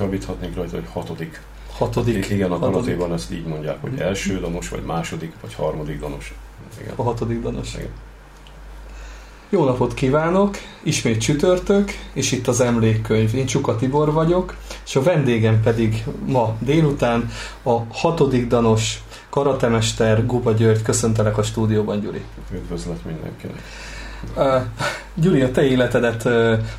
annyit 0.00 0.12
javíthatnék 0.12 0.56
rajta, 0.56 0.76
hogy 0.76 0.86
hatodik. 0.92 1.40
Hatodik. 1.72 2.28
Igen, 2.30 2.52
a 2.52 2.58
karatéban 2.58 3.12
ezt 3.12 3.32
így 3.32 3.46
mondják, 3.46 3.80
hogy 3.80 4.00
első 4.00 4.40
danos, 4.40 4.68
vagy 4.68 4.82
második, 4.82 5.32
vagy 5.40 5.54
harmadik 5.54 6.00
danos. 6.00 6.34
Igen. 6.80 6.92
A 6.96 7.02
hatodik 7.02 7.42
danos. 7.42 7.74
Igen. 7.74 7.90
Jó 9.48 9.64
napot 9.64 9.94
kívánok! 9.94 10.56
Ismét 10.82 11.20
csütörtök, 11.20 11.90
és 12.12 12.32
itt 12.32 12.46
az 12.46 12.60
emlékkönyv. 12.60 13.34
Én 13.34 13.46
Csuka 13.46 13.76
Tibor 13.76 14.12
vagyok, 14.12 14.56
és 14.86 14.96
a 14.96 15.02
vendégem 15.02 15.62
pedig 15.62 16.04
ma 16.26 16.56
délután 16.58 17.30
a 17.62 17.78
hatodik 17.92 18.46
danos 18.46 19.02
karatemester 19.30 20.26
Guba 20.26 20.52
György. 20.52 20.82
Köszöntelek 20.82 21.38
a 21.38 21.42
stúdióban, 21.42 22.00
Gyuri. 22.00 22.22
Üdvözlet 22.52 23.04
mindenkinek. 23.04 23.62
Gyuri, 25.18 25.42
a 25.42 25.50
te 25.50 25.62
életedet 25.62 26.28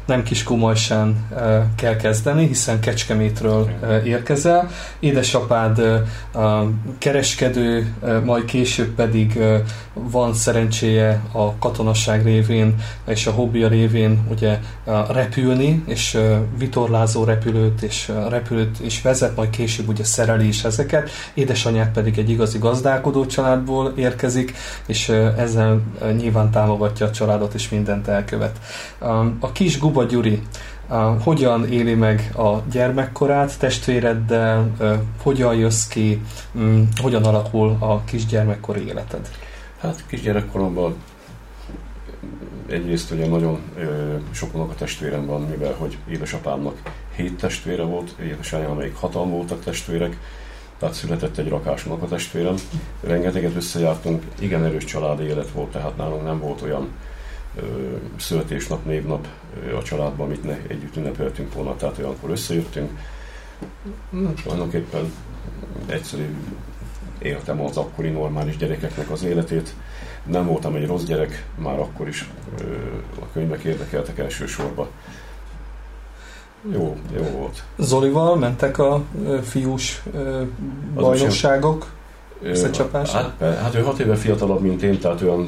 nem 0.06 0.24
kis 0.24 0.44
komolyság 0.44 1.08
uh, 1.32 1.64
kell 1.76 1.96
kezdeni, 1.96 2.48
hiszen 2.48 2.80
Kecskemétről 2.80 3.70
érkezel. 4.04 4.70
Édesapád 5.00 5.82
kereskedő, 6.98 7.94
majd 8.26 8.46
később 8.46 8.90
pedig 8.96 9.40
van 9.94 10.34
szerencséje 10.34 11.22
a 11.32 11.58
katonasság 11.58 12.24
révén 12.24 12.76
és 13.08 13.28
a 13.28 13.32
hobbija 13.32 13.68
révén 13.68 14.20
ugye 14.32 14.60
repülni, 15.10 15.84
és 15.88 16.18
vitorlázó 16.58 17.24
repülőt 17.24 17.82
és 17.82 18.12
repülőt 18.30 18.80
is 18.80 19.02
vezet, 19.02 19.36
majd 19.36 19.50
később 19.50 19.88
ugye 19.88 20.04
szereli 20.04 20.48
is 20.48 20.64
ezeket. 20.64 21.10
Édesanyád 21.34 21.90
pedig 21.92 22.18
egy 22.18 22.30
igazi 22.30 22.58
gazdálkodó 22.58 23.26
családból 23.26 23.94
érkezik, 23.96 24.54
és 24.86 25.10
ezzel 25.38 25.82
nyilván 26.18 26.52
támogatja 26.52 27.06
a 27.06 27.12
családot 27.12 27.54
és 27.54 27.70
mindent 27.70 28.08
elkövet. 28.28 28.60
Um, 29.02 29.38
a 29.40 29.52
kis 29.52 29.80
Guba 29.80 30.04
Gyuri 30.04 30.42
uh, 30.90 31.22
hogyan 31.22 31.68
éli 31.72 31.94
meg 31.94 32.32
a 32.36 32.62
gyermekkorát 32.72 33.60
testvéreddel, 33.60 34.72
uh, 34.80 34.94
hogyan 35.22 35.56
jössz 35.56 35.88
ki, 35.88 36.22
um, 36.54 36.88
hogyan 37.02 37.24
alakul 37.24 37.78
a 37.80 38.04
kisgyermekkori 38.04 38.88
életed? 38.88 39.30
Hát 39.82 40.04
kisgyerekkoromban 40.08 40.96
egyrészt 42.70 43.12
ugye 43.12 43.28
nagyon 43.28 43.60
ö, 43.78 44.16
sok 44.32 44.54
a 44.54 44.76
testvérem 44.78 45.26
van, 45.26 45.42
mivel 45.42 45.74
hogy 45.78 45.98
édesapámnak 46.10 46.82
hét 47.16 47.38
testvére 47.38 47.84
volt, 47.84 48.16
édesanyám 48.22 48.76
még 48.76 48.96
hatan 48.96 49.30
voltak 49.30 49.64
testvérek, 49.64 50.18
tehát 50.80 50.96
született 50.96 51.38
egy 51.38 51.50
rakás 51.50 51.86
a 51.86 52.08
testvérem. 52.08 52.56
Rengeteget 53.04 53.56
összejártunk, 53.56 54.24
igen 54.40 54.64
erős 54.64 54.84
családi 54.84 55.24
élet 55.24 55.52
volt, 55.52 55.72
tehát 55.72 55.98
nálunk 55.98 56.24
nem 56.24 56.40
volt 56.40 56.62
olyan 56.62 56.88
születésnap, 58.18 58.86
névnap 58.86 59.28
a 59.80 59.84
családban, 59.84 60.26
amit 60.26 60.44
ne 60.44 60.58
együtt 60.68 60.96
ünnepeltünk 60.96 61.54
volna, 61.54 61.76
tehát 61.76 61.98
olyankor 61.98 62.30
összejöttünk. 62.30 62.90
Tulajdonképpen 64.44 65.14
egyszerű 65.86 66.36
éltem 67.20 67.62
az 67.62 67.78
akkori 67.78 68.10
normális 68.10 68.58
gyerekeknek 68.58 69.12
az 69.12 69.24
életét. 69.24 69.74
Nem 70.26 70.46
voltam 70.46 70.76
egy 70.76 70.88
rossz 70.88 71.04
gyerek, 71.04 71.46
már 71.56 71.80
akkor 71.80 72.08
is 72.08 72.30
a 73.20 73.26
könyvek 73.34 73.64
érdekeltek 73.64 74.18
elsősorban. 74.18 74.88
Jó, 76.72 76.98
jó 77.16 77.24
volt. 77.24 77.64
Zolival 77.78 78.36
mentek 78.36 78.78
a 78.78 79.04
fiús 79.44 80.04
bajnokságok? 80.94 81.92
Összecsapása? 82.42 83.18
Hát, 83.18 83.58
hát 83.58 83.76
ő 83.76 83.82
hat 83.82 84.00
éve 84.00 84.16
fiatalabb, 84.16 84.62
mint 84.62 84.84
én, 84.84 85.00
tehát 85.00 85.22
olyan 85.22 85.46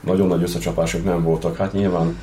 nagyon 0.00 0.26
nagy 0.26 0.42
összecsapások 0.42 1.04
nem 1.04 1.22
voltak. 1.22 1.56
Hát 1.56 1.72
nyilván 1.72 2.18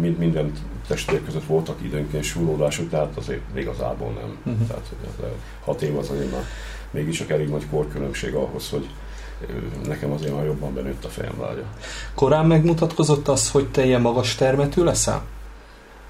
mind, 0.00 0.18
minden 0.18 0.52
testvér 0.86 1.24
között 1.24 1.44
voltak 1.44 1.82
időnként 1.82 2.24
súlódások, 2.24 2.88
tehát 2.88 3.16
azért 3.16 3.40
igazából 3.54 4.12
nem. 4.12 4.54
Mhm. 4.54 4.66
Tehát 4.66 4.92
hat 5.64 5.82
év 5.82 5.98
az 5.98 6.10
azért 6.10 6.30
már 6.30 6.44
mégis 6.90 7.16
csak 7.16 7.30
elég 7.30 7.48
nagy 7.48 7.66
korkülönbség 7.70 8.34
ahhoz, 8.34 8.70
hogy 8.70 8.88
nekem 9.86 10.12
azért 10.12 10.34
már 10.34 10.44
jobban 10.44 10.74
benőtt 10.74 11.04
a 11.04 11.08
fejem 11.08 11.40
lágya. 11.40 11.64
Korán 12.14 12.46
megmutatkozott 12.46 13.28
az, 13.28 13.50
hogy 13.50 13.68
te 13.68 13.84
ilyen 13.84 14.00
magas 14.00 14.34
termetű 14.34 14.82
leszel? 14.82 15.22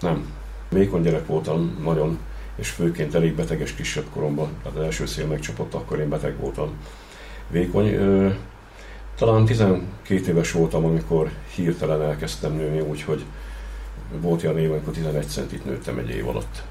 Nem. 0.00 0.32
Vékony 0.69 1.02
gyerek 1.02 1.26
voltam 1.26 1.78
nagyon, 1.84 2.19
és 2.56 2.69
főként 2.69 3.14
elég 3.14 3.34
beteges 3.34 3.75
kisebb 3.75 4.04
koromban. 4.12 4.48
Tehát 4.62 4.78
az 4.78 4.84
első 4.84 5.06
szél 5.06 5.26
megcsapott, 5.26 5.75
akkor 5.75 5.98
én 5.98 6.08
beteg 6.08 6.36
voltam. 6.41 6.72
Vékony. 7.50 7.86
Ö, 7.86 8.31
talán 9.17 9.45
12 9.45 9.84
éves 10.28 10.53
voltam, 10.53 10.84
amikor 10.84 11.31
hirtelen 11.55 12.03
elkezdtem 12.03 12.53
nőni, 12.53 12.81
úgyhogy 12.81 13.25
volt 14.21 14.43
olyan 14.45 14.59
év, 14.59 14.71
amikor 14.71 14.93
11 14.93 15.27
centit 15.28 15.65
nőttem 15.65 15.99
egy 15.99 16.11
év 16.11 16.28
alatt. 16.28 16.62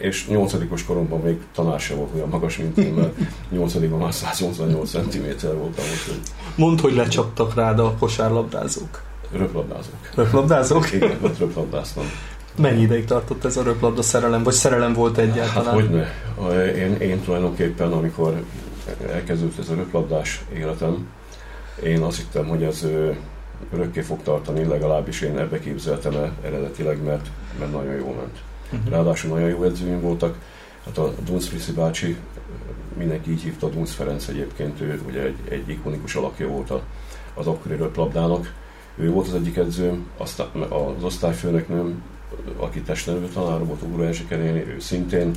És 0.00 0.28
8 0.28 0.84
koromban 0.86 1.20
még 1.20 1.40
tanár 1.54 1.80
se 1.80 1.94
volt 1.94 2.10
olyan 2.14 2.28
magas, 2.28 2.56
mint 2.56 2.78
én, 2.78 2.92
mert 2.92 3.18
8 3.50 3.74
már 3.98 4.12
188 4.14 4.90
cm 4.90 5.46
voltam, 5.46 5.84
úgyhogy 5.84 6.20
Mondd, 6.54 6.80
hogy 6.80 6.94
lecsaptak 6.94 7.54
rád 7.54 7.78
a 7.78 7.94
kosárlabdázók. 7.98 9.02
röplabdázok. 9.32 9.94
Röplabdázók? 10.14 10.92
Igen, 10.92 11.18
ott 11.22 11.38
röplabdáztam. 11.38 12.04
Mennyi 12.56 12.82
ideig 12.82 13.04
tartott 13.04 13.44
ez 13.44 13.56
a 13.56 13.62
röplabda 13.62 14.02
szerelem, 14.02 14.42
vagy 14.42 14.52
szerelem 14.54 14.92
volt 14.92 15.16
Hát 15.16 15.24
egyáltalán? 15.24 15.74
hogyne. 15.74 16.12
Én, 16.76 16.94
én 16.96 17.20
tulajdonképpen, 17.20 17.92
amikor 17.92 18.42
elkezdődött 19.10 19.58
ez 19.58 19.68
a 19.68 19.74
röplabdás 19.74 20.44
életem, 20.54 21.08
én 21.84 22.00
azt 22.00 22.16
hittem, 22.16 22.46
hogy 22.46 22.62
ez 22.62 22.86
örökké 23.72 24.00
fog 24.00 24.22
tartani, 24.22 24.64
legalábbis 24.64 25.20
én 25.20 25.38
ebbe 25.38 25.58
képzeltem 25.58 26.14
el 26.14 26.32
eredetileg, 26.44 27.02
mert, 27.02 27.26
mert 27.58 27.72
nagyon 27.72 27.94
jó 27.94 28.14
ment. 28.14 28.38
Mhm. 28.70 28.92
Ráadásul 28.92 29.30
nagyon 29.30 29.48
jó 29.48 29.62
edzőim 29.64 30.00
voltak. 30.00 30.38
Hát 30.84 30.98
a 30.98 31.12
Dunc 31.24 31.46
Friszi 31.46 31.72
bácsi, 31.72 32.16
mindenki 32.96 33.30
így 33.30 33.42
hívta, 33.42 33.68
Dunc 33.68 33.90
Ferenc 33.90 34.28
egyébként, 34.28 34.80
ő 34.80 35.00
ugye 35.08 35.22
egy, 35.22 35.36
egy 35.48 35.68
ikonikus 35.68 36.14
alakja 36.14 36.48
volt 36.48 36.70
a- 36.70 36.82
az 37.34 37.46
akkori 37.46 37.76
röplabdának. 37.76 38.52
Ő 38.96 39.10
volt 39.10 39.26
az 39.26 39.34
egyik 39.34 39.56
edzőm, 39.56 40.06
aztán 40.16 40.46
az 40.68 41.04
osztályfőnöknőm, 41.04 42.02
aki 42.56 42.80
testnevelő 42.80 43.26
tanár 43.26 43.64
volt, 43.64 43.82
Úró 43.92 44.02
Erzsike 44.02 44.36
néni, 44.36 44.58
ő 44.66 44.76
szintén 44.80 45.30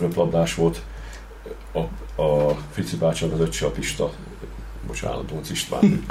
röplabdás 0.00 0.54
volt. 0.54 0.82
A, 1.72 1.78
a 2.22 2.56
Frici 2.70 2.96
bácsinak 2.96 3.34
az 3.34 3.40
öccse 3.40 3.66
a 3.66 3.70
Pista, 3.70 4.12
bocsánat, 4.86 5.24
Dunc 5.26 5.50
István, 5.50 6.04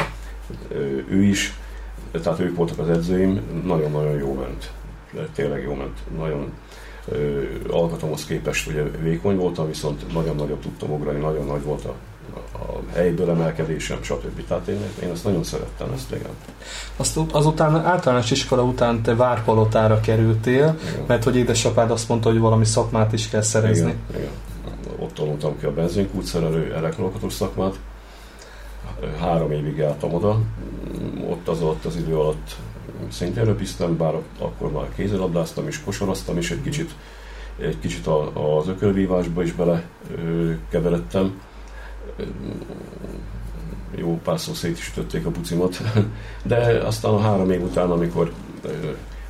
ő, 0.67 1.05
ő 1.09 1.23
is, 1.23 1.53
tehát 2.11 2.39
ők 2.39 2.55
voltak 2.55 2.79
az 2.79 2.89
edzőim, 2.89 3.41
nagyon-nagyon 3.65 4.17
jó 4.17 4.33
ment. 4.33 4.71
Tényleg 5.33 5.63
jó 5.63 5.73
ment. 5.73 5.99
Nagyon 6.17 6.51
ö, 7.07 7.43
alkatomhoz 7.69 8.25
képest 8.25 8.67
ugye 8.67 8.83
vékony 8.83 9.35
voltam, 9.35 9.67
viszont 9.67 10.13
nagyon 10.13 10.35
nagyobb 10.35 10.61
tudtam 10.61 10.91
ugrani, 10.91 11.19
nagyon 11.19 11.45
nagy 11.45 11.63
volt 11.63 11.85
a, 11.85 11.95
a 12.57 12.79
helyből 12.93 13.29
emelkedésem, 13.29 13.97
stb. 14.01 14.47
Tehát 14.47 14.67
én, 14.67 14.79
én 15.03 15.09
ezt 15.09 15.23
nagyon 15.23 15.43
szerettem, 15.43 15.91
ezt 15.93 16.11
igen. 16.11 16.29
Azt, 16.97 17.19
azután 17.31 17.75
általános 17.75 18.31
iskola 18.31 18.63
után 18.63 19.01
te 19.01 19.15
Várpalotára 19.15 19.99
kerültél, 19.99 20.79
igen. 20.89 21.03
mert 21.07 21.23
hogy 21.23 21.35
édesapád 21.35 21.91
azt 21.91 22.09
mondta, 22.09 22.29
hogy 22.29 22.39
valami 22.39 22.65
szakmát 22.65 23.13
is 23.13 23.29
kell 23.29 23.41
szerezni. 23.41 23.81
Igen, 23.81 23.99
igen. 24.15 24.31
Ott 25.05 25.13
tanultam 25.13 25.59
ki 25.59 25.65
a 25.65 25.73
benzinkút 25.73 26.23
szerelő 26.23 26.91
szakmát. 27.29 27.79
Három 29.19 29.51
évig 29.51 29.77
jártam 29.77 30.13
oda. 30.13 30.39
Ott 31.29 31.47
az 31.47 31.61
alatt 31.61 31.85
az 31.85 31.95
idő 31.95 32.17
alatt 32.17 32.55
szintén 33.11 33.45
röpiztem, 33.45 33.97
bár 33.97 34.13
akkor 34.39 34.71
már 34.71 34.87
kézilabdáztam 34.95 35.67
és 35.67 35.83
kosaraztam 35.83 36.37
is 36.37 36.51
egy 36.51 36.61
kicsit, 36.61 36.91
egy 37.59 37.79
kicsit 37.79 38.07
a- 38.07 38.57
az 38.57 38.67
ökölvívásba 38.67 39.43
is 39.43 39.51
bele 39.51 39.83
ö, 40.15 40.51
keveredtem. 40.69 41.41
Jó 43.95 44.19
párszor 44.23 44.55
szét 44.55 44.77
is 44.77 44.89
ütötték 44.89 45.25
a 45.25 45.29
pucimat, 45.29 45.81
de 46.43 46.57
aztán 46.85 47.13
a 47.13 47.19
három 47.19 47.51
év 47.51 47.61
után, 47.61 47.91
amikor 47.91 48.33
ö, 48.61 48.69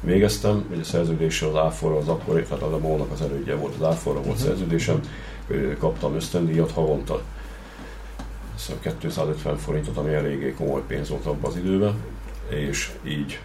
végeztem, 0.01 0.65
ugye 0.71 0.83
szerződéssel 0.83 1.49
az 1.49 1.55
áforra, 1.55 1.97
az 1.97 2.07
akkori, 2.07 2.43
tehát 2.43 2.63
az 2.63 2.73
a 2.73 2.77
MOL-nak 2.77 3.11
az 3.11 3.21
elődje 3.21 3.55
volt, 3.55 3.75
az 3.79 3.87
áforra 3.87 4.21
volt 4.21 4.37
szerződésem, 4.37 4.95
ö, 4.95 5.34
kaptam 5.79 6.15
ösztöndíjat 6.15 6.71
havonta. 6.71 7.21
Hiszem 8.53 8.77
250 8.99 9.57
forintot, 9.57 9.97
ami 9.97 10.13
eléggé 10.13 10.53
komoly 10.53 10.81
pénz 10.87 11.09
volt 11.09 11.25
abban 11.25 11.51
az 11.51 11.57
időben, 11.57 12.03
és 12.49 12.91
így 13.03 13.39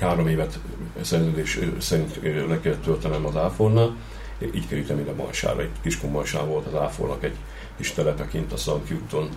három 0.00 0.28
évet 0.28 0.58
szerződés 1.00 1.58
szerint 1.78 2.20
le 2.22 2.60
kellett 2.60 2.82
töltenem 2.82 3.26
az 3.26 3.36
áfornál, 3.36 3.96
így 4.54 4.68
kerültem 4.68 4.98
ide 4.98 5.12
Majsára, 5.12 5.60
egy 5.60 5.70
Kiskun 5.80 6.10
Majsán 6.10 6.48
volt 6.48 6.66
az 6.66 6.74
áfornak 6.74 7.24
egy 7.24 7.36
kis 7.76 7.92
telepe 7.92 8.26
kint 8.26 8.52
a 8.52 8.56
Szanki 8.56 8.94
úton, 8.94 9.28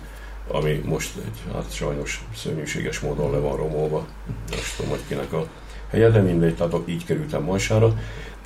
ami 0.48 0.80
most 0.84 1.16
egy, 1.16 1.52
hát 1.52 1.72
sajnos 1.74 2.24
szörnyűséges 2.36 3.00
módon 3.00 3.30
le 3.30 3.38
van 3.38 3.56
romolva. 3.56 4.06
Most 4.50 4.76
tudom, 4.76 4.90
hogy 4.90 5.00
kinek 5.08 5.32
a 5.32 5.46
helye, 5.90 6.10
de 6.10 6.20
mindegy, 6.20 6.56
tehát 6.56 6.74
így 6.84 7.04
kerültem 7.04 7.42
Majsára. 7.42 7.94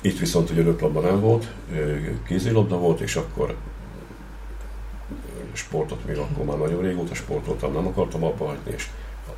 Itt 0.05 0.19
viszont 0.19 0.49
ugye 0.49 0.63
röplabda 0.63 0.99
nem 0.99 1.19
volt, 1.19 1.47
kézilabda 2.27 2.77
volt, 2.77 2.99
és 2.99 3.15
akkor 3.15 3.55
sportot, 5.53 6.05
még 6.05 6.17
akkor 6.17 6.45
már 6.45 6.57
nagyon 6.57 6.81
régóta 6.81 7.13
sportoltam, 7.15 7.73
nem 7.73 7.87
akartam 7.87 8.23
abba 8.23 8.45
hagyni, 8.45 8.71
és 8.75 8.87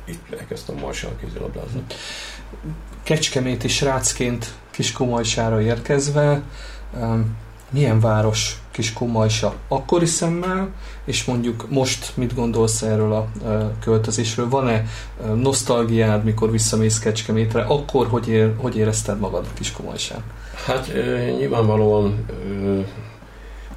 itt 0.04 0.32
elkezdtem 0.38 0.76
Majsán 0.76 1.10
kézilabdázni. 1.20 1.82
Kecskeméti 3.02 3.68
srácként 3.68 4.54
Kiskomajsára 4.70 5.60
érkezve, 5.60 6.42
milyen 7.70 8.00
város 8.00 8.62
Kiskomajsa 8.70 9.54
akkori 9.68 10.06
szemmel, 10.06 10.68
és 11.04 11.24
mondjuk 11.24 11.70
most 11.70 12.12
mit 12.16 12.34
gondolsz 12.34 12.82
erről 12.82 13.12
a 13.12 13.28
költözésről? 13.80 14.48
Van-e 14.48 14.86
nosztalgiád, 15.34 16.24
mikor 16.24 16.50
visszamész 16.50 16.98
Kecskemétre? 16.98 17.62
Akkor 17.62 18.06
hogy, 18.06 18.28
ér, 18.28 18.54
hogy 18.56 18.76
érezted 18.76 19.18
magad 19.18 19.46
Kiskomajsán? 19.54 20.22
Hát 20.68 20.92
nyilvánvalóan 21.38 22.26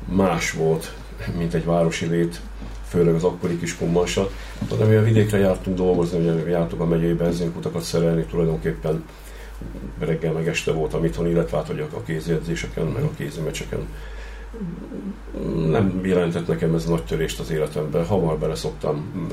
más 0.05 0.51
volt, 0.51 0.93
mint 1.38 1.53
egy 1.53 1.65
városi 1.65 2.05
lét, 2.05 2.39
főleg 2.88 3.13
az 3.13 3.23
akkori 3.23 3.59
kis 3.59 3.77
kummasat. 3.77 4.33
De 4.77 4.85
mi 4.85 4.95
a 4.95 5.03
vidékre 5.03 5.38
jártunk 5.38 5.77
dolgozni, 5.77 6.29
ugye 6.29 6.49
jártuk 6.49 6.79
a 6.79 6.85
megyei 6.85 7.13
benzinkutakat 7.13 7.81
szerelni, 7.81 8.23
tulajdonképpen 8.23 9.03
reggel 9.99 10.31
meg 10.31 10.47
este 10.47 10.71
voltam 10.71 11.05
itthon, 11.05 11.27
illetve 11.27 11.57
hát, 11.57 11.67
hogy 11.67 11.79
a 11.93 12.03
kézjegyzéseken, 12.03 12.85
meg 12.85 13.03
a 13.03 13.11
kézimecseken. 13.17 13.88
Nem 15.69 16.01
jelentett 16.05 16.47
nekem 16.47 16.75
ez 16.75 16.85
nagy 16.85 17.03
törést 17.03 17.39
az 17.39 17.51
életemben. 17.51 18.05
Hamar 18.05 18.38
beleszoktam 18.38 19.27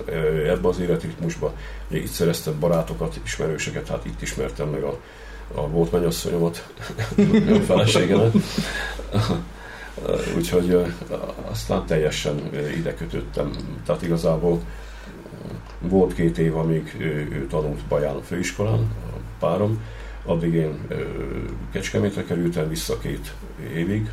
ebbe 0.46 0.68
az 0.68 0.80
életritmusba. 0.80 1.54
Ugye 1.90 2.00
itt 2.00 2.10
szereztem 2.10 2.58
barátokat, 2.60 3.20
ismerőseket, 3.24 3.88
hát 3.88 4.04
itt 4.04 4.22
ismertem 4.22 4.68
meg 4.68 4.82
a, 4.82 4.98
a 5.54 5.68
volt 5.68 5.92
mennyasszonyomat, 5.92 6.72
a 7.48 7.60
feleségemet. 7.66 8.34
Úgyhogy 10.36 10.78
aztán 11.50 11.86
teljesen 11.86 12.50
ide 12.76 12.94
kötöttem. 12.94 13.50
Tehát 13.86 14.02
igazából 14.02 14.60
volt 15.80 16.14
két 16.14 16.38
év, 16.38 16.56
amíg 16.56 16.96
ő 17.32 17.46
tanult 17.50 17.80
Baján 17.88 18.16
a 18.16 18.22
főiskolán, 18.22 18.78
a 19.14 19.18
párom, 19.38 19.80
addig 20.24 20.54
én 20.54 20.86
Kecskemétre 21.72 22.24
kerültem 22.24 22.68
vissza 22.68 22.98
két 22.98 23.34
évig, 23.74 24.10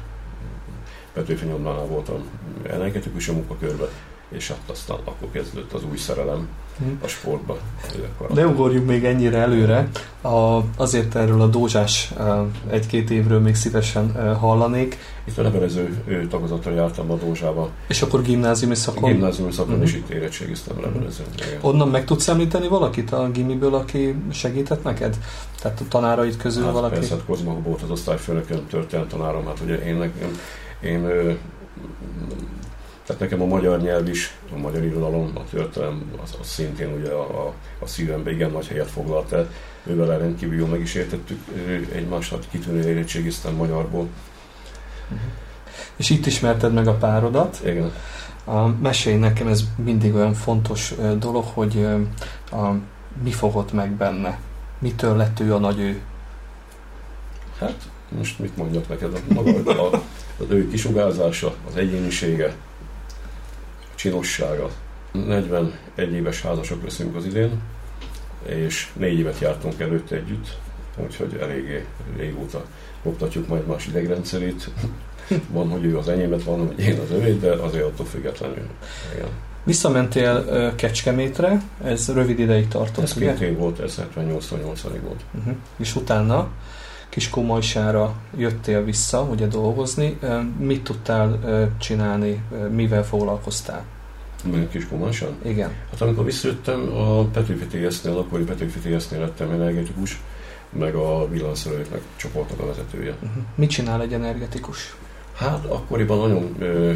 Petőfi 1.14 1.46
nyomnánál 1.46 1.86
voltam 1.86 2.24
energetikus 2.64 3.28
a 3.28 3.34
munkakörbe, 3.34 3.86
és 4.30 4.48
hát 4.48 4.70
aztán 4.72 4.98
akkor 5.04 5.32
kezdődött 5.32 5.74
az 5.74 5.84
új 5.92 5.98
szerelem 5.98 6.48
a 7.02 7.08
sportba. 7.08 7.58
De 8.34 8.48
ugorjunk 8.48 8.88
még 8.88 9.06
ennyire 9.06 9.38
előre. 9.38 9.90
A, 10.22 10.60
azért 10.78 11.16
erről 11.16 11.42
a 11.42 11.48
dózsás 11.48 12.14
egy-két 12.70 13.10
évről 13.10 13.40
még 13.40 13.56
szívesen 13.56 14.36
hallanék. 14.40 14.98
Itt 15.24 15.38
a 15.38 15.42
levelező 15.42 16.04
tagozatra 16.30 16.72
jártam 16.72 17.12
a 17.12 17.16
dózsába. 17.16 17.70
És 17.88 18.02
akkor 18.02 18.22
gimnáziumi 18.22 18.76
szakon? 18.76 19.12
Gimnáziumi 19.12 19.52
szakon 19.52 19.72
uh-huh. 19.72 19.88
is 19.88 19.96
itt 19.96 20.10
érettségiztem 20.10 20.82
levelező. 20.82 21.24
Uh-huh. 21.40 21.66
Onnan 21.66 21.88
meg 21.88 22.06
tudsz 22.06 22.28
említeni 22.28 22.68
valakit 22.68 23.12
a 23.12 23.30
gimiből, 23.32 23.76
aki 23.76 24.16
segített 24.32 24.84
neked? 24.84 25.18
Tehát 25.62 25.80
a 25.80 25.84
tanáraid 25.88 26.38
közül 26.38 26.64
hát 26.64 26.74
valaki? 26.74 26.94
Persze, 26.94 27.16
hát 27.16 27.26
Kozma 27.26 27.54
volt 27.64 27.82
az 27.82 27.90
osztályfőnököm, 27.90 28.68
történet 28.68 29.08
tanárom, 29.08 29.46
hát 29.46 29.60
ugye 29.64 29.76
én, 29.76 30.02
én, 30.02 30.12
én, 30.82 31.08
én 31.10 31.38
tehát 33.06 33.22
nekem 33.22 33.42
a 33.42 33.46
magyar 33.46 33.82
nyelv 33.82 34.10
is, 34.10 34.38
a 34.54 34.58
magyar 34.58 34.84
irodalom, 34.84 35.32
a 35.34 35.44
történelem, 35.50 36.12
az, 36.24 36.36
az 36.42 36.48
szintén 36.48 36.94
ugye 36.94 37.10
a, 37.10 37.48
a, 37.48 37.54
a 37.80 37.88
szívembe 37.88 38.32
igen 38.32 38.52
nagy 38.52 38.68
helyet 38.68 38.90
foglalt 38.90 39.32
el. 39.32 39.50
Ővel 39.84 40.18
rendkívül 40.18 40.58
jól 40.58 40.68
meg 40.68 40.82
is 40.82 40.96
értettük 40.96 41.40
egymást, 41.92 42.32
hát 42.32 42.48
kitűnő 42.50 42.90
érettségiztem 42.90 43.54
magyarból. 43.54 44.08
Uh-huh. 45.04 45.20
És 45.96 46.10
itt 46.10 46.26
ismerted 46.26 46.74
meg 46.74 46.88
a 46.88 46.94
párodat. 46.94 47.62
Igen. 47.66 47.92
A, 48.46 48.68
mesélj 48.68 49.18
nekem, 49.18 49.48
ez 49.48 49.64
mindig 49.84 50.14
olyan 50.14 50.34
fontos 50.34 50.94
dolog, 51.20 51.46
hogy 51.54 51.88
a, 52.52 52.72
mi 53.24 53.32
fogott 53.32 53.74
meg 53.74 53.92
benne? 53.92 54.40
Mitől 54.80 55.16
lett 55.16 55.40
ő 55.40 55.54
a 55.54 55.58
nagy 55.58 55.80
ő? 55.80 56.02
Hát, 57.60 57.90
most 58.10 58.40
mit 58.40 58.58
mondjak 58.58 58.90
neked? 58.90 59.14
A, 59.14 59.34
maga, 59.34 59.90
a, 59.90 60.02
az 60.40 60.46
ő 60.50 60.70
kisugárzása, 60.70 61.56
az 61.68 61.76
egyénisége, 61.76 62.56
csinossága. 64.06 64.70
41 65.12 66.14
éves 66.14 66.42
házasok 66.42 66.84
leszünk 66.84 67.16
az 67.16 67.26
idén, 67.26 67.62
és 68.46 68.92
négy 68.94 69.20
évet 69.20 69.40
jártunk 69.40 69.80
előtte 69.80 70.16
együtt, 70.16 70.58
úgyhogy 70.98 71.38
eléggé 71.42 71.86
régóta 72.18 72.66
oktatjuk 73.04 73.48
majd 73.48 73.68
más 73.68 73.88
idegrendszerét. 73.88 74.70
Van, 75.50 75.70
hogy 75.70 75.86
ő 75.86 75.98
az 75.98 76.10
enyémet, 76.10 76.44
van, 76.44 76.68
hogy 76.68 76.80
én 76.80 77.00
az 77.00 77.12
övét, 77.12 77.40
de 77.40 77.52
azért 77.52 77.84
attól 77.84 78.06
függetlenül. 78.06 78.68
Igen. 79.16 79.28
Visszamentél 79.64 80.46
Kecskemétre, 80.76 81.62
ez 81.84 82.14
rövid 82.14 82.40
ideig 82.40 82.68
tartott, 82.68 83.04
Ez 83.04 83.14
két 83.14 83.40
év 83.40 83.58
volt, 83.58 83.80
ez 83.80 84.02
78-80-ig 84.16 85.00
volt. 85.04 85.22
Uh-huh. 85.38 85.56
És 85.78 85.96
utána 85.96 86.48
Kiskomajsára 87.10 88.16
jöttél 88.38 88.84
vissza, 88.84 89.22
ugye 89.22 89.48
dolgozni. 89.48 90.20
Mit 90.60 90.84
tudtál 90.84 91.40
csinálni, 91.80 92.44
mivel 92.72 93.06
foglalkoztál? 93.06 93.84
Mondjuk 94.46 94.70
Kiskomajsán? 94.70 95.36
Igen. 95.42 95.72
Hát 95.92 96.02
amikor 96.02 96.26
visszajöttem, 96.26 96.94
a 96.94 97.24
Petőfi 97.24 97.66
TS-nél, 97.66 98.18
akkori 98.18 98.44
Petőfi 98.44 98.80
TS-nél 98.80 99.20
lettem 99.20 99.52
energetikus, 99.52 100.22
meg 100.70 100.96
a 100.96 101.28
villanszerelőknek 101.30 102.02
csoportnak 102.16 102.60
a 102.60 102.66
vezetője. 102.66 103.12
Uh-huh. 103.12 103.44
Mit 103.56 103.70
csinál 103.70 104.02
egy 104.02 104.14
energetikus? 104.14 104.96
Hát 105.36 105.66
akkoriban 105.66 106.18
nagyon 106.18 106.56
ö, 106.60 106.94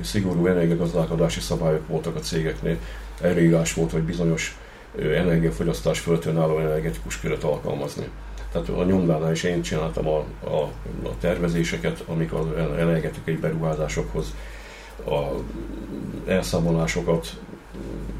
szigorú 0.00 0.46
energiagazdálkodási 0.46 1.40
szabályok 1.40 1.88
voltak 1.88 2.16
a 2.16 2.20
cégeknél. 2.20 2.76
Előírás 3.20 3.74
volt, 3.74 3.90
hogy 3.90 4.02
bizonyos 4.02 4.58
ö, 4.94 5.14
energiafogyasztás 5.14 5.98
föltön 5.98 6.38
álló 6.38 6.58
energetikus 6.58 7.20
köret 7.20 7.44
alkalmazni. 7.44 8.08
Tehát 8.52 8.68
a 8.68 8.84
nyomdánál 8.84 9.32
is 9.32 9.42
én 9.42 9.62
csináltam 9.62 10.08
a, 10.08 10.24
a, 10.44 10.62
a 11.02 11.10
tervezéseket, 11.20 12.04
amik 12.06 12.32
az 12.32 12.46
energetikai 12.78 13.34
beruházásokhoz, 13.34 14.34
a 15.04 15.42
elszámolásokat, 16.26 17.36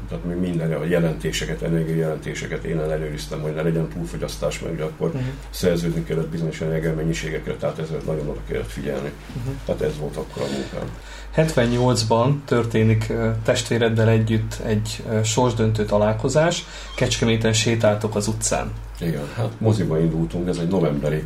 tehát 0.09 0.25
mi 0.25 0.33
minden 0.33 0.73
a 0.73 0.85
jelentéseket, 0.85 1.61
energiajelentéseket 1.61 2.63
én 2.63 2.79
ellenőriztem, 2.79 3.41
hogy 3.41 3.53
ne 3.53 3.61
legyen 3.61 3.87
túlfogyasztás, 3.87 4.59
mert 4.59 4.81
akkor 4.81 5.07
uh-huh. 5.07 5.21
szerződni 5.49 6.03
kellett 6.03 6.27
bizonyos 6.27 6.61
energiamennyiségekre, 6.61 7.53
tehát 7.53 7.79
ezért 7.79 8.05
nagyon 8.05 8.27
oda 8.27 8.39
kellett 8.47 8.71
figyelni. 8.71 9.11
Uh-huh. 9.37 9.53
Tehát 9.65 9.81
ez 9.81 9.97
volt 9.99 10.15
akkor 10.15 10.41
a 10.41 10.45
munkám. 10.51 10.89
78-ban 11.35 12.35
történik 12.45 13.13
testvéreddel 13.43 14.09
együtt 14.09 14.59
egy 14.65 15.03
sorsdöntő 15.23 15.85
találkozás, 15.85 16.65
Kecskeméten 16.95 17.53
sétáltok 17.53 18.15
az 18.15 18.27
utcán. 18.27 18.71
Igen, 18.99 19.27
hát 19.35 19.51
moziba 19.57 19.99
indultunk, 19.99 20.47
ez 20.47 20.57
egy 20.57 20.67
novemberi, 20.67 21.23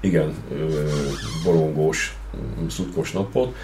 igen, 0.00 0.34
borongós, 1.44 2.16
szutkos 2.68 3.12
nap 3.12 3.32
volt, 3.32 3.56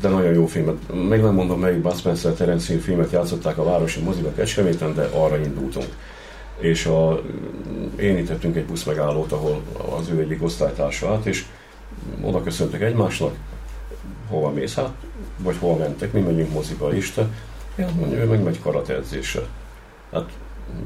de 0.00 0.08
nagyon 0.08 0.32
jó 0.32 0.46
filmet. 0.46 0.76
Meg 1.08 1.22
nem 1.22 1.34
mondom, 1.34 1.60
melyik 1.60 1.82
Bud 1.82 1.96
Spencer 1.96 2.32
Terence 2.32 2.78
filmet 2.78 3.10
játszották 3.10 3.58
a 3.58 3.64
városi 3.64 4.00
moziba 4.00 4.32
Kecskeméten, 4.32 4.94
de 4.94 5.02
arra 5.02 5.38
indultunk. 5.38 5.86
És 6.58 6.86
a, 6.86 7.22
énítettünk 7.96 8.56
egy 8.56 8.64
busz 8.64 8.84
megállót, 8.84 9.32
ahol 9.32 9.62
az 9.98 10.08
ő 10.08 10.20
egyik 10.20 10.42
osztálytársa 10.42 11.10
állt, 11.10 11.26
és 11.26 11.44
oda 12.22 12.42
köszöntek 12.42 12.80
egymásnak, 12.80 13.34
hova 14.28 14.50
mész 14.50 14.74
hát, 14.74 14.90
vagy 15.38 15.56
hova 15.58 15.76
mentek, 15.76 16.12
mi 16.12 16.20
megyünk 16.20 16.52
moziba 16.52 16.94
is, 16.94 17.10
te. 17.10 17.28
Ja, 17.76 17.88
mondja, 17.98 18.18
ő 18.18 18.24
meg 18.24 18.42
megy 18.42 18.60
karate 18.60 18.94
edzésre. 18.94 19.40
Hát 20.12 20.30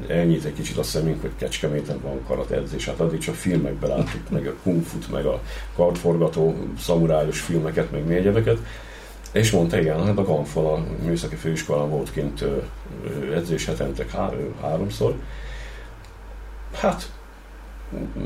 elnyit 0.07 0.45
egy 0.45 0.53
kicsit 0.53 0.77
a 0.77 0.83
szemünk, 0.83 1.21
hogy 1.21 1.31
Kecskeméten 1.37 1.99
van 2.01 2.23
karate 2.27 2.55
edzés. 2.55 2.85
Hát 2.85 2.99
addig 2.99 3.19
csak 3.19 3.35
filmekben 3.35 3.89
láttuk, 3.89 4.29
meg 4.29 4.47
a 4.47 4.53
kung 4.63 4.83
fut, 4.83 5.11
meg 5.11 5.25
a 5.25 5.41
kardforgató, 5.75 6.55
szamurájos 6.79 7.39
filmeket, 7.39 7.91
meg 7.91 8.11
egyebeket. 8.11 8.59
És 9.31 9.51
mondta, 9.51 9.79
igen, 9.79 10.05
hát 10.05 10.17
a 10.17 10.23
Ganfal 10.23 10.73
a 10.73 10.85
műszaki 11.03 11.35
főiskolán 11.35 11.89
volt 11.89 12.11
kint 12.11 12.45
edzés 13.33 13.65
hetente 13.65 14.05
há, 14.11 14.31
háromszor. 14.61 15.15
Hát 16.73 17.11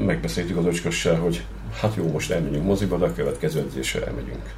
megbeszéltük 0.06 0.58
az 0.58 0.66
öcskössel, 0.66 1.16
hogy 1.16 1.46
hát 1.80 1.96
jó, 1.96 2.12
most 2.12 2.32
elmegyünk 2.32 2.66
moziba, 2.66 2.98
de 2.98 3.06
a 3.06 3.14
következő 3.14 3.60
edzésre 3.60 4.06
elmegyünk. 4.06 4.54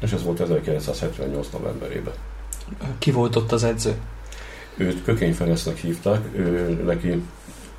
És 0.00 0.12
ez 0.12 0.22
volt 0.22 0.40
1978 0.40 1.48
novemberében. 1.52 2.14
Ki 2.98 3.10
volt 3.10 3.36
ott 3.36 3.52
az 3.52 3.64
edző? 3.64 3.96
Őt 4.78 5.04
Kökény 5.04 5.34
Ferencnek 5.34 5.76
hívták, 5.76 6.20
ő, 6.36 6.82
neki 6.84 7.22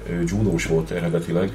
ő 0.10 0.24
judós 0.26 0.66
volt 0.66 0.92
eredetileg, 0.92 1.52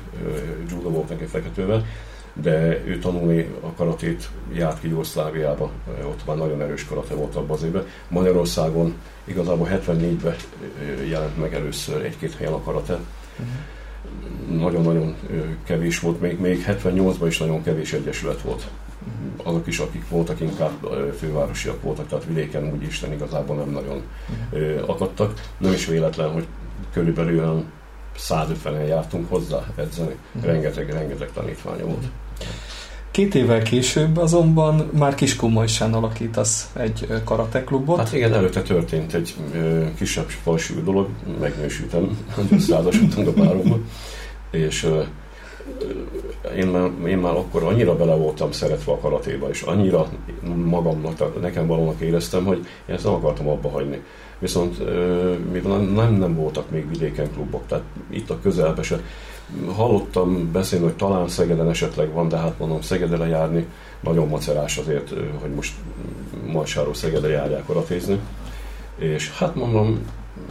judo 0.70 0.90
volt 0.90 1.08
neki 1.08 1.24
feketővel, 1.24 1.86
de 2.32 2.82
ő 2.84 2.98
tanulni 2.98 3.48
a 3.60 3.72
karatét 3.72 4.28
járt 4.52 4.80
ki 4.80 4.88
Jugoszláviába, 4.88 5.70
ott 6.04 6.26
már 6.26 6.36
nagyon 6.36 6.62
erős 6.62 6.84
karate 6.84 7.14
volt 7.14 7.34
abban 7.34 7.56
az 7.56 7.62
évben. 7.62 7.86
Magyarországon 8.08 8.94
igazából 9.24 9.68
74-ben 9.70 10.34
jelent 11.08 11.38
meg 11.40 11.54
először 11.54 12.04
egy-két 12.04 12.34
helyen 12.36 12.52
a 12.52 12.62
karate. 12.62 12.92
Uh-huh. 12.92 14.60
Nagyon-nagyon 14.60 15.16
kevés 15.64 16.00
volt, 16.00 16.20
még, 16.20 16.40
még 16.40 16.64
78-ban 16.66 17.26
is 17.26 17.38
nagyon 17.38 17.62
kevés 17.62 17.92
egyesület 17.92 18.40
volt. 18.40 18.66
Azok 19.44 19.66
is, 19.66 19.78
akik 19.78 20.08
voltak, 20.08 20.40
inkább 20.40 20.72
fővárosiak 21.18 21.82
voltak, 21.82 22.08
tehát 22.08 22.24
vidéken 22.24 22.72
úgy 22.72 22.82
Isten 22.82 23.12
igazából 23.12 23.56
nem 23.56 23.70
nagyon 23.70 24.02
akadtak. 24.86 25.40
Nem 25.58 25.72
is 25.72 25.86
véletlen, 25.86 26.30
hogy 26.30 26.46
körülbelül 26.92 27.38
olyan 27.38 27.64
150-en 28.18 28.88
jártunk 28.88 29.28
hozzá 29.28 29.66
edzeni. 29.76 30.14
Uh-huh. 30.34 30.50
Rengeteg, 30.50 30.90
rengeteg 30.90 31.32
tanítványa 31.32 31.84
volt. 31.84 32.04
Két 33.10 33.34
évvel 33.34 33.62
később 33.62 34.16
azonban 34.16 34.90
már 34.92 35.14
Kiskunmajsán 35.14 35.94
alakítasz 35.94 36.70
egy 36.72 37.06
karateklubot. 37.24 37.98
Hát 37.98 38.12
igen, 38.12 38.32
előtte 38.32 38.62
történt 38.62 39.14
egy 39.14 39.34
ö, 39.54 39.84
kisebb 39.96 40.28
falsú 40.28 40.84
dolog, 40.84 41.08
megnősültem, 41.40 42.18
százasultunk 42.58 43.28
a 43.28 43.32
páromba, 43.32 43.78
és 44.50 44.84
ö, 44.84 45.02
én 46.56 46.66
már, 46.66 46.90
én 47.06 47.18
már 47.18 47.34
akkor 47.34 47.62
annyira 47.62 47.96
bele 47.96 48.14
voltam 48.14 48.52
szeretve 48.52 48.92
a 48.92 48.98
karatéba, 48.98 49.48
és 49.48 49.62
annyira 49.62 50.06
magamnak, 50.64 51.40
nekem 51.40 51.66
valónak 51.66 52.00
éreztem, 52.00 52.44
hogy 52.44 52.58
én 52.86 52.94
ezt 52.94 53.04
nem 53.04 53.14
akartam 53.14 53.48
abba 53.48 53.68
hagyni. 53.68 54.02
Viszont 54.38 54.78
mivel 55.52 55.78
nem, 55.78 56.14
nem 56.14 56.34
voltak 56.34 56.70
még 56.70 56.88
vidéken 56.88 57.32
klubok, 57.32 57.66
tehát 57.66 57.84
itt 58.10 58.30
a 58.30 58.40
közelben 58.40 58.84
se 58.84 59.00
hallottam 59.74 60.52
beszélni, 60.52 60.84
hogy 60.84 60.96
talán 60.96 61.28
Szegeden 61.28 61.68
esetleg 61.68 62.12
van, 62.12 62.28
de 62.28 62.36
hát 62.36 62.58
mondom, 62.58 62.80
Szegedre 62.80 63.26
járni 63.26 63.66
nagyon 64.00 64.28
macerás 64.28 64.78
azért, 64.78 65.08
hogy 65.40 65.50
most 65.54 65.74
Majsáról 66.46 66.94
Szegedre 66.94 67.28
járják 67.28 67.66
karatézni. 67.66 68.18
És 68.98 69.30
hát 69.30 69.54
mondom, 69.54 69.98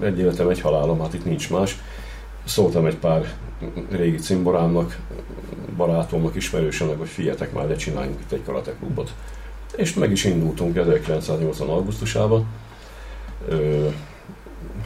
egy 0.01 0.19
életem, 0.19 0.49
egy 0.49 0.61
halálom, 0.61 0.99
hát 0.99 1.13
itt 1.13 1.25
nincs 1.25 1.49
más. 1.49 1.77
Szóltam 2.43 2.85
egy 2.85 2.97
pár 2.97 3.33
régi 3.89 4.17
cimborámnak, 4.17 4.97
barátomnak, 5.77 6.35
ismerősömnek, 6.35 6.97
hogy 6.97 7.07
figyeljetek 7.07 7.53
már, 7.53 7.67
de 7.67 7.75
csináljunk 7.75 8.19
itt 8.19 8.31
egy 8.31 8.43
karateklubot. 8.43 9.13
És 9.75 9.93
meg 9.93 10.11
is 10.11 10.23
indultunk 10.23 10.75
1980. 10.75 11.69
augusztusában. 11.69 12.45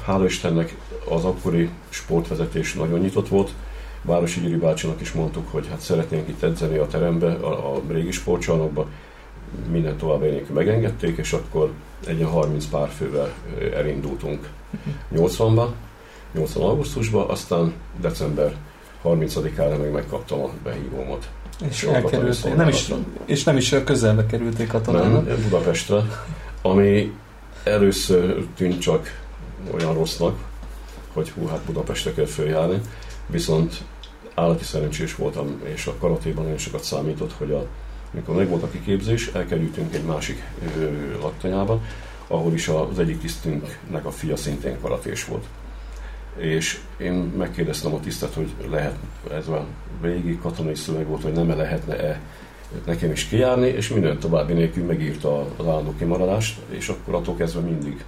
Hála 0.05 0.25
Istennek 0.25 0.75
az 1.09 1.25
akkori 1.25 1.69
sportvezetés 1.89 2.73
nagyon 2.73 2.99
nyitott 2.99 3.27
volt. 3.27 3.53
Városi 4.01 4.39
Gyuri 4.39 4.55
bácsinak 4.55 5.01
is 5.01 5.11
mondtuk, 5.11 5.51
hogy 5.51 5.67
hát 5.67 5.79
szeretnénk 5.79 6.27
itt 6.27 6.43
edzeni 6.43 6.77
a 6.77 6.87
terembe, 6.87 7.31
a, 7.31 7.75
a 7.75 7.81
régi 7.87 8.11
sportcsarnokba. 8.11 8.87
Minden 9.71 9.97
tovább 9.97 10.21
nélkül 10.21 10.55
megengedték, 10.55 11.17
és 11.17 11.33
akkor 11.33 11.71
egy 12.05 12.27
30 12.31 12.65
pár 12.65 12.89
fővel 12.89 13.33
elindultunk 13.73 14.49
80-ba, 15.15 15.67
80 16.33 16.63
augusztusban, 16.63 17.29
aztán 17.29 17.73
december 18.01 18.55
30-ára 19.13 19.77
meg 19.77 19.91
megkaptam 19.91 20.39
a 20.39 20.49
behívómat. 20.63 21.29
És 21.69 21.83
elkerülték, 21.83 22.55
nem 22.55 22.67
is, 22.67 22.93
és 23.25 23.43
nem 23.43 23.57
is 23.57 23.75
közelbe 23.85 24.25
kerülték 24.25 24.73
a 24.73 24.81
Nem, 24.91 25.27
Budapestre, 25.43 26.03
ami 26.61 27.13
először 27.63 28.45
tűnt 28.55 28.79
csak 28.79 29.21
olyan 29.73 29.93
rossznak, 29.93 30.37
hogy 31.13 31.29
hú, 31.29 31.45
hát 31.47 31.61
Budapestre 31.65 32.13
kell 32.13 32.25
följárni, 32.25 32.81
viszont 33.27 33.83
állati 34.35 34.63
szerencsés 34.63 35.15
voltam, 35.15 35.61
és 35.63 35.85
a 35.85 35.95
karatéban 35.99 36.43
nagyon 36.43 36.57
sokat 36.57 36.83
számított, 36.83 37.33
hogy 37.33 37.51
a, 37.51 37.65
mikor 38.11 38.35
meg 38.35 38.49
volt 38.49 38.63
a 38.63 38.69
kiképzés, 38.69 39.27
elkerültünk 39.27 39.93
egy 39.93 40.03
másik 40.03 40.43
ö, 40.77 40.89
laktanyába, 41.21 41.81
ahol 42.27 42.53
is 42.53 42.67
az 42.67 42.99
egyik 42.99 43.19
tisztünknek 43.19 44.05
a 44.05 44.11
fia 44.11 44.35
szintén 44.35 44.81
karatés 44.81 45.25
volt 45.25 45.45
és 46.37 46.79
én 46.97 47.13
megkérdeztem 47.13 47.93
a 47.93 47.99
tisztet, 47.99 48.33
hogy 48.33 48.53
lehet, 48.69 48.95
ez 49.31 49.47
a 49.47 49.65
régi 50.01 50.37
katonai 50.37 50.75
szöveg 50.75 51.07
volt, 51.07 51.23
hogy 51.23 51.31
nem 51.31 51.57
lehetne-e 51.57 52.21
nekem 52.85 53.11
is 53.11 53.27
kijárni, 53.27 53.67
és 53.67 53.87
minden 53.89 54.19
további 54.19 54.53
nélkül 54.53 54.85
megírta 54.85 55.39
az 55.39 55.67
állandó 55.67 55.93
kimaradást, 55.97 56.59
és 56.69 56.89
akkor 56.89 57.15
attól 57.15 57.35
kezdve 57.35 57.61
mindig 57.61 58.03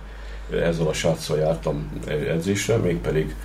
ezzel 0.51 0.87
a 0.87 0.93
sráccal 0.93 1.37
jártam 1.37 1.91
edzésre, 2.07 2.77
mégpedig 2.77 3.35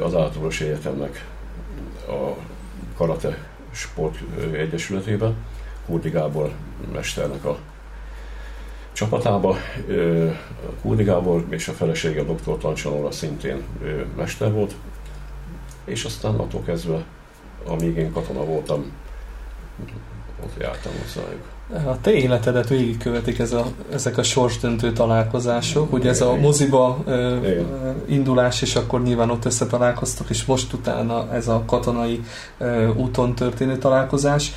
az 0.00 0.14
Általános 0.14 0.60
Egyetemnek 0.60 1.26
a 2.08 2.36
Karate 2.96 3.48
Sport 3.70 4.18
Egyesületébe, 4.52 5.32
Kurdi 5.86 6.10
Gábor 6.10 6.52
mesternek 6.92 7.44
a 7.44 7.58
csapatába. 8.96 9.56
Kuldi 10.82 11.02
Gábor 11.02 11.44
és 11.48 11.68
a 11.68 11.72
felesége 11.72 12.22
dr. 12.22 12.58
Tancsanóra 12.58 13.10
szintén 13.10 13.62
mester 14.16 14.52
volt, 14.52 14.74
és 15.84 16.04
aztán 16.04 16.34
attól 16.34 16.62
kezdve, 16.62 17.04
amíg 17.66 17.96
én 17.96 18.12
katona 18.12 18.44
voltam, 18.44 18.92
ott 20.44 20.60
jártam 20.60 20.92
hozzájuk. 21.02 21.42
A 21.86 22.00
te 22.00 22.12
életedet 22.12 22.68
végigkövetik 22.68 23.38
ez 23.38 23.52
a, 23.52 23.66
ezek 23.92 24.18
a 24.18 24.22
sorsdöntő 24.22 24.92
találkozások, 24.92 25.92
ugye 25.92 26.08
ez 26.08 26.20
a 26.20 26.34
moziba 26.34 27.02
ö, 27.06 27.60
indulás, 28.06 28.62
és 28.62 28.76
akkor 28.76 29.02
nyilván 29.02 29.30
ott 29.30 29.44
összetalálkoztak, 29.44 30.30
és 30.30 30.44
most 30.44 30.72
utána 30.72 31.32
ez 31.32 31.48
a 31.48 31.62
katonai 31.66 32.20
ö, 32.58 32.88
úton 32.94 33.34
történő 33.34 33.78
találkozás. 33.78 34.52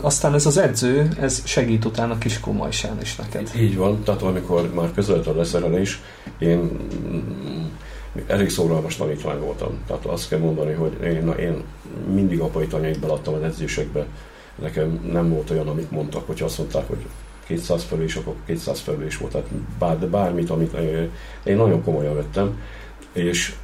Aztán 0.00 0.34
ez 0.34 0.46
az 0.46 0.56
edző, 0.56 1.08
ez 1.20 1.42
segít 1.44 1.84
utána 1.84 2.18
kis 2.18 2.40
komajsán 2.40 2.98
is 3.02 3.16
neked. 3.16 3.50
Így 3.56 3.76
van, 3.76 4.02
tehát 4.02 4.22
amikor 4.22 4.74
már 4.74 4.92
közölt 4.94 5.26
a 5.26 5.36
leszerelés, 5.36 6.00
én 6.38 6.58
mm, 6.58 7.64
elég 8.26 8.50
szóralmas 8.50 8.96
tanítvány 8.96 9.38
voltam. 9.38 9.78
Tehát 9.86 10.04
azt 10.04 10.28
kell 10.28 10.38
mondani, 10.38 10.72
hogy 10.72 10.92
én, 11.02 11.32
én 11.38 11.62
mindig 12.14 12.40
apai 12.40 12.66
tanyait 12.66 13.00
beladtam 13.00 13.34
az 13.34 13.42
edzésekbe. 13.42 14.06
Nekem 14.54 15.08
nem 15.12 15.28
volt 15.28 15.50
olyan, 15.50 15.68
amit 15.68 15.90
mondtak, 15.90 16.26
hogy 16.26 16.42
azt 16.42 16.58
mondták, 16.58 16.88
hogy 16.88 17.06
200 17.46 17.82
felül 17.82 18.04
is, 18.04 18.14
akkor 18.14 18.34
200 18.46 18.80
felül 18.80 19.06
is 19.06 19.16
volt. 19.16 19.32
Tehát 19.32 19.48
bár, 19.78 19.98
de 19.98 20.06
bármit, 20.06 20.50
amit 20.50 20.76
én 21.44 21.56
nagyon 21.56 21.84
komolyan 21.84 22.14
vettem, 22.14 22.60
és 23.12 23.54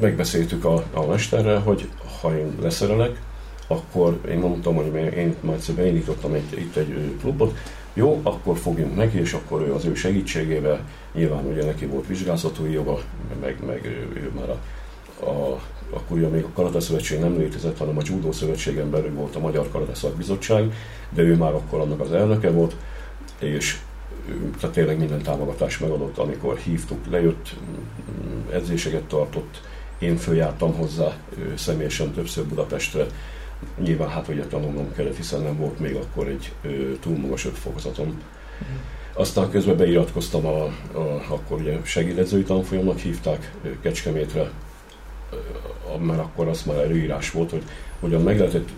megbeszéltük 0.00 0.64
a, 0.64 0.84
a 0.92 1.06
mesterrel, 1.06 1.60
hogy 1.60 1.88
ha 2.20 2.38
én 2.38 2.54
leszerelek, 2.60 3.20
akkor 3.68 4.20
én 4.28 4.38
mondtam, 4.38 4.74
hogy 4.74 4.94
én 4.94 5.34
majd 5.40 5.72
beindítottam 5.74 6.32
egy, 6.32 6.58
itt 6.58 6.76
egy 6.76 7.16
klubot, 7.20 7.58
jó, 7.94 8.20
akkor 8.22 8.56
fogjunk 8.56 8.96
neki, 8.96 9.18
és 9.18 9.32
akkor 9.32 9.62
ő 9.62 9.72
az 9.72 9.84
ő 9.84 9.94
segítségével, 9.94 10.80
nyilván 11.14 11.46
ugye 11.46 11.64
neki 11.64 11.86
volt 11.86 12.06
vizsgázatói 12.06 12.72
joga, 12.72 13.00
meg, 13.40 13.56
meg 13.66 13.84
ő, 13.84 14.08
ő 14.14 14.30
már 14.34 14.50
a, 14.50 14.58
a 15.30 15.60
akkor 15.90 16.16
ugye 16.16 16.28
még 16.28 16.44
a 16.44 16.50
Karate 16.54 16.80
Szövetség 16.80 17.18
nem 17.18 17.38
létezett, 17.38 17.78
hanem 17.78 17.98
a 17.98 18.02
Judo 18.04 18.32
Szövetségen 18.32 18.90
belül 18.90 19.14
volt 19.14 19.36
a 19.36 19.40
Magyar 19.40 19.70
Karate 19.70 19.94
Szakbizottság, 19.94 20.74
de 21.10 21.22
ő 21.22 21.36
már 21.36 21.52
akkor 21.52 21.80
annak 21.80 22.00
az 22.00 22.12
elnöke 22.12 22.50
volt, 22.50 22.76
és 23.38 23.78
tehát 24.60 24.74
tényleg 24.74 24.98
minden 24.98 25.22
támogatás 25.22 25.78
megadott, 25.78 26.18
amikor 26.18 26.56
hívtuk, 26.56 27.06
lejött, 27.10 27.54
edzéseket 28.52 29.02
tartott, 29.02 29.60
én 29.98 30.16
följártam 30.16 30.74
hozzá 30.74 31.16
személyesen 31.54 32.12
többször 32.12 32.44
Budapestre, 32.44 33.06
Nyilván 33.80 34.08
hát 34.08 34.28
ugye 34.28 34.44
tanulnom 34.44 34.92
kellett, 34.92 35.16
hiszen 35.16 35.40
nem 35.40 35.56
volt 35.56 35.78
még 35.78 35.94
akkor 35.94 36.28
egy 36.28 36.52
túl 37.00 37.16
magas 37.16 37.42
fokozatom. 37.42 38.22
Aztán 39.12 39.50
közben 39.50 39.76
beiratkoztam, 39.76 40.46
a, 40.46 40.64
a, 40.64 41.24
akkor 41.28 41.60
ugye 41.60 41.78
segédedzői 41.84 42.42
tanfolyamnak 42.42 42.98
hívták 42.98 43.52
Kecskemétre, 43.82 44.50
mert 46.00 46.18
akkor 46.18 46.48
az 46.48 46.62
már 46.62 46.76
előírás 46.76 47.30
volt, 47.30 47.50
hogy 47.50 47.62
hogyan 48.00 48.22
meg 48.22 48.38
lehetett 48.38 48.68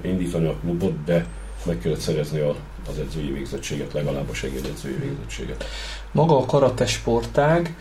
indítani 0.00 0.46
a 0.46 0.56
klubot, 0.60 1.04
de 1.04 1.26
meg 1.66 1.78
kellett 1.78 1.98
szerezni 1.98 2.40
a, 2.40 2.54
az 2.88 2.98
edzői 2.98 3.32
végzettséget, 3.32 3.92
legalább 3.92 4.28
a 4.28 4.34
segédedzői 4.34 4.96
végzettséget. 5.00 5.64
Maga 6.12 6.38
a 6.38 6.46
karate 6.46 6.86
sportág 6.86 7.76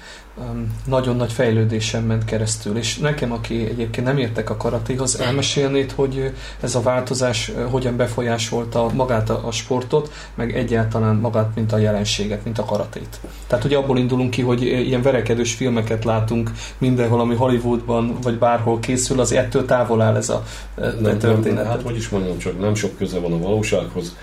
nagyon 0.86 1.16
nagy 1.16 1.32
fejlődésen 1.32 2.04
ment 2.04 2.26
keresztül, 2.26 2.78
és 2.78 2.98
nekem, 2.98 3.32
aki 3.32 3.66
egyébként 3.66 4.08
nem 4.08 4.18
értek 4.18 4.50
a 4.50 4.58
karatéhoz, 4.58 5.20
elmesélnéd, 5.20 5.92
hogy 5.92 6.32
ez 6.60 6.76
a 6.76 6.82
változás 6.82 7.52
hogyan 7.70 7.96
befolyásolta 7.96 8.90
magát 8.94 9.30
a, 9.30 9.52
sportot, 9.52 10.12
meg 10.36 10.56
egyáltalán 10.56 11.16
magát, 11.16 11.56
mint 11.56 11.72
a 11.72 11.78
jelenséget, 11.78 12.44
mint 12.44 12.60
a 12.60 12.66
karatét. 12.66 13.20
Tehát, 13.48 13.64
hogy 13.64 13.74
abból 13.74 13.98
indulunk 13.98 14.30
ki, 14.30 14.42
hogy 14.42 14.62
ilyen 14.62 15.02
verekedős 15.02 15.54
filmeket 15.54 16.04
látunk 16.04 16.52
mindenhol, 16.78 17.20
ami 17.20 17.36
Hollywoodban, 17.36 18.18
vagy 18.22 18.38
bárhol 18.38 18.80
készül, 18.80 19.20
az 19.20 19.32
ettől 19.32 19.66
távol 19.66 20.02
áll 20.02 20.16
ez 20.16 20.30
a 20.30 20.44
nem, 20.76 21.18
történet. 21.18 21.64
Nem, 21.64 21.66
hát, 21.66 21.82
hogy 21.82 21.96
is 21.96 22.10
mondjam, 22.10 22.38
csak 22.38 22.60
nem 22.60 22.76
sok 22.76 22.98
köze 22.98 23.20
van 23.20 23.34
a 23.34 23.38
valósághoz, 23.38 24.16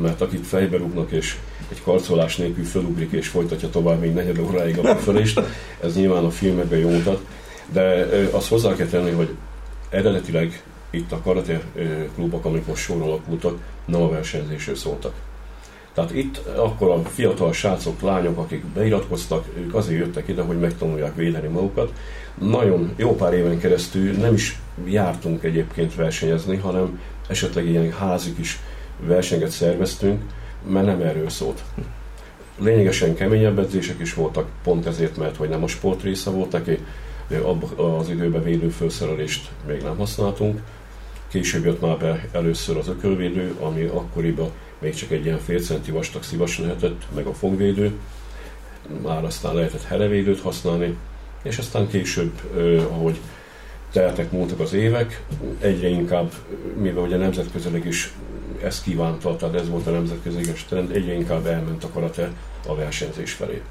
mert 0.00 0.20
akit 0.20 0.46
fejbe 0.46 0.76
rúgnak 0.76 1.10
és 1.10 1.36
egy 1.70 1.82
karcolás 1.82 2.36
nélkül 2.36 2.64
fölugrik 2.64 3.12
és 3.12 3.28
folytatja 3.28 3.70
tovább 3.70 4.00
még 4.00 4.12
negyed 4.12 4.38
óráig 4.38 4.78
a 4.78 4.82
befelést. 4.82 5.40
Ez 5.82 5.96
nyilván 5.96 6.24
a 6.24 6.30
filmekben 6.30 6.78
jó 6.78 6.90
mutat. 6.90 7.20
De 7.72 8.08
azt 8.30 8.48
hozzá 8.48 8.74
kell 8.74 8.86
tenni, 8.86 9.10
hogy 9.10 9.34
eredetileg 9.88 10.62
itt 10.90 11.12
a 11.12 11.20
karate 11.20 11.60
klubok, 12.14 12.44
amik 12.44 12.66
most 12.66 12.82
sorra 12.82 13.04
alakultak, 13.04 13.58
nem 13.84 14.02
a 14.02 14.08
versenyzésről 14.08 14.76
szóltak. 14.76 15.12
Tehát 15.94 16.14
itt 16.14 16.36
akkor 16.56 16.90
a 16.90 17.02
fiatal 17.08 17.52
srácok, 17.52 18.00
lányok, 18.00 18.38
akik 18.38 18.64
beiratkoztak, 18.64 19.44
ők 19.58 19.74
azért 19.74 19.98
jöttek 19.98 20.28
ide, 20.28 20.42
hogy 20.42 20.58
megtanulják 20.58 21.14
védeni 21.14 21.48
magukat. 21.48 21.92
Nagyon 22.38 22.92
jó 22.96 23.14
pár 23.14 23.34
éven 23.34 23.58
keresztül 23.58 24.12
nem 24.12 24.34
is 24.34 24.58
jártunk 24.84 25.44
egyébként 25.44 25.94
versenyezni, 25.94 26.56
hanem 26.56 27.00
esetleg 27.28 27.68
ilyen 27.68 27.92
házi 27.92 28.34
kis 28.34 28.58
versenyeket 29.00 29.50
szerveztünk, 29.50 30.22
mert 30.68 30.86
nem 30.86 31.00
erről 31.00 31.28
szólt. 31.28 31.64
Lényegesen 32.58 33.14
keményebb 33.14 33.58
edzések 33.58 34.00
is 34.00 34.14
voltak, 34.14 34.48
pont 34.62 34.86
ezért, 34.86 35.16
mert 35.16 35.36
hogy 35.36 35.48
nem 35.48 35.62
a 35.62 35.66
sport 35.66 36.02
része 36.02 36.30
volt 36.30 36.52
neki, 36.52 36.78
az 37.76 38.08
időben 38.10 38.42
védőfelszerelést 38.42 39.50
még 39.66 39.82
nem 39.82 39.96
használtunk. 39.96 40.60
Később 41.28 41.64
jött 41.64 41.80
már 41.80 41.98
be 41.98 42.28
először 42.32 42.76
az 42.76 42.88
ökölvédő, 42.88 43.54
ami 43.60 43.82
akkoriban 43.84 44.50
még 44.78 44.94
csak 44.94 45.10
egy 45.10 45.24
ilyen 45.24 45.38
fél 45.38 45.60
centi 45.60 45.90
vastag 45.90 46.22
szivas 46.22 46.58
lehetett, 46.58 47.06
meg 47.14 47.26
a 47.26 47.34
fogvédő. 47.34 47.92
Már 49.02 49.24
aztán 49.24 49.54
lehetett 49.54 49.82
herevédőt 49.82 50.40
használni, 50.40 50.96
és 51.42 51.58
aztán 51.58 51.88
később, 51.88 52.40
ahogy 52.90 53.20
teltek 53.96 54.30
múltak 54.30 54.60
az 54.60 54.72
évek, 54.72 55.22
egyre 55.60 55.88
inkább, 55.88 56.32
mivel 56.76 57.02
ugye 57.02 57.16
nemzetközileg 57.16 57.86
is 57.86 58.12
ezt 58.62 58.82
kívánta, 58.82 59.36
tehát 59.36 59.54
ez 59.54 59.68
volt 59.68 59.86
a 59.86 59.90
nemzetközi 59.90 60.52
trend, 60.68 60.90
egyre 60.90 61.14
inkább 61.14 61.46
elment 61.46 61.84
a 61.84 61.88
karate 61.88 62.30
a 62.66 62.74
versenyzés 62.74 63.32
felé. 63.32 63.62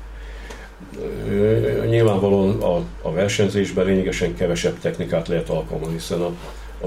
Nyilvánvalóan 1.90 2.62
a, 2.62 2.82
a 3.02 3.12
versenyzésben 3.12 3.86
lényegesen 3.86 4.36
kevesebb 4.36 4.80
technikát 4.80 5.28
lehet 5.28 5.50
alkalmazni, 5.50 5.94
hiszen 5.94 6.22
a, 6.22 6.34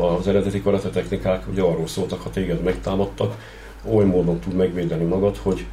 az 0.00 0.28
eredeti 0.28 0.62
karate 0.62 0.88
technikák 0.88 1.48
ugye 1.50 1.62
arról 1.62 1.86
szóltak, 1.86 2.22
ha 2.22 2.30
téged 2.30 2.62
megtámadtak, 2.62 3.34
oly 3.84 4.04
módon 4.04 4.38
tud 4.40 4.54
megvédeni 4.54 5.04
magad, 5.04 5.36
hogy 5.36 5.66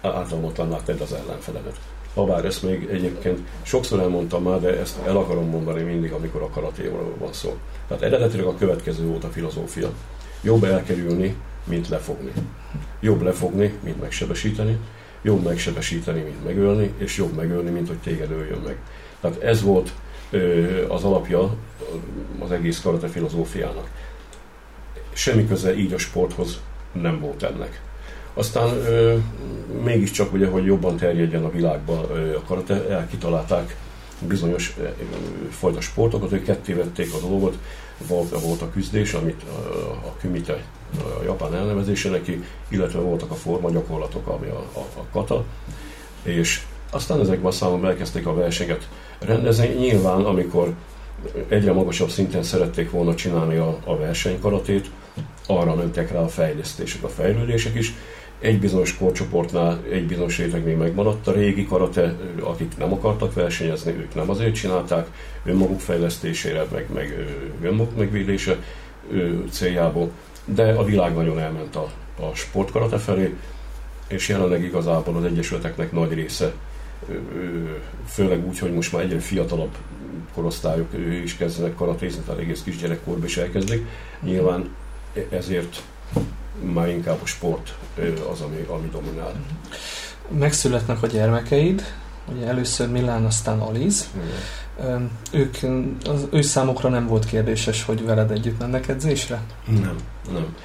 ártalmatlanná 0.00 0.76
tedd 0.84 1.00
az 1.00 1.12
ellenfeledet. 1.12 1.76
Habár 2.16 2.44
ezt 2.44 2.62
még 2.62 2.88
egyébként 2.90 3.38
sokszor 3.62 4.00
elmondtam 4.00 4.42
már, 4.42 4.60
de 4.60 4.78
ezt 4.78 4.98
el 5.06 5.16
akarom 5.16 5.48
mondani 5.48 5.82
mindig, 5.82 6.12
amikor 6.12 6.42
a 6.42 6.48
karatéról 6.48 7.14
van 7.18 7.32
szó. 7.32 7.56
Tehát 7.88 8.02
eredetileg 8.02 8.46
a 8.46 8.54
következő 8.54 9.06
volt 9.06 9.24
a 9.24 9.28
filozófia. 9.28 9.90
Jobb 10.42 10.64
elkerülni, 10.64 11.36
mint 11.64 11.88
lefogni. 11.88 12.32
Jobb 13.00 13.22
lefogni, 13.22 13.72
mint 13.82 14.00
megsebesíteni. 14.00 14.78
Jobb 15.22 15.42
megsebesíteni, 15.42 16.20
mint 16.20 16.44
megölni, 16.44 16.92
és 16.98 17.16
jobb 17.16 17.34
megölni, 17.34 17.70
mint 17.70 17.88
hogy 17.88 17.98
téged 17.98 18.30
öljön 18.30 18.60
meg. 18.64 18.76
Tehát 19.20 19.42
ez 19.42 19.62
volt 19.62 19.92
az 20.88 21.04
alapja 21.04 21.54
az 22.38 22.50
egész 22.50 22.80
karate 22.80 23.08
filozófiának. 23.08 23.90
Semmi 25.12 25.46
köze 25.46 25.76
így 25.76 25.92
a 25.92 25.98
sporthoz 25.98 26.60
nem 26.92 27.20
volt 27.20 27.42
ennek. 27.42 27.82
Aztán 28.38 28.68
ö, 28.68 29.16
mégiscsak 29.84 30.32
ugye, 30.32 30.46
hogy 30.46 30.64
jobban 30.64 30.96
terjedjen 30.96 31.44
a 31.44 31.50
világba 31.50 32.06
ö, 32.12 32.36
a 32.36 32.42
karate, 32.46 32.88
elkitalálták 32.88 33.76
bizonyos 34.26 34.74
ö, 34.80 34.88
fajta 35.50 35.80
sportokat, 35.80 36.30
hogy 36.30 36.42
ketté 36.42 36.72
vették 36.72 37.14
a 37.14 37.26
dolgot, 37.28 37.58
volt, 38.06 38.40
volt 38.40 38.62
a 38.62 38.70
küzdés, 38.70 39.12
amit 39.12 39.42
a, 40.04 40.16
kümite, 40.20 40.62
a 41.20 41.22
japán 41.24 41.54
elnevezése 41.54 42.10
neki, 42.10 42.44
illetve 42.68 42.98
voltak 42.98 43.30
a 43.30 43.34
forma 43.34 43.70
gyakorlatok, 43.70 44.26
ami 44.26 44.48
a, 44.48 44.64
a, 44.72 44.78
a 44.78 45.04
kata, 45.12 45.44
és 46.22 46.62
aztán 46.90 47.20
ezekben 47.20 47.46
a 47.46 47.50
számokban 47.50 47.90
elkezdték 47.90 48.26
a 48.26 48.34
versenyeket 48.34 48.88
rendezni. 49.18 49.66
Nyilván, 49.66 50.24
amikor 50.24 50.74
egyre 51.48 51.72
magasabb 51.72 52.10
szinten 52.10 52.42
szerették 52.42 52.90
volna 52.90 53.14
csinálni 53.14 53.56
a, 53.56 53.78
a 53.84 53.96
versenykaratét, 53.96 54.90
arra 55.46 55.74
mentek 55.74 56.12
rá 56.12 56.20
a 56.20 56.28
fejlesztések, 56.28 57.02
a 57.02 57.08
fejlődések 57.08 57.74
is. 57.74 57.94
Egy 58.38 58.60
bizonyos 58.60 58.96
korcsoportnál 58.96 59.82
egy 59.90 60.06
bizonyos 60.06 60.38
rétegnél 60.38 60.76
megmaradt 60.76 61.26
a 61.26 61.32
régi 61.32 61.66
karate, 61.66 62.16
akik 62.40 62.76
nem 62.76 62.92
akartak 62.92 63.34
versenyezni, 63.34 63.92
ők 63.92 64.14
nem 64.14 64.30
azért 64.30 64.54
csinálták, 64.54 65.06
önmaguk 65.44 65.80
fejlesztésére, 65.80 66.66
meg, 66.72 66.86
meg 66.94 67.26
önmaguk 67.62 67.96
megvédése 67.96 68.56
céljából, 69.50 70.10
de 70.44 70.72
a 70.72 70.84
világ 70.84 71.14
nagyon 71.14 71.38
elment 71.38 71.76
a, 71.76 71.90
a 72.20 72.34
sportkarate 72.34 72.98
felé, 72.98 73.34
és 74.08 74.28
jelenleg 74.28 74.62
igazából 74.62 75.16
az 75.16 75.24
egyesületeknek 75.24 75.92
nagy 75.92 76.12
része, 76.12 76.52
főleg 78.06 78.46
úgy, 78.46 78.58
hogy 78.58 78.72
most 78.72 78.92
már 78.92 79.02
egyre 79.02 79.18
fiatalabb 79.18 79.76
korosztályok 80.34 80.88
is 81.24 81.36
kezdenek 81.36 81.74
karatézni, 81.74 82.22
tehát 82.26 82.40
egész 82.40 82.62
kisgyerekkorban 82.62 83.24
is 83.24 83.36
elkezdik. 83.36 83.86
Nyilván 84.20 84.68
ezért 85.30 85.82
már 86.60 86.88
inkább 86.88 87.18
a 87.22 87.26
sport 87.26 87.74
az, 88.32 88.40
ami, 88.40 88.66
ami 88.68 88.88
dominál. 88.92 89.32
Megszületnek 90.38 91.02
a 91.02 91.06
gyermekeid, 91.06 91.82
ugye 92.34 92.46
először 92.46 92.90
Milán, 92.90 93.24
aztán 93.24 93.60
Aliz. 93.60 94.10
Igen. 94.16 95.10
Ők, 95.32 95.56
az 96.04 96.26
ő 96.30 96.40
számokra 96.40 96.88
nem 96.88 97.06
volt 97.06 97.24
kérdéses, 97.24 97.84
hogy 97.84 98.04
veled 98.04 98.30
együtt 98.30 98.58
mennek 98.58 98.88
edzésre? 98.88 99.40
Nem, 99.66 99.96
nem. 100.32 100.56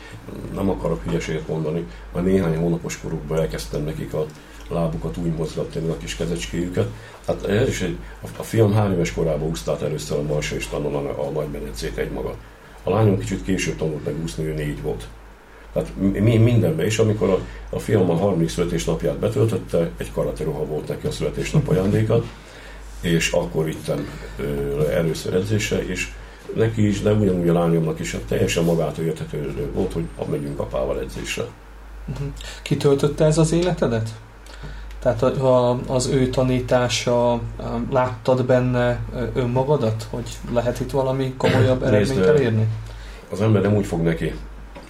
Nem 0.53 0.69
akarok 0.69 1.03
hülyeséget 1.03 1.47
mondani. 1.47 1.87
Már 2.13 2.23
néhány 2.23 2.57
hónapos 2.57 2.99
korukban 3.01 3.39
elkezdtem 3.39 3.83
nekik 3.83 4.13
a 4.13 4.25
lábukat 4.69 5.17
úgy 5.17 5.33
mozgatni, 5.33 5.89
a 5.89 5.97
kis 5.97 6.15
kezecskéjüket. 6.15 6.87
Hát 7.27 7.45
ez 7.47 7.67
is 7.67 7.81
egy, 7.81 7.97
a 8.37 8.43
fiam 8.43 8.73
hány 8.73 8.91
éves 8.91 9.13
korában 9.13 9.49
úszta 9.49 9.77
először 9.81 10.17
a 10.17 10.21
Marsa 10.21 10.55
és 10.55 10.67
tanon 10.67 11.07
a, 11.07 11.29
nagymedencét 11.29 11.97
egymaga. 11.97 12.35
A 12.83 12.89
lányom 12.89 13.17
kicsit 13.19 13.43
később 13.43 13.75
tanult 13.75 14.05
meg 14.05 14.21
úszni, 14.21 14.45
ő 14.45 14.53
négy 14.53 14.81
volt. 14.81 15.07
Tehát 15.73 15.91
mi 15.97 16.37
mindenben 16.37 16.85
is, 16.85 16.99
amikor 16.99 17.29
a, 17.29 17.39
a 17.75 17.79
fiam 17.79 18.09
a 18.09 18.15
harmadik 18.15 18.49
születésnapját 18.49 19.17
betöltötte, 19.17 19.89
egy 19.97 20.11
karate 20.11 20.43
ruha 20.43 20.65
volt 20.65 20.87
neki 20.87 21.07
a 21.07 21.11
születésnap 21.11 21.67
ajándéka, 21.67 22.23
és 23.01 23.31
akkor 23.31 23.65
vittem 23.65 24.09
ö, 24.37 24.89
először 24.89 25.33
edzésre, 25.33 25.85
és 25.85 26.07
neki 26.55 26.87
is, 26.87 27.01
de 27.01 27.13
ugyanúgy 27.13 27.49
a 27.49 27.53
lányomnak 27.53 27.99
is 27.99 28.17
teljesen 28.27 28.63
magától 28.63 29.05
érthető 29.05 29.69
volt, 29.73 29.93
hogy 29.93 30.03
megyünk 30.29 30.59
apával 30.59 30.99
edzésre. 30.99 31.43
Uh-huh. 32.09 32.27
Kitöltötte 32.61 33.25
ez 33.25 33.37
az 33.37 33.51
életedet? 33.51 34.09
Tehát 34.99 35.21
a, 35.21 35.79
az 35.87 36.07
ő 36.07 36.29
tanítása, 36.29 37.41
láttad 37.91 38.45
benne 38.45 38.99
önmagadat, 39.33 40.07
hogy 40.09 40.37
lehet 40.53 40.79
itt 40.79 40.91
valami 40.91 41.33
komolyabb 41.37 41.83
eredményt 41.83 42.25
elérni? 42.25 42.67
Az 43.31 43.41
ember 43.41 43.61
nem 43.61 43.75
úgy 43.75 43.85
fog 43.85 44.01
neki 44.01 44.33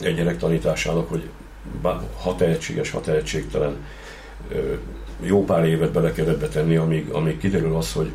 egy 0.04 0.16
gyerek 0.16 0.38
tanításának, 0.38 1.10
hogy 1.10 1.30
ha 2.24 2.36
tehetséges, 2.36 2.92
ha 2.92 3.02
tehetségtelen, 3.02 3.76
jó 5.20 5.44
pár 5.46 5.66
évet 5.66 5.92
bele 5.92 6.12
kell 6.12 6.28
ebbe 6.28 6.48
tenni, 6.48 6.76
amíg, 6.76 7.10
amíg 7.10 7.38
kiderül 7.38 7.76
az, 7.76 7.94
hogy, 7.94 8.12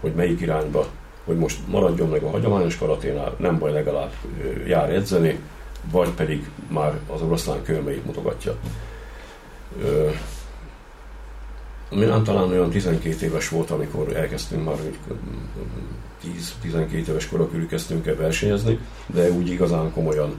hogy 0.00 0.14
melyik 0.14 0.40
irányba, 0.40 0.86
hogy 1.24 1.36
most 1.36 1.58
maradjon 1.66 2.08
meg 2.08 2.22
a 2.22 2.30
hagyományos 2.30 2.78
karaténál, 2.78 3.34
nem 3.38 3.58
baj, 3.58 3.72
legalább 3.72 4.12
jár 4.66 4.90
edzeni, 4.90 5.38
vagy 5.90 6.10
pedig 6.10 6.50
már 6.68 6.98
az 7.06 7.22
oroszlán 7.22 7.62
körmeit 7.62 8.04
mutogatja. 8.04 8.54
Milán 11.90 12.24
talán 12.24 12.48
olyan 12.48 12.70
12 12.70 13.26
éves 13.26 13.48
volt, 13.48 13.70
amikor 13.70 14.16
elkezdtünk 14.16 14.64
már, 14.64 14.76
hogy 14.76 14.98
10-12 16.64 17.08
éves 17.08 17.28
korra 17.28 17.48
körül 17.50 17.66
kezdtünk 17.66 18.06
el 18.06 18.16
versenyezni, 18.16 18.78
de 19.06 19.30
úgy 19.30 19.50
igazán 19.50 19.92
komolyan 19.92 20.34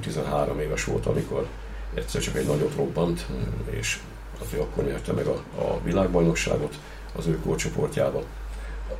13 0.00 0.60
éves 0.60 0.84
volt, 0.84 1.06
amikor 1.06 1.46
egyszer 1.94 2.20
csak 2.20 2.36
egy 2.36 2.46
nagyot 2.46 2.74
robbant, 2.76 3.26
és 3.70 3.98
azért 4.40 4.62
akkor 4.62 4.84
nyerte 4.84 5.12
meg 5.12 5.26
a, 5.26 5.42
a 5.58 5.80
világbajnokságot 5.84 6.78
az 7.16 7.26
ő 7.26 7.38
korcsoportjában. 7.44 8.22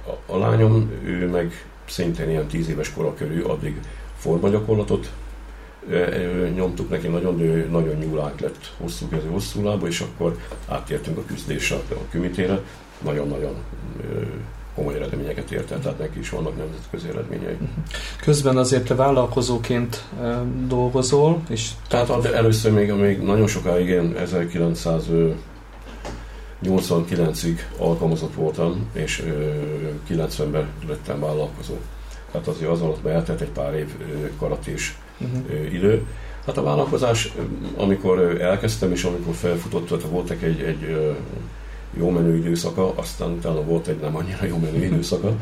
A, 0.06 0.32
a 0.32 0.38
lányom, 0.38 0.90
ő 1.04 1.28
meg 1.28 1.66
szintén 1.84 2.30
ilyen 2.30 2.46
10 2.46 2.68
éves 2.68 2.92
kora 2.92 3.14
körül 3.14 3.46
addig 3.46 3.80
formagyakorlatot 4.16 5.10
nyomtuk 6.54 6.88
neki 6.88 7.08
nagyon, 7.08 7.36
de 7.36 7.44
ő 7.44 7.68
nagyon 7.70 7.96
nyúlánk 7.96 8.40
lett 8.40 8.74
hosszú 8.76 9.08
kezű, 9.08 9.28
hosszú 9.28 9.64
lába, 9.64 9.86
és 9.86 10.00
akkor 10.00 10.38
áttértünk 10.68 11.18
a 11.18 11.24
küzdésre, 11.24 11.76
a 11.76 12.10
kümitére. 12.10 12.60
Nagyon-nagyon 13.02 13.54
komoly 14.74 14.94
eredményeket 14.94 15.50
ért 15.50 15.70
el, 15.70 15.78
tehát 15.78 15.98
neki 15.98 16.18
is 16.18 16.30
vannak 16.30 16.56
nemzetközi 16.56 17.08
eredményei. 17.08 17.56
Közben 18.22 18.56
azért 18.56 18.84
te 18.84 18.94
vállalkozóként 18.94 20.04
dolgozol, 20.66 21.42
és... 21.48 21.70
Tehát 21.88 22.24
először 22.24 22.72
még, 22.72 22.92
még 22.92 23.20
nagyon 23.20 23.46
sokáig, 23.46 23.88
én 23.88 24.14
1989-ig 26.64 27.58
alkalmazott 27.78 28.34
voltam, 28.34 28.86
és 28.92 29.22
90-ben 30.08 30.68
lettem 30.88 31.20
vállalkozó. 31.20 31.74
Tehát 32.30 32.48
azért 32.48 32.70
az 32.70 32.80
alatt 32.80 33.06
eltelt 33.06 33.40
egy 33.40 33.50
pár 33.50 33.74
év 33.74 33.94
karatés 34.38 34.98
uh-huh. 35.20 35.72
idő. 35.72 36.06
Hát 36.46 36.56
a 36.56 36.62
vállalkozás, 36.62 37.32
amikor 37.76 38.40
elkezdtem, 38.40 38.92
és 38.92 39.04
amikor 39.04 39.34
felfutott, 39.34 39.88
tehát 39.88 40.04
voltak 40.04 40.42
egy, 40.42 40.60
egy 40.60 41.14
jó 41.96 42.10
menő 42.10 42.36
időszaka, 42.36 42.94
aztán 42.96 43.30
utána 43.30 43.62
volt 43.62 43.86
egy 43.86 44.00
nem 44.00 44.16
annyira 44.16 44.44
jó 44.44 44.58
menő 44.58 44.84
időszaka, 44.84 45.36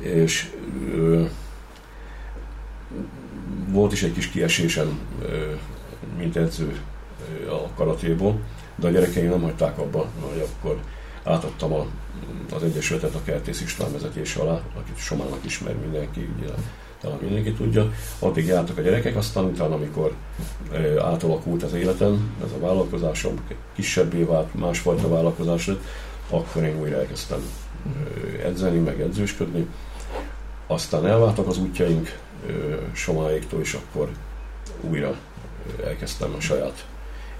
és 0.00 0.50
ö, 0.94 1.24
volt 3.68 3.92
is 3.92 4.02
egy 4.02 4.12
kis 4.12 4.28
kiesésem, 4.28 4.98
ö, 5.22 5.52
mint 6.18 6.36
edző 6.36 6.80
ö, 7.46 7.50
a 7.50 7.68
karatéból, 7.76 8.40
de 8.76 8.86
a 8.86 8.90
gyerekeim 8.90 9.28
nem 9.28 9.42
hagyták 9.42 9.78
abba, 9.78 10.06
hogy 10.20 10.48
akkor 10.52 10.80
átadtam 11.24 11.72
a, 11.72 11.86
az 12.54 12.62
Egyesületet 12.62 13.14
a 13.14 13.22
Kertész 13.24 13.60
István 13.60 13.92
vezetése 13.92 14.40
alá, 14.40 14.60
akit 14.78 14.96
Somának 14.96 15.44
ismer 15.44 15.74
mindenki, 15.74 16.28
ugye 16.38 16.48
talán 17.04 17.18
mindenki 17.20 17.52
tudja, 17.52 17.92
addig 18.18 18.46
jártak 18.46 18.78
a 18.78 18.80
gyerekek, 18.80 19.16
aztán 19.16 19.44
utána, 19.44 19.74
amikor 19.74 20.14
átalakult 20.98 21.62
az 21.62 21.72
életem, 21.72 22.36
ez 22.44 22.50
a 22.52 22.58
vállalkozásom 22.66 23.34
kisebbé 23.74 24.22
vált, 24.22 24.54
másfajta 24.54 25.08
vállalkozás 25.08 25.66
lett, 25.66 25.80
akkor 26.30 26.62
én 26.62 26.80
újra 26.80 26.96
elkezdtem 26.96 27.38
edzeni, 28.44 28.78
meg 28.78 29.00
edzősködni. 29.00 29.66
Aztán 30.66 31.06
elváltak 31.06 31.46
az 31.46 31.58
útjaink 31.58 32.18
Somáéktól, 32.92 33.60
és 33.60 33.74
akkor 33.74 34.08
újra 34.80 35.16
elkezdtem 35.84 36.34
a 36.36 36.40
saját 36.40 36.84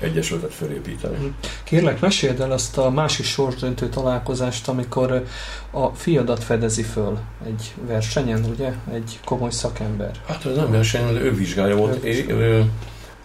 egyesületet 0.04 0.54
felépíteni. 0.54 1.16
Mhm. 1.16 1.26
Kérlek, 1.64 2.00
meséld 2.00 2.40
el 2.40 2.52
azt 2.52 2.78
a 2.78 2.90
másik 2.90 3.24
sorsdöntő 3.24 3.88
találkozást, 3.88 4.68
amikor 4.68 5.24
a 5.70 5.86
fiadat 5.88 6.44
fedezi 6.44 6.82
föl 6.82 7.18
egy 7.46 7.74
versenyen, 7.86 8.44
ugye? 8.44 8.72
Egy 8.92 9.20
komoly 9.24 9.50
szakember. 9.50 10.10
Hát 10.26 10.46
ez 10.46 10.56
nem 10.56 10.70
verseny, 10.70 11.16
ő 11.16 11.34
vizsgálja 11.34 11.76
volt. 11.76 12.04
Ő, 12.04 12.24
ő, 12.28 12.70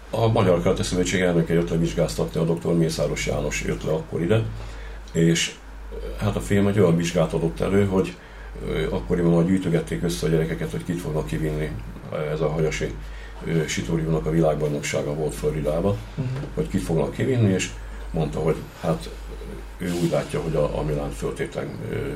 a 0.10 0.28
Magyar 0.28 0.62
Karate 0.62 0.84
Szövetség 0.84 1.22
elnöke 1.22 1.54
jött 1.54 1.70
le 1.70 1.78
vizsgáztatni, 1.78 2.40
a 2.40 2.44
dr. 2.44 2.74
Mészáros 2.74 3.26
János 3.26 3.64
jött 3.68 3.84
le 3.84 3.92
akkor 3.92 4.22
ide, 4.22 4.42
és 5.12 5.56
hát 6.18 6.36
a 6.36 6.40
film 6.40 6.68
egy 6.68 6.80
olyan 6.80 6.96
vizsgát 6.96 7.34
adott 7.34 7.60
elő, 7.60 7.86
hogy 7.86 8.16
akkoriban 8.90 9.34
már 9.34 9.46
gyűjtögették 9.46 10.04
össze 10.04 10.26
a 10.26 10.30
gyerekeket, 10.30 10.72
hogy 10.72 10.84
kit 10.84 11.00
fognak 11.00 11.28
kivinni 11.28 11.72
ez 12.34 12.42
a 12.42 12.50
hajasi 12.50 12.94
Sitóriónak 13.68 14.26
a 14.26 14.32
világbajnoksága 14.32 15.14
volt 15.14 15.34
Floridában, 15.34 15.98
uh-huh. 16.16 16.44
hogy 16.54 16.68
kit 16.68 16.82
fognak 16.82 17.14
kivinni, 17.14 17.54
és 17.54 17.70
mondta, 18.12 18.40
hogy 18.40 18.56
hát 18.82 19.10
ő 19.78 19.92
úgy 20.04 20.10
látja, 20.12 20.42
hogy 20.42 20.56
a, 20.56 20.78
a 20.78 20.84
Milánt 20.84 21.14
föltétlen 21.14 21.68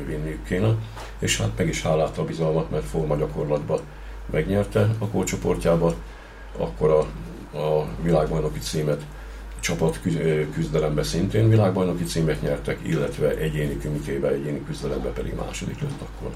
vinniük 0.08 0.44
kéne, 0.44 0.76
és 1.20 1.38
hát 1.38 1.52
meg 1.58 1.68
is 1.68 1.82
hálátta 1.82 2.22
a 2.22 2.26
bizalmat, 2.26 2.70
mert 2.70 2.86
forma 2.86 3.16
gyakorlatban 3.16 3.80
megnyerte 4.32 4.90
a 5.00 5.08
kócsoportjába, 5.08 5.94
akkor 6.58 6.90
a, 6.90 7.00
a 7.58 7.88
világbajnoki 8.02 8.60
címet 8.60 9.02
csapat 9.60 10.00
küzdelemben 10.54 11.04
szintén 11.04 11.50
világbajnoki 11.50 12.04
címet 12.04 12.42
nyertek, 12.42 12.80
illetve 12.82 13.38
egyéni 13.38 13.78
kümitébe, 13.78 14.28
egyéni 14.28 14.64
küzdelemben 14.66 15.14
pedig 15.14 15.36
második 15.36 15.82
lett 15.82 16.02
akkor. 16.02 16.32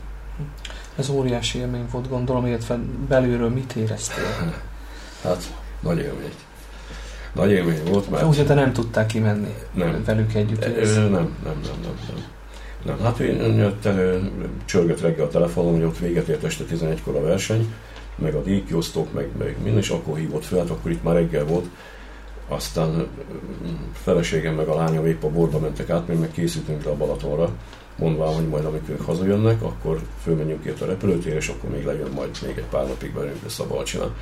Ez 0.96 1.10
óriási 1.10 1.60
élmény 1.60 1.86
volt, 1.92 2.10
gondolom, 2.10 2.46
illetve 2.46 2.80
belülről 3.08 3.50
mit 3.50 3.76
éreztél? 3.76 4.24
Hát, 5.24 5.54
nagy 5.80 5.98
élmény. 5.98 6.34
Nagy 7.34 7.52
élmény 7.52 7.84
volt, 7.84 8.10
mert... 8.10 8.24
Úgy, 8.24 8.46
te 8.46 8.54
nem 8.54 8.74
tudták 8.74 9.06
kimenni 9.06 9.54
nem. 9.74 10.04
velük 10.06 10.34
együtt? 10.34 10.64
E, 10.64 10.70
nem, 10.70 11.10
nem, 11.10 11.12
nem, 11.44 11.60
nem, 11.64 12.00
nem. 12.08 12.36
Nem, 12.86 13.00
hát 13.00 13.20
én 13.20 13.56
jött, 13.58 13.88
csörgött 14.66 15.02
reggel 15.02 15.26
a 15.26 15.30
telefonom, 15.30 15.74
hogy 15.74 15.84
ott 15.84 15.98
véget 15.98 16.28
ért 16.28 16.44
este 16.44 16.64
11-kor 16.72 17.16
a 17.16 17.22
verseny, 17.22 17.74
meg 18.16 18.36
a 18.36 18.42
díjkiosztók, 18.42 19.14
meg, 19.14 19.30
meg 19.38 19.56
minden, 19.64 19.82
és 19.82 19.90
akkor 19.90 20.18
hívott 20.18 20.46
fel, 20.46 20.60
hát 20.60 20.70
akkor 20.70 20.92
itt 20.92 21.04
már 21.04 21.16
reggel 21.16 21.46
volt. 21.46 21.66
Aztán 22.48 23.08
feleségem 23.94 24.54
meg 24.54 24.68
a 24.68 24.76
lányom 24.76 25.06
épp 25.06 25.24
a 25.24 25.30
borba 25.30 25.60
mentek 25.60 25.90
át, 25.90 26.08
még 26.08 26.20
meg 26.20 26.32
készültünk 26.32 26.84
le 26.84 26.92
a 26.92 26.96
Balatonra, 26.96 27.50
mondván, 27.96 28.34
hogy 28.34 28.48
majd 28.48 28.66
amikor 28.66 28.90
ők 28.90 29.02
hazajönnek, 29.02 29.64
akkor 29.64 30.02
fölmenjünk 30.24 30.66
itt 30.66 30.82
a 30.82 30.86
repülőtér, 30.86 31.36
és 31.36 31.48
akkor 31.48 31.70
még 31.70 31.86
lejön 31.86 32.12
majd 32.16 32.30
még 32.46 32.58
egy 32.58 32.66
pár 32.70 32.88
napig 32.88 33.14
velünk 33.14 33.44
lesz 33.44 33.60
a 33.60 33.68
Balcsinán 33.68 34.14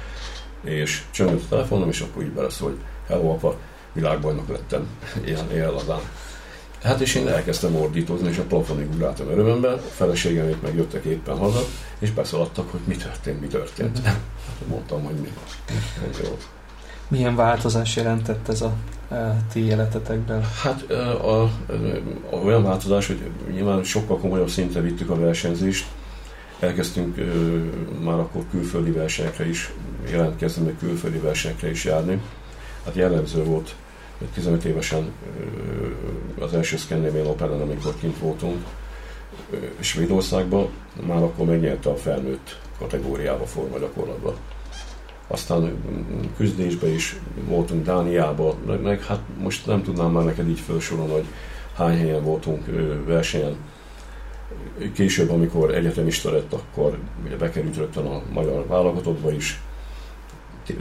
és 0.68 1.02
csöngött 1.12 1.44
a 1.44 1.48
telefonom, 1.50 1.90
és 1.90 2.00
akkor 2.00 2.24
így 2.24 2.32
beleszól, 2.32 2.70
hogy 2.70 2.80
hello 3.08 3.30
apa, 3.30 3.58
világbajnok 3.94 4.48
lettem, 4.48 4.88
ilyen 5.26 5.52
éjjel 5.52 5.74
Hát 6.86 7.00
és 7.00 7.16
én 7.16 7.28
elkezdtem 7.28 7.76
ordítozni, 7.76 8.30
és 8.30 8.38
a 8.38 8.44
plafonig 8.44 8.90
ugráltam 8.94 9.28
örömömben, 9.28 9.74
a 9.74 9.78
feleségemék 9.78 10.62
meg 10.62 10.76
jöttek 10.76 11.04
éppen 11.04 11.38
haza, 11.38 11.60
és 12.00 12.12
beszaladtak, 12.12 12.72
hogy 12.72 12.80
mi 12.84 12.96
történt, 12.96 13.42
mi 13.42 13.48
történt. 13.48 14.00
Mm-hmm. 14.02 14.14
Mondtam, 14.68 15.04
hogy 15.04 15.16
mi. 15.16 15.32
Volt. 16.22 16.48
Milyen 17.08 17.36
változás 17.36 17.96
jelentett 17.96 18.50
ez 18.50 18.62
a 18.62 18.74
e, 19.10 19.46
ti 19.52 19.66
életetekben? 19.66 20.44
Hát 20.62 20.86
e, 20.90 21.10
a, 21.10 21.42
a, 21.42 21.50
a, 22.32 22.36
olyan 22.36 22.64
változás, 22.64 23.08
hogy 23.08 23.30
nyilván 23.52 23.84
sokkal 23.84 24.18
komolyabb 24.18 24.50
szintre 24.50 24.82
vittük 24.82 25.10
a 25.10 25.20
versenyzést, 25.20 25.86
elkezdtünk 26.60 27.16
már 28.04 28.20
akkor 28.20 28.44
külföldi 28.52 28.92
versenyekre 28.92 29.48
is 29.48 29.72
jelentkezni, 30.12 30.66
meg 30.66 30.76
külföldi 30.80 31.18
versenyekre 31.18 31.70
is 31.70 31.86
járni. 31.86 32.22
Hát 32.86 32.96
jellemző 32.96 33.44
volt, 33.44 33.76
hogy 34.18 34.28
15 34.28 34.64
évesen 34.64 35.12
az 36.40 36.54
első 36.54 36.78
Scandinavian 36.78 37.28
open 37.28 37.62
amikor 37.62 37.96
kint 38.00 38.18
voltunk 38.20 38.66
ö, 39.52 39.56
Svédországban, 39.80 40.70
már 41.08 41.24
akkor 41.24 41.46
megnyerte 41.46 41.90
a 41.90 41.96
felnőtt 41.96 42.60
kategóriába 42.80 43.46
forma 43.46 43.78
gyakorlatban. 43.78 44.36
Aztán 45.28 45.78
küzdésbe 46.38 46.88
is 46.88 47.16
voltunk 47.48 47.86
Dániába, 47.86 48.56
meg, 48.66 48.82
meg 48.82 49.04
hát 49.04 49.20
most 49.40 49.66
nem 49.66 49.84
tudnám 49.84 50.12
már 50.12 50.24
neked 50.24 50.50
így 50.50 50.60
felsorolni, 50.60 51.12
hogy 51.12 51.26
hány 51.76 51.98
helyen 51.98 52.24
voltunk 52.24 52.66
versenyen 53.06 53.56
Később, 54.94 55.32
amikor 55.32 55.76
egyetemista 55.76 56.32
lett, 56.32 56.54
akkor 56.54 56.98
ugye 57.26 57.36
bekerült 57.36 57.78
rögtön 57.78 58.06
a 58.06 58.22
magyar 58.34 58.68
válogatottba 58.68 59.32
is, 59.32 59.62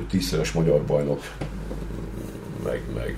tízszeres 0.08 0.52
magyar 0.52 0.82
bajnok, 0.82 1.20
meg, 2.64 2.82
meg 2.94 3.16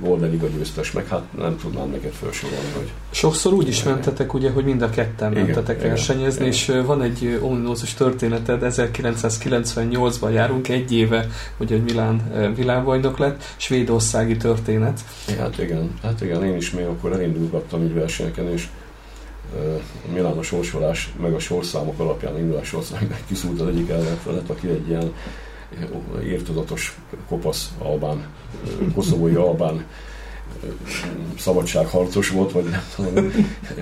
Golden 0.00 0.30
Liga 0.30 0.46
győztes, 0.46 0.92
meg 0.92 1.08
hát 1.08 1.22
nem 1.38 1.56
tudnám 1.56 1.90
neked 1.90 2.12
felsorolni, 2.12 2.70
hogy... 2.76 2.90
Sokszor 3.10 3.52
úgy 3.52 3.68
is 3.68 3.82
mentetek, 3.82 4.34
ugye, 4.34 4.50
hogy 4.50 4.64
mind 4.64 4.82
a 4.82 4.90
ketten 4.90 5.32
igen, 5.32 5.44
mentetek 5.44 5.76
igen, 5.76 5.88
versenyezni, 5.88 6.40
igen. 6.40 6.52
és 6.52 6.72
van 6.86 7.02
egy 7.02 7.38
ominózus 7.40 7.94
történeted, 7.94 8.60
1998-ban 8.62 10.32
járunk, 10.32 10.68
egy 10.68 10.92
éve, 10.92 11.26
ugye, 11.58 11.74
hogy 11.74 11.84
Milán 11.84 12.32
világbajnok 12.54 13.18
lett, 13.18 13.42
svédországi 13.56 14.36
történet. 14.36 15.00
Hát 15.38 15.58
igen, 15.58 15.90
hát 16.02 16.20
igen, 16.20 16.44
én 16.44 16.56
is 16.56 16.70
még 16.70 16.84
akkor 16.84 17.12
elindulgattam 17.12 17.82
így 17.82 17.94
versenyeken, 17.94 18.50
és 18.52 18.68
a 20.08 20.12
Milános 20.12 20.46
sorsolás, 20.46 21.12
meg 21.20 21.34
a 21.34 21.38
sorszámok 21.38 21.98
alapján 21.98 22.38
indulás 22.38 22.68
sorszámok 22.68 23.16
kiszúrt 23.26 23.60
az 23.60 23.68
egyik 23.68 23.88
ellenfelet, 23.88 24.50
aki 24.50 24.68
egy 24.68 24.88
ilyen 24.88 25.12
értudatos 26.24 26.98
kopasz 27.28 27.72
albán, 27.78 28.26
koszovói 28.94 29.34
albán 29.34 29.86
szabadságharcos 31.38 32.30
volt, 32.30 32.52
vagy 32.52 32.64
nem 32.64 32.84
tudom, 32.94 33.32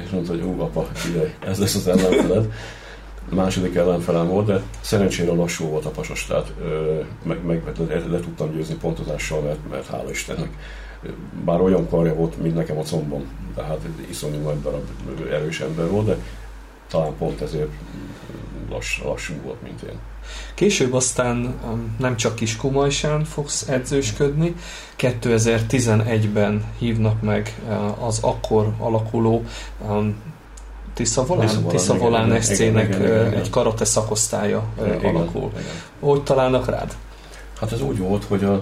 és 0.04 0.10
mondta, 0.10 0.32
hogy 0.32 0.42
ó, 0.42 0.60
apa, 0.60 0.88
ide, 1.08 1.34
ez 1.46 1.58
lesz 1.58 1.74
az 1.74 1.88
ellenfeled. 1.88 2.52
A 3.30 3.34
második 3.34 3.74
ellenfelem 3.74 4.28
volt, 4.28 4.46
de 4.46 4.62
szerencsére 4.80 5.32
lassú 5.32 5.64
volt 5.64 5.84
a 5.84 5.90
pasas, 5.90 6.26
tehát 6.26 6.52
meg, 7.22 7.44
meg 7.44 7.62
le, 7.88 7.94
le, 8.10 8.20
tudtam 8.20 8.52
győzni 8.52 8.74
pontozással, 8.74 9.40
mert, 9.40 9.58
mert 9.70 9.86
hála 9.86 10.10
Istennek 10.10 10.50
bár 11.44 11.60
olyan 11.60 11.88
karja 11.88 12.14
volt, 12.14 12.42
mint 12.42 12.54
nekem 12.54 12.78
a 12.78 12.82
combom, 12.82 13.24
tehát 13.54 13.80
iszonyú 14.10 14.42
nagy 14.42 14.60
darab 14.60 14.84
erős 15.30 15.60
ember 15.60 15.88
volt, 15.90 16.06
de 16.06 16.16
talán 16.88 17.12
pont 17.18 17.40
ezért 17.40 17.70
lass, 18.70 19.02
lassú 19.02 19.34
volt, 19.44 19.62
mint 19.62 19.82
én. 19.82 19.98
Később 20.54 20.94
aztán 20.94 21.54
um, 21.64 21.96
nem 21.98 22.16
csak 22.16 22.34
kis 22.34 22.56
Kumajsán 22.56 23.24
fogsz 23.24 23.68
edzősködni, 23.68 24.54
2011-ben 24.98 26.64
hívnak 26.78 27.22
meg 27.22 27.60
uh, 27.68 28.06
az 28.06 28.18
akkor 28.22 28.74
alakuló 28.78 29.44
Tisza 30.94 31.26
Volán, 31.26 31.64
Tisza 31.66 31.94
Volán 31.96 32.40
SC-nek 32.40 32.94
egy 33.34 33.50
karate 33.50 33.84
szakosztálya 33.84 34.62
uh, 34.76 34.86
igen, 34.86 35.14
alakul. 35.14 35.50
Igen. 35.52 35.64
Hogy 36.00 36.22
találnak 36.22 36.66
rád? 36.66 36.96
Hát 37.60 37.72
ez 37.72 37.80
úgy 37.80 37.98
volt, 37.98 38.24
hogy 38.24 38.44
a, 38.44 38.54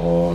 a 0.00 0.34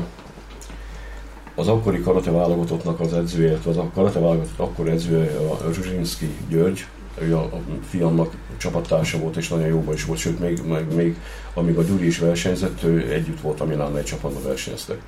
az 1.61 1.67
akkori 1.67 2.01
karate 2.01 2.31
válogatottnak 2.31 2.99
az 2.99 3.13
edzője, 3.13 3.59
az 3.65 3.77
a 3.77 3.89
karate 3.93 4.19
válogatott 4.19 4.59
akkor 4.59 4.87
edzője 4.87 5.37
a 5.37 5.71
Zsuzsinszki 5.73 6.35
György, 6.49 6.85
ő 7.19 7.35
a, 7.35 7.41
a 7.41 7.61
fiamnak 7.89 8.35
csapattársa 8.57 9.17
volt, 9.17 9.35
és 9.35 9.47
nagyon 9.47 9.67
jóban 9.67 9.93
is 9.93 10.05
volt, 10.05 10.19
sőt, 10.19 10.39
még, 10.39 10.61
még, 10.65 10.85
még 10.95 11.15
amíg 11.53 11.77
a 11.77 11.83
Gyuri 11.83 12.05
is 12.05 12.19
versenyzett, 12.19 12.83
ő 12.83 13.11
együtt 13.11 13.41
volt 13.41 13.61
a 13.61 13.65
Milán 13.65 13.97
egy 13.97 14.03
csapatban 14.03 14.43
versenyeztek. 14.43 15.01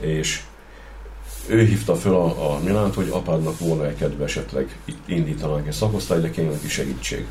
És 0.00 0.42
ő 1.46 1.64
hívta 1.64 1.94
fel 1.94 2.14
a, 2.14 2.54
a 2.54 2.60
Milánt, 2.64 2.94
hogy 2.94 3.08
apádnak 3.10 3.58
volna 3.58 3.86
egy 3.86 3.96
kedve 3.96 4.24
esetleg 4.24 4.78
indítanánk 5.06 5.66
egy 5.66 5.72
szakosztály, 5.72 6.20
de 6.20 6.30
kéne 6.30 6.50
neki 6.50 6.68
segítség 6.68 7.26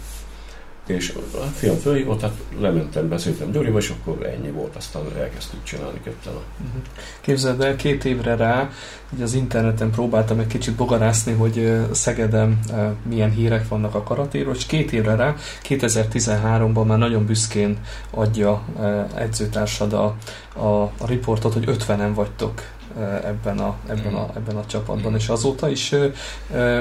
és 0.90 1.14
a 1.34 1.44
fiam 1.56 1.76
fölhívott, 1.76 2.22
hát 2.22 2.34
lementem, 2.60 3.10
beszéltem 3.10 3.52
Gyurival, 3.52 3.80
és 3.80 3.90
akkor 3.90 4.26
ennyi 4.26 4.50
volt, 4.50 4.76
aztán 4.76 5.02
elkezdtük 5.18 5.64
csinálni 5.64 6.00
ketten. 6.04 6.34
Uh-huh. 6.34 6.82
Képzeld 7.22 7.62
el, 7.62 7.76
két 7.76 8.06
évre 8.06 8.36
rá, 8.36 8.70
hogy 9.10 9.22
az 9.22 9.34
interneten 9.34 9.92
próbáltam 9.92 10.40
egy 10.40 10.48
kicsit 10.48 10.76
bogarászni, 10.76 11.34
hogy 11.34 11.78
Szegeden 11.92 12.60
milyen 13.08 13.32
hírek 13.32 13.68
vannak 13.68 13.96
a 13.96 14.04
karatéról, 14.04 14.56
és 14.56 14.66
két 14.66 14.92
évre 14.92 15.16
rá, 15.16 15.36
2013-ban 15.70 16.86
már 16.86 16.98
nagyon 16.98 17.26
büszkén 17.26 17.78
adja 18.12 18.64
edzőtársad 19.16 19.94
a, 19.94 20.16
a, 20.56 20.82
a 20.82 21.06
riportot, 21.06 21.54
hogy 21.54 21.66
50-en 21.68 22.12
vagytok 22.14 22.62
ebben 23.24 23.58
a, 23.58 23.76
ebben 23.88 24.14
a, 24.14 24.30
ebben 24.36 24.56
a 24.56 24.66
csapatban, 24.66 25.16
és 25.16 25.30
azóta 25.30 25.70
is 25.70 25.96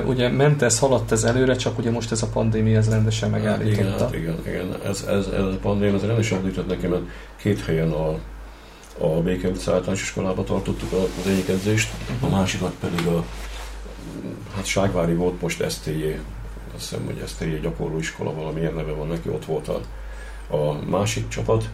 ugye 0.06 0.28
ment 0.28 0.62
ez, 0.62 0.78
haladt 0.78 1.12
ez 1.12 1.24
előre, 1.24 1.56
csak 1.56 1.78
ugye 1.78 1.90
most 1.90 2.12
ez 2.12 2.22
a 2.22 2.26
pandémia 2.26 2.78
ez 2.78 2.88
rendesen 2.88 3.30
megállította. 3.30 4.04
Hát 4.04 4.14
igen, 4.14 4.38
igen, 4.46 4.66
igen. 4.66 4.80
Ez, 4.90 5.04
ez, 5.08 5.26
ez 5.26 5.42
a 5.42 5.58
pandémia 5.62 5.94
ez 5.94 6.04
rendesen 6.04 6.38
adított 6.38 6.68
nekem, 6.68 6.90
mert 6.90 7.02
két 7.36 7.64
helyen 7.64 7.90
a, 7.90 8.18
a 8.98 9.20
Béke 9.22 9.48
utca 9.48 9.72
általános 9.72 10.02
iskolába 10.02 10.44
tartottuk 10.44 10.92
az 10.92 11.26
egyik 11.30 11.48
edzést, 11.48 11.92
a 12.20 12.26
mhm. 12.26 12.34
másikat 12.34 12.74
pedig 12.80 13.06
a 13.06 13.24
hát 14.54 14.66
Ságvári 14.66 15.14
volt 15.14 15.40
most 15.40 15.70
STJ, 15.70 16.04
azt 16.74 16.88
hiszem, 16.88 17.04
hogy 17.04 17.22
STJ 17.26 17.54
gyakorlóiskola, 17.62 18.34
valamilyen 18.34 18.74
neve 18.74 18.92
van 18.92 19.06
neki, 19.06 19.28
ott 19.28 19.44
volt 19.44 19.68
a, 19.68 19.80
a 20.56 20.78
másik 20.86 21.28
csapat, 21.28 21.68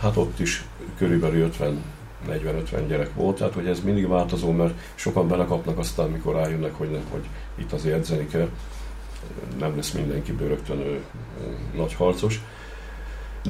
hát 0.00 0.16
ott 0.16 0.40
is 0.40 0.64
körülbelül 0.96 1.42
50 1.42 1.82
40-50 2.26 2.84
gyerek 2.88 3.14
volt, 3.14 3.36
tehát 3.36 3.54
hogy 3.54 3.66
ez 3.66 3.80
mindig 3.80 4.08
változó, 4.08 4.50
mert 4.50 4.74
sokan 4.94 5.28
belekapnak 5.28 5.78
aztán, 5.78 6.10
mikor 6.10 6.34
rájönnek, 6.34 6.74
hogy, 6.74 6.90
nem, 6.90 7.02
hogy 7.10 7.24
itt 7.54 7.72
azért 7.72 7.96
edzeni 7.96 8.26
kell, 8.26 8.48
nem 9.58 9.76
lesz 9.76 9.90
mindenki 9.90 10.34
rögtön 10.38 11.00
nagy 11.74 11.94
harcos. 11.94 12.40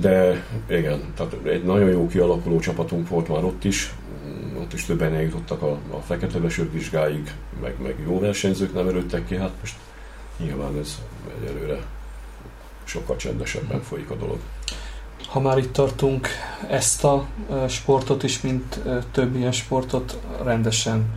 De 0.00 0.44
igen, 0.66 1.12
tehát 1.16 1.36
egy 1.44 1.64
nagyon 1.64 1.90
jó 1.90 2.06
kialakuló 2.06 2.58
csapatunk 2.58 3.08
volt 3.08 3.28
már 3.28 3.44
ott 3.44 3.64
is, 3.64 3.94
ott 4.58 4.72
is 4.72 4.84
többen 4.84 5.14
eljutottak 5.14 5.62
a, 5.62 5.78
a 5.90 6.00
fekete 6.00 6.38
vizsgáig, 6.72 7.32
meg, 7.60 7.74
meg 7.82 7.94
jó 8.06 8.18
versenyzők 8.18 8.74
nem 8.74 8.88
erődtek 8.88 9.26
ki, 9.26 9.36
hát 9.36 9.52
most 9.60 9.76
nyilván 10.38 10.78
ez 10.78 11.02
egyelőre 11.40 11.78
sokkal 12.84 13.16
csendesebben 13.16 13.82
folyik 13.82 14.10
a 14.10 14.14
dolog. 14.14 14.38
Ha 15.28 15.40
már 15.40 15.58
itt 15.58 15.72
tartunk, 15.72 16.28
ezt 16.68 17.04
a 17.04 17.26
sportot 17.68 18.22
is, 18.22 18.40
mint 18.40 18.80
több 19.12 19.36
ilyen 19.36 19.52
sportot 19.52 20.18
rendesen 20.42 21.12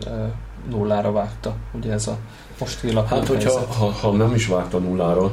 nullára 0.68 1.12
vágta, 1.12 1.54
ugye 1.72 1.92
ez 1.92 2.06
a 2.06 2.16
most 2.58 2.80
kialakult 2.80 3.20
Hát, 3.20 3.28
hogyha 3.28 3.66
ha, 3.66 3.90
ha 3.90 4.12
nem 4.12 4.34
is 4.34 4.46
vágta 4.46 4.78
nullára 4.78 5.30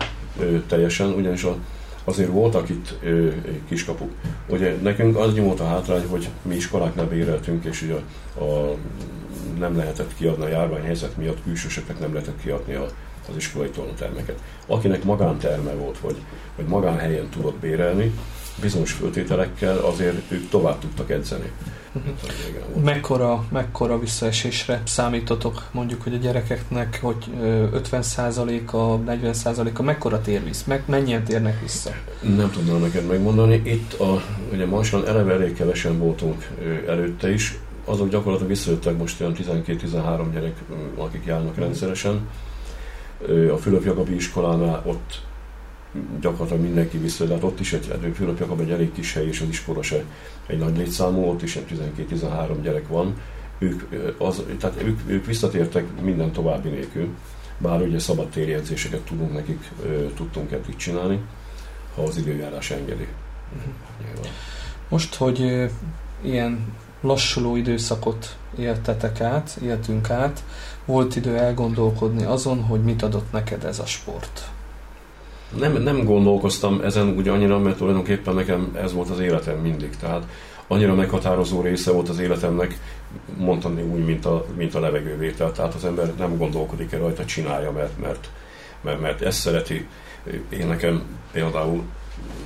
teljesen, 0.68 1.10
ugyanis 1.10 1.44
a, 1.44 1.56
azért 2.04 2.30
voltak 2.30 2.70
itt 2.70 2.96
ö, 3.04 3.30
kiskapuk. 3.68 4.12
Ugye 4.48 4.76
nekünk 4.82 5.18
az 5.18 5.34
nyomott 5.34 5.60
a 5.60 5.68
hátrány, 5.68 6.08
hogy 6.08 6.30
mi 6.42 6.56
iskoláknál 6.56 7.08
béreltünk, 7.08 7.66
és 7.66 7.82
ugye 7.82 7.94
a, 7.94 8.44
a, 8.44 8.76
nem 9.58 9.78
lehetett 9.78 10.16
kiadni 10.16 10.44
a 10.44 10.48
járványhelyzet 10.48 11.18
miatt, 11.18 11.44
külsősöknek 11.44 12.00
nem 12.00 12.14
lehetett 12.14 12.42
kiadni 12.42 12.74
a, 12.74 12.86
az 13.30 13.36
iskolai 13.36 13.70
tornatermeket. 13.70 14.40
Akinek 14.68 15.04
magánterme 15.04 15.72
volt, 15.72 16.00
vagy, 16.00 16.18
vagy 16.56 16.66
magánhelyen 16.66 17.30
tudott 17.30 17.56
bérelni, 17.56 18.14
bizonyos 18.62 18.92
föltételekkel 18.92 19.78
azért 19.78 20.32
ők 20.32 20.50
tovább 20.50 20.80
tudtak 20.80 21.10
edzeni. 21.10 21.52
Mekkora, 22.84 23.46
mekkora 23.52 24.00
visszaesésre 24.00 24.82
számítotok 24.86 25.64
mondjuk, 25.72 26.02
hogy 26.02 26.14
a 26.14 26.18
gyerekeknek, 26.18 27.00
hogy 27.02 27.26
50%-a, 27.42 28.78
40%-a 29.12 29.82
mekkora 29.82 30.22
tér 30.22 30.44
vissza? 30.44 30.64
Meg, 30.68 30.84
mennyien 30.86 31.24
térnek 31.24 31.62
vissza? 31.62 31.92
Nem 32.36 32.52
tudom 32.52 32.82
neked 32.82 33.06
megmondani. 33.06 33.62
Itt 33.66 33.94
a, 33.94 34.22
ugye 34.54 34.66
Marsan 34.66 35.08
eleve 35.08 35.34
elég 35.34 35.54
kevesen 35.54 35.98
voltunk 35.98 36.48
előtte 36.88 37.32
is, 37.34 37.58
azok 37.86 38.10
gyakorlatilag 38.10 38.52
visszajöttek 38.52 38.98
most 38.98 39.22
olyan 39.22 39.36
12-13 39.36 40.26
gyerek, 40.34 40.56
akik 40.98 41.26
járnak 41.26 41.56
rendszeresen. 41.56 42.28
A 43.54 43.58
Fülöp 43.58 43.86
Jagabi 43.86 44.16
iskolánál 44.16 44.84
ott 44.86 45.22
gyakorlatilag 46.22 46.62
mindenki 46.62 46.98
vissza, 46.98 47.26
de 47.26 47.34
hát 47.34 47.44
ott 47.44 47.60
is 47.60 47.74
egy, 47.74 47.94
egy 48.04 48.16
Fülöp 48.16 48.40
Jakab 48.40 48.60
egy 48.60 48.72
elég 48.72 48.92
kis 48.92 49.14
hely, 49.14 49.28
és 49.28 49.42
az 49.42 49.48
iskola 49.48 49.82
se 49.82 50.04
egy 50.48 50.58
nagy 50.58 50.78
létszámú, 50.78 51.24
ott 51.24 51.42
is 51.42 51.60
12-13 51.70 52.58
gyerek 52.62 52.88
van. 52.88 53.16
Ők, 53.58 53.84
az, 54.18 54.44
tehát 54.60 54.82
ők, 54.84 55.00
ők 55.06 55.26
visszatértek 55.26 56.02
minden 56.02 56.32
további 56.32 56.70
nélkül, 56.70 57.10
bár 57.58 57.82
ugye 57.82 58.00
szabadtéri 58.00 58.54
edzéseket 58.54 59.02
tudunk 59.02 59.34
nekik, 59.34 59.70
tudtunk 60.16 60.52
eddig 60.52 60.76
csinálni, 60.76 61.20
ha 61.96 62.04
az 62.04 62.18
időjárás 62.18 62.72
engedi. 62.72 63.08
Most, 64.90 65.16
hogy 65.16 65.70
ilyen 66.22 66.74
lassuló 67.02 67.56
időszakot 67.56 68.38
éltetek 68.58 69.22
át, 69.22 69.58
éltünk 69.64 70.10
át, 70.10 70.44
volt 70.86 71.16
idő 71.16 71.38
elgondolkodni 71.38 72.24
azon, 72.24 72.64
hogy 72.64 72.84
mit 72.84 73.02
adott 73.02 73.32
neked 73.32 73.64
ez 73.64 73.80
a 73.80 73.86
sport? 73.86 74.50
Nem, 75.58 75.74
nem 75.74 76.04
gondolkoztam 76.04 76.82
ezen 76.82 77.14
úgy 77.18 77.28
annyira, 77.28 77.60
mert 77.60 77.78
tulajdonképpen 77.78 78.36
nekem 78.36 78.78
ez 78.82 78.94
volt 78.94 79.10
az 79.10 79.20
életem 79.20 79.58
mindig. 79.58 79.96
Tehát 79.96 80.24
annyira 80.68 80.96
meghatározó 80.96 81.62
része 81.62 81.92
volt 81.92 82.10
az 82.10 82.20
életemnek, 82.20 82.80
mondani 83.38 83.82
úgy, 83.82 84.06
mint 84.06 84.26
a, 84.26 84.46
mint 84.58 84.76
a 84.76 84.80
levegővétel. 84.80 85.52
Tehát 85.52 85.74
az 85.74 85.86
ember 85.86 86.14
nem 86.18 86.38
gondolkodik 86.38 86.92
el 86.92 87.00
rajta, 87.00 87.26
csinálja, 87.26 87.72
mert, 87.72 88.00
mert, 88.02 88.30
mert, 88.82 89.02
mert 89.02 89.22
ezt 89.22 89.40
szereti. 89.40 89.88
Én 90.50 90.68
nekem 90.68 91.04
például, 91.32 91.84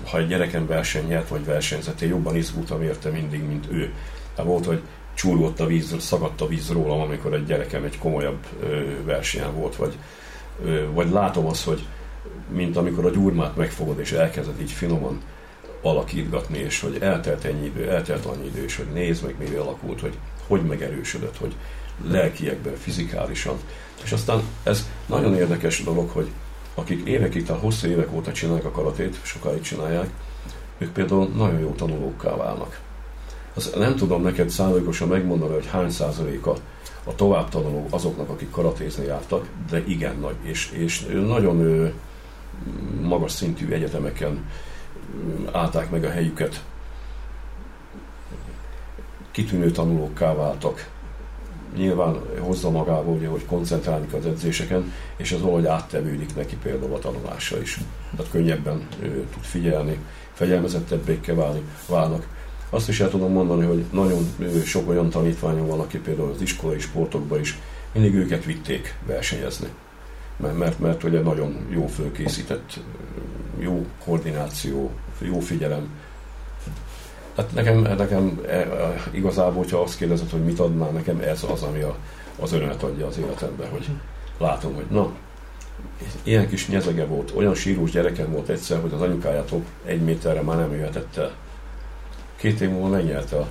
ha 0.10 0.18
egy 0.18 0.28
gyerekem 0.28 0.68
verseny 0.68 1.08
nyert, 1.08 1.28
vagy 1.28 1.46
versenyzett, 1.46 2.02
én 2.02 2.10
jobban 2.10 2.36
izgultam 2.36 2.82
érte 2.82 3.10
mindig, 3.10 3.44
mint 3.48 3.68
ő. 3.72 3.94
Tehát 4.36 4.52
volt, 4.52 4.66
hogy 4.66 4.82
csúrgott 5.14 5.60
a 5.60 5.66
víz, 5.66 5.96
szagadt 6.00 6.42
a 6.42 6.48
víz 6.48 6.72
rólam, 6.72 7.00
amikor 7.00 7.34
egy 7.34 7.46
gyerekem 7.46 7.84
egy 7.84 7.98
komolyabb 7.98 8.46
versenyen 9.06 9.56
volt, 9.56 9.76
vagy, 9.76 9.98
vagy 10.94 11.10
látom 11.12 11.46
azt, 11.46 11.66
hogy 11.66 11.86
mint 12.50 12.78
amikor 12.78 13.06
a 13.06 13.10
gyurmát 13.10 13.56
megfogod, 13.56 14.00
és 14.00 14.12
elkezded 14.12 14.62
így 14.62 14.72
finoman 14.72 15.22
alakítgatni, 15.82 16.58
és 16.58 16.80
hogy 16.80 16.98
eltelt 17.02 17.46
ennyi 17.46 17.66
idő, 17.66 17.90
eltelt 17.90 18.26
annyi 18.26 18.46
idő, 18.46 18.64
és 18.64 18.76
hogy 18.76 18.88
nézd 18.94 19.24
meg, 19.24 19.36
mi 19.40 19.56
alakult, 19.56 20.02
hogy 20.02 20.18
hogy 20.48 20.62
megerősödött, 20.62 21.38
hogy 21.38 21.56
lelkiekben, 22.08 22.76
fizikálisan. 22.76 23.56
És 24.04 24.12
aztán 24.12 24.42
ez 24.64 24.90
nagyon 25.06 25.36
érdekes 25.36 25.84
dolog, 25.84 26.10
hogy 26.10 26.32
akik 26.76 27.08
évekig, 27.08 27.46
tehát 27.46 27.62
hosszú 27.62 27.88
évek 27.88 28.14
óta 28.14 28.32
csinálják 28.32 28.66
a 28.66 28.72
karatét, 28.72 29.20
sokáig 29.24 29.62
csinálják, 29.62 30.10
ők 30.78 30.92
például 30.92 31.28
nagyon 31.28 31.60
jó 31.60 31.72
tanulókká 31.72 32.36
válnak. 32.36 32.80
Az 33.54 33.74
nem 33.78 33.96
tudom 33.96 34.22
neked 34.22 34.50
szándékosan 34.50 35.08
megmondani, 35.08 35.54
hogy 35.54 35.68
hány 35.68 35.90
százaléka 35.90 36.56
a 37.04 37.16
továbbtanuló 37.16 37.88
azoknak, 37.90 38.30
akik 38.30 38.52
karatézni 38.52 39.06
jártak, 39.06 39.48
de 39.70 39.84
igen 39.88 40.18
nagy, 40.20 40.36
és, 40.42 40.72
és 40.72 41.06
nagyon 41.28 41.94
magas 43.02 43.32
szintű 43.32 43.72
egyetemeken 43.72 44.46
állták 45.52 45.90
meg 45.90 46.04
a 46.04 46.10
helyüket. 46.10 46.64
Kitűnő 49.32 49.72
tanulókká 49.72 50.34
váltak. 50.34 50.92
Nyilván 51.76 52.20
hozza 52.40 52.70
magával, 52.70 53.14
ugye, 53.14 53.28
hogy 53.28 53.46
koncentrálni 53.46 54.08
az 54.14 54.26
edzéseken, 54.26 54.94
és 55.18 55.32
ez 55.32 55.42
valahogy 55.42 55.66
áttevődik 55.66 56.36
neki 56.36 56.56
például 56.64 56.94
a 56.94 57.00
tanulásra 57.00 57.62
is. 57.62 57.80
Tehát 58.16 58.32
könnyebben 58.32 58.88
ő, 59.02 59.28
tud 59.34 59.44
figyelni, 59.44 59.98
fegyelmezettebbé 60.34 61.20
válni, 61.26 61.62
válnak. 61.88 62.28
Azt 62.70 62.90
is 62.90 63.00
el 63.00 63.10
tudom 63.10 63.32
mondani, 63.32 63.66
hogy 63.66 63.86
nagyon 63.92 64.26
sok 64.66 64.90
olyan 64.90 65.10
tanítványom 65.10 65.68
van, 65.68 65.80
aki 65.80 65.98
például 65.98 66.32
az 66.32 66.42
iskolai 66.42 66.80
sportokban 66.80 67.40
is 67.40 67.60
mindig 67.94 68.14
őket 68.14 68.46
vitték 68.46 68.96
versenyezni 69.06 69.68
mert, 70.44 70.58
mert, 70.58 70.80
mert 70.80 71.04
ugye 71.04 71.20
nagyon 71.20 71.68
jó 71.70 71.88
fölkészített, 71.88 72.80
jó 73.58 73.86
koordináció, 74.06 74.92
jó 75.20 75.40
figyelem. 75.40 75.88
Hát 77.36 77.54
nekem, 77.54 77.78
nekem 77.82 78.42
e, 78.48 78.52
e, 78.52 78.94
igazából, 79.12 79.64
hogyha 79.64 79.82
azt 79.82 79.98
kérdezed, 79.98 80.30
hogy 80.30 80.44
mit 80.44 80.60
adnál 80.60 80.90
nekem, 80.90 81.20
ez 81.20 81.44
az, 81.44 81.62
ami 81.62 81.82
a, 81.82 81.96
az 82.40 82.52
örömet 82.52 82.84
adja 82.84 83.08
az 83.08 83.18
életemben, 83.18 83.70
hogy 83.70 83.90
látom, 84.38 84.74
hogy 84.74 84.86
na, 84.90 85.12
ilyen 86.24 86.48
kis 86.48 86.68
nyezege 86.68 87.06
volt, 87.06 87.34
olyan 87.36 87.56
sírós 87.56 87.92
gyerekem 87.92 88.32
volt 88.32 88.50
egyszer, 88.50 88.82
hogy 88.82 88.94
az 88.94 89.02
anyukájától 89.02 89.64
egy 89.86 90.02
méterre 90.02 90.42
már 90.42 90.58
nem 90.58 90.72
jöhetett 90.72 91.18
el. 91.18 91.32
Két 92.36 92.62
év 92.62 92.70
múlva 92.70 92.88
megnyerte 92.88 93.38
a 93.38 93.48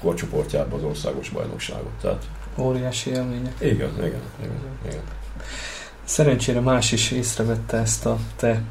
korcsoportjában 0.00 0.78
az 0.78 0.84
országos 0.84 1.28
bajnokságot. 1.28 1.92
Tehát, 2.00 2.24
Óriási 2.58 3.10
élmények. 3.10 3.52
Igen, 3.58 3.90
igen, 3.96 4.20
igen. 4.40 4.50
igen. 4.86 5.02
Szerencsére 6.04 6.60
más 6.60 6.92
is 6.92 7.10
észrevette 7.10 7.76
ezt 7.76 8.06
a 8.06 8.18
te 8.36 8.62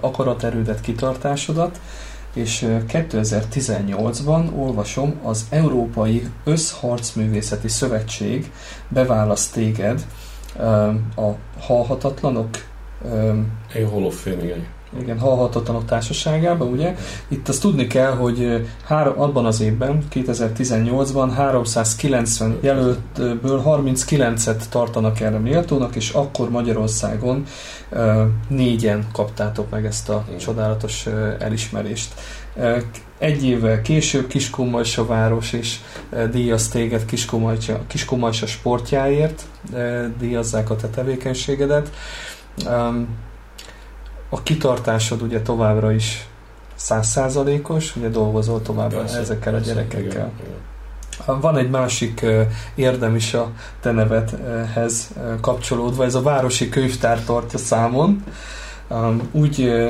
akaraterődet, 0.00 0.80
kitartásodat, 0.80 1.80
és 2.34 2.66
2018-ban 2.88 4.56
olvasom, 4.56 5.20
az 5.22 5.46
Európai 5.50 6.28
Összharcművészeti 6.44 7.68
Szövetség 7.68 8.50
beválaszt 8.88 9.52
téged 9.52 10.06
a 11.16 11.30
halhatatlanok 11.60 12.48
Én 13.74 13.88
igen 14.42 14.66
igen, 14.98 15.18
halhatatlanok 15.18 15.84
társaságában, 15.84 16.68
ugye? 16.68 16.96
Itt 17.28 17.48
azt 17.48 17.60
tudni 17.60 17.86
kell, 17.86 18.12
hogy 18.12 18.68
három, 18.84 19.20
abban 19.20 19.46
az 19.46 19.60
évben, 19.60 20.02
2018-ban 20.12 21.30
390 21.36 22.58
jelöltből 22.60 23.62
39-et 23.66 24.68
tartanak 24.68 25.20
erre 25.20 25.38
méltónak, 25.38 25.96
és 25.96 26.10
akkor 26.10 26.50
Magyarországon 26.50 27.44
négyen 28.48 29.06
kaptátok 29.12 29.70
meg 29.70 29.84
ezt 29.84 30.08
a 30.08 30.24
csodálatos 30.38 31.06
elismerést. 31.38 32.14
egy 33.18 33.44
évvel 33.44 33.82
később 33.82 34.26
Kiskunmalsa 34.26 35.06
város 35.06 35.52
is 35.52 35.80
díjaz 36.30 36.68
téged 36.68 37.04
Kiskunmalsa, 37.04 37.80
Kiskunmalsa 37.86 38.46
sportjáért, 38.46 39.44
díjazzák 40.18 40.70
a 40.70 40.76
te 40.76 40.88
tevékenységedet. 40.88 41.90
A 44.32 44.42
kitartásod 44.42 45.22
ugye 45.22 45.40
továbbra 45.42 45.92
is 45.92 46.28
százszázalékos, 46.74 47.96
ugye 47.96 48.08
dolgozol 48.08 48.62
tovább 48.62 48.94
persze, 48.94 49.18
ezekkel 49.18 49.52
persze, 49.52 49.70
a 49.70 49.74
gyerekekkel. 49.74 50.10
Igen, 50.10 50.30
igen. 50.40 51.40
Van 51.40 51.56
egy 51.56 51.70
másik 51.70 52.26
érdem 52.74 53.14
is 53.14 53.34
a 53.34 53.50
te 53.80 53.90
nevedhez 53.90 55.10
kapcsolódva, 55.40 56.04
ez 56.04 56.14
a 56.14 56.22
Városi 56.22 56.68
Könyvtár 56.68 57.24
tartja 57.24 57.58
számon. 57.58 58.24
Úgy 59.30 59.84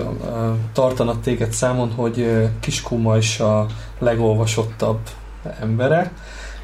tartanak 0.73 1.21
téged 1.21 1.53
számon, 1.53 1.93
hogy 1.93 2.49
Kiskuma 2.61 3.17
is 3.17 3.41
a 3.41 3.67
legolvasottabb 3.99 4.99
embere. 5.61 6.13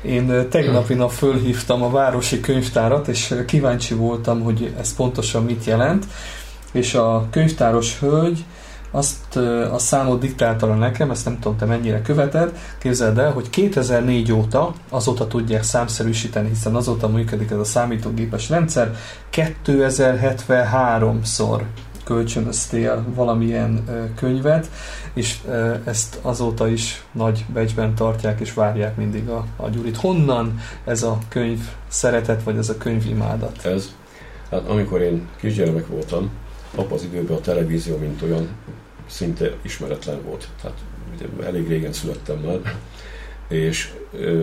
Én 0.02 0.48
tegnapi 0.50 0.94
nap 0.94 1.10
fölhívtam 1.10 1.82
a 1.82 1.90
Városi 1.90 2.40
Könyvtárat, 2.40 3.08
és 3.08 3.34
kíváncsi 3.46 3.94
voltam, 3.94 4.42
hogy 4.42 4.74
ez 4.78 4.94
pontosan 4.94 5.44
mit 5.44 5.64
jelent, 5.64 6.04
és 6.76 6.94
a 6.94 7.26
könyvtáros 7.30 7.98
hölgy 7.98 8.44
azt 8.90 9.36
a 9.72 9.78
számot 9.78 10.20
diktálta 10.20 10.74
nekem, 10.74 11.10
ezt 11.10 11.24
nem 11.24 11.38
tudom, 11.38 11.56
te 11.56 11.64
mennyire 11.64 12.02
követed, 12.02 12.58
képzeld 12.78 13.18
el, 13.18 13.32
hogy 13.32 13.50
2004 13.50 14.32
óta, 14.32 14.72
azóta 14.88 15.26
tudják 15.26 15.62
számszerűsíteni, 15.62 16.48
hiszen 16.48 16.74
azóta 16.74 17.08
működik 17.08 17.50
ez 17.50 17.58
a 17.58 17.64
számítógépes 17.64 18.48
rendszer, 18.48 18.96
2073-szor 19.32 21.60
kölcsönöztél 22.04 23.04
valamilyen 23.14 23.84
könyvet, 24.16 24.70
és 25.14 25.38
ezt 25.84 26.18
azóta 26.22 26.68
is 26.68 27.04
nagy 27.12 27.44
becsben 27.52 27.94
tartják, 27.94 28.40
és 28.40 28.54
várják 28.54 28.96
mindig 28.96 29.28
a, 29.28 29.44
a 29.56 29.68
Gyurit. 29.68 29.96
Honnan 29.96 30.60
ez 30.84 31.02
a 31.02 31.18
könyv 31.28 31.60
szeretet, 31.88 32.42
vagy 32.42 32.56
ez 32.56 32.68
a 32.68 32.76
könyv 32.76 33.06
imádat? 33.06 33.64
Ez, 33.64 33.94
hát 34.50 34.68
amikor 34.68 35.00
én 35.00 35.28
kisgyermek 35.36 35.86
voltam, 35.86 36.30
abban 36.74 36.92
az 36.92 37.04
időben 37.04 37.36
a 37.36 37.40
televízió, 37.40 37.96
mint 37.96 38.22
olyan, 38.22 38.48
szinte 39.06 39.52
ismeretlen 39.62 40.22
volt. 40.22 40.48
Tehát 40.60 40.78
ugye 41.14 41.46
elég 41.46 41.68
régen 41.68 41.92
születtem 41.92 42.38
már, 42.38 42.74
és 43.48 43.92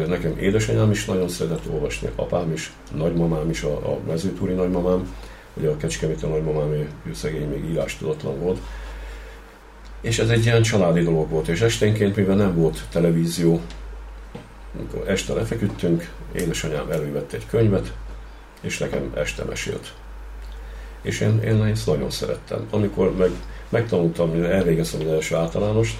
nekem 0.07 0.37
édesanyám 0.37 0.91
is 0.91 1.05
nagyon 1.05 1.29
szeretett 1.29 1.69
olvasni, 1.73 2.09
apám 2.15 2.51
is, 2.51 2.73
nagymamám 2.95 3.49
is, 3.49 3.63
a, 3.63 3.91
a 3.93 3.99
mezőtúri 4.07 4.53
nagymamám, 4.53 5.15
ugye 5.53 5.69
a 5.69 5.77
Kecskemét 5.77 6.23
a 6.23 6.27
nagymamám, 6.27 6.71
ő 7.03 7.13
szegény 7.13 7.49
még 7.49 7.69
írás 7.69 7.97
tudatlan 7.97 8.39
volt. 8.39 8.59
És 10.01 10.19
ez 10.19 10.29
egy 10.29 10.45
ilyen 10.45 10.61
családi 10.61 11.01
dolog 11.01 11.29
volt, 11.29 11.47
és 11.47 11.61
esténként, 11.61 12.15
mivel 12.15 12.35
nem 12.35 12.55
volt 12.55 12.83
televízió, 12.91 13.61
amikor 14.77 15.09
este 15.09 15.33
lefeküdtünk, 15.33 16.09
édesanyám 16.31 16.91
elővette 16.91 17.37
egy 17.37 17.47
könyvet, 17.47 17.93
és 18.61 18.77
nekem 18.77 19.11
este 19.15 19.43
mesélt. 19.43 19.93
És 21.03 21.19
én, 21.19 21.39
én 21.39 21.63
ezt 21.63 21.87
nagyon 21.87 22.09
szerettem. 22.09 22.67
Amikor 22.69 23.15
meg 23.17 23.31
megtanultam, 23.69 24.43
elvégeztem 24.43 25.01
az 25.01 25.07
első 25.07 25.35
általánost, 25.35 25.97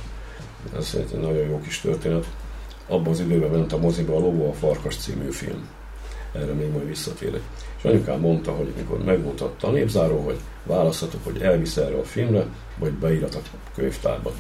ez 0.77 0.97
egy 0.97 1.19
nagyon 1.19 1.47
jó 1.47 1.61
kis 1.61 1.81
történet, 1.81 2.25
abban 2.87 3.11
az 3.11 3.19
időben 3.19 3.49
ment 3.49 3.73
a 3.73 3.77
moziba 3.77 4.15
a 4.15 4.19
Lóvó 4.19 4.49
a 4.49 4.53
Farkas 4.53 4.95
című 4.95 5.29
film. 5.29 5.67
Erre 6.33 6.53
még 6.53 6.71
majd 6.71 6.87
visszatérek. 6.87 7.41
És 7.77 7.83
anyukám 7.83 8.19
mondta, 8.19 8.51
hogy 8.51 8.73
mikor 8.77 9.03
megvolt 9.03 9.41
a 9.41 9.53
tanévzáró, 9.59 10.19
hogy 10.19 10.39
választhatok, 10.63 11.23
hogy 11.23 11.41
elvisz 11.41 11.77
erre 11.77 11.95
a 11.95 12.03
filmre, 12.03 12.45
vagy 12.77 12.91
beírat 12.91 13.35
a 13.35 13.39
könyvtárba. 13.75 14.31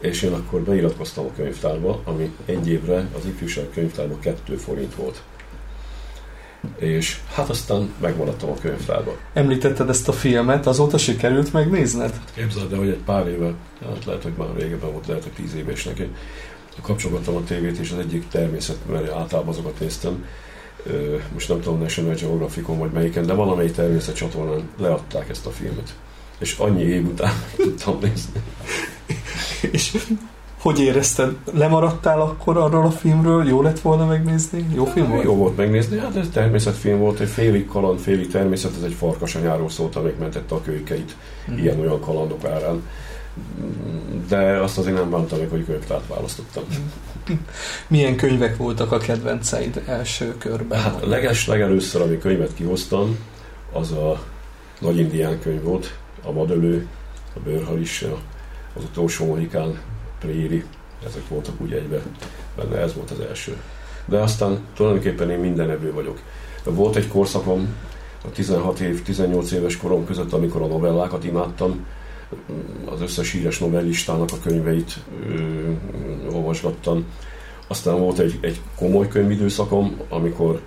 És 0.00 0.22
én 0.22 0.32
akkor 0.32 0.60
beiratkoztam 0.60 1.24
a 1.24 1.32
könyvtárba, 1.36 2.00
ami 2.04 2.34
egy 2.44 2.68
évre 2.68 3.08
az 3.18 3.24
ifjúság 3.26 3.70
könyvtárba 3.70 4.18
2 4.18 4.56
forint 4.56 4.94
volt 4.94 5.22
és 6.76 7.20
hát 7.32 7.48
aztán 7.48 7.92
megmaradtam 8.00 8.50
a 8.50 8.54
könyvtárban. 8.60 9.14
Említetted 9.32 9.88
ezt 9.88 10.08
a 10.08 10.12
filmet, 10.12 10.66
azóta 10.66 10.98
sikerült 10.98 11.52
megnézned? 11.52 12.10
Hát 12.10 12.32
képzeld, 12.34 12.70
de 12.70 12.76
hogy 12.76 12.88
egy 12.88 13.02
pár 13.04 13.28
éve, 13.28 13.52
hát 13.84 14.04
lehet, 14.04 14.22
hogy 14.22 14.32
már 14.36 14.48
régebben 14.56 14.92
volt, 14.92 15.06
lehet, 15.06 15.22
hogy 15.22 15.32
tíz 15.32 15.54
éves 15.54 15.84
neki, 15.84 16.08
kapcsolgattam 16.82 17.36
a 17.36 17.44
tévét, 17.44 17.78
és 17.78 17.90
az 17.90 17.98
egyik 17.98 18.28
természet, 18.28 18.78
mert 18.90 19.10
általában 19.10 19.48
azokat 19.48 19.80
néztem, 19.80 20.24
most 21.32 21.48
nem 21.48 21.60
tudom, 21.60 21.78
National 21.78 22.14
Geographicon 22.14 22.78
vagy 22.78 22.90
melyiken, 22.90 23.26
de 23.26 23.32
valamelyik 23.32 23.72
természet 23.72 24.14
csatornán 24.14 24.68
leadták 24.76 25.28
ezt 25.28 25.46
a 25.46 25.50
filmet. 25.50 25.94
És 26.38 26.56
annyi 26.58 26.82
év 26.82 27.06
után 27.06 27.32
tudtam 27.56 27.98
nézni. 28.00 28.40
és 29.72 29.96
hogy 30.60 30.80
érezted? 30.80 31.36
Lemaradtál 31.52 32.20
akkor 32.20 32.56
arról 32.56 32.86
a 32.86 32.90
filmről? 32.90 33.48
Jó 33.48 33.62
lett 33.62 33.80
volna 33.80 34.06
megnézni? 34.06 34.66
Jó 34.74 34.84
film 34.84 35.08
volt? 35.08 35.22
Jó 35.22 35.34
volt 35.34 35.56
megnézni, 35.56 35.98
hát 35.98 36.16
ez 36.16 36.28
természetfilm 36.32 36.98
volt, 36.98 37.20
egy 37.20 37.28
félig 37.28 37.66
kaland, 37.66 37.98
félig 37.98 38.30
természet, 38.30 38.76
ez 38.76 38.82
egy 38.82 38.92
farkas 38.92 39.34
anyáról 39.34 39.68
szólt, 39.68 39.96
amelyik 39.96 40.18
mentette 40.18 40.54
a 40.54 40.62
kölykeit 40.62 41.16
mm. 41.50 41.56
ilyen-olyan 41.56 42.00
kalandok 42.00 42.44
árán. 42.44 42.82
De 44.28 44.38
azt 44.38 44.78
azért 44.78 44.96
nem 44.96 45.10
bántam 45.10 45.38
meg, 45.38 45.48
hogy 45.48 45.64
könyvtárt 45.64 46.06
választottam. 46.08 46.62
Milyen 47.88 48.16
könyvek 48.16 48.56
voltak 48.56 48.92
a 48.92 48.98
kedvenceid 48.98 49.82
első 49.86 50.34
körben? 50.38 50.80
Hát 50.80 51.06
leges 51.06 51.46
legelőször, 51.46 52.02
ami 52.02 52.18
könyvet 52.18 52.54
kihoztam, 52.54 53.18
az 53.72 53.92
a 53.92 54.20
Nagy 54.80 54.98
Indián 54.98 55.40
könyv 55.40 55.62
volt, 55.62 55.98
a 56.22 56.32
Vadölő, 56.32 56.86
a 57.34 57.38
Bőrhalis, 57.44 58.04
az 58.76 58.84
utolsó 58.84 59.26
Mohikán 59.26 59.78
Préri, 60.20 60.64
ezek 61.06 61.28
voltak 61.28 61.60
úgy 61.60 61.72
egybe 61.72 62.02
benne, 62.56 62.76
ez 62.76 62.94
volt 62.94 63.10
az 63.10 63.20
első. 63.20 63.56
De 64.04 64.18
aztán 64.18 64.58
tulajdonképpen 64.74 65.30
én 65.30 65.38
minden 65.38 65.70
evő 65.70 65.92
vagyok. 65.92 66.20
Volt 66.64 66.96
egy 66.96 67.08
korszakom, 67.08 67.74
a 68.24 68.30
16 68.30 68.80
év, 68.80 69.02
18 69.02 69.50
éves 69.50 69.76
korom 69.76 70.06
között, 70.06 70.32
amikor 70.32 70.62
a 70.62 70.66
novellákat 70.66 71.24
imádtam, 71.24 71.86
az 72.84 73.00
összes 73.00 73.32
híres 73.32 73.58
novellistának 73.58 74.28
a 74.32 74.38
könyveit 74.42 74.98
ö, 75.28 75.70
olvasgattam. 76.32 77.04
Aztán 77.66 77.98
volt 77.98 78.18
egy, 78.18 78.38
egy 78.40 78.60
komoly 78.76 79.08
könyvidőszakom, 79.08 80.00
amikor 80.08 80.60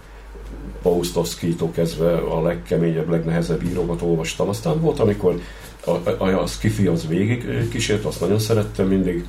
Paustovszkitól 0.81 1.71
kezdve 1.71 2.13
a 2.13 2.41
legkeményebb, 2.41 3.09
legnehezebb 3.09 3.63
írókat 3.63 4.01
olvastam. 4.01 4.49
Aztán 4.49 4.81
volt, 4.81 4.99
amikor 4.99 5.39
a, 5.85 6.23
a, 6.23 6.41
a 6.41 6.45
Skifi 6.45 6.87
az 6.87 7.07
végig 7.07 7.67
kísért, 7.69 8.05
azt 8.05 8.19
nagyon 8.19 8.39
szerettem 8.39 8.87
mindig. 8.87 9.27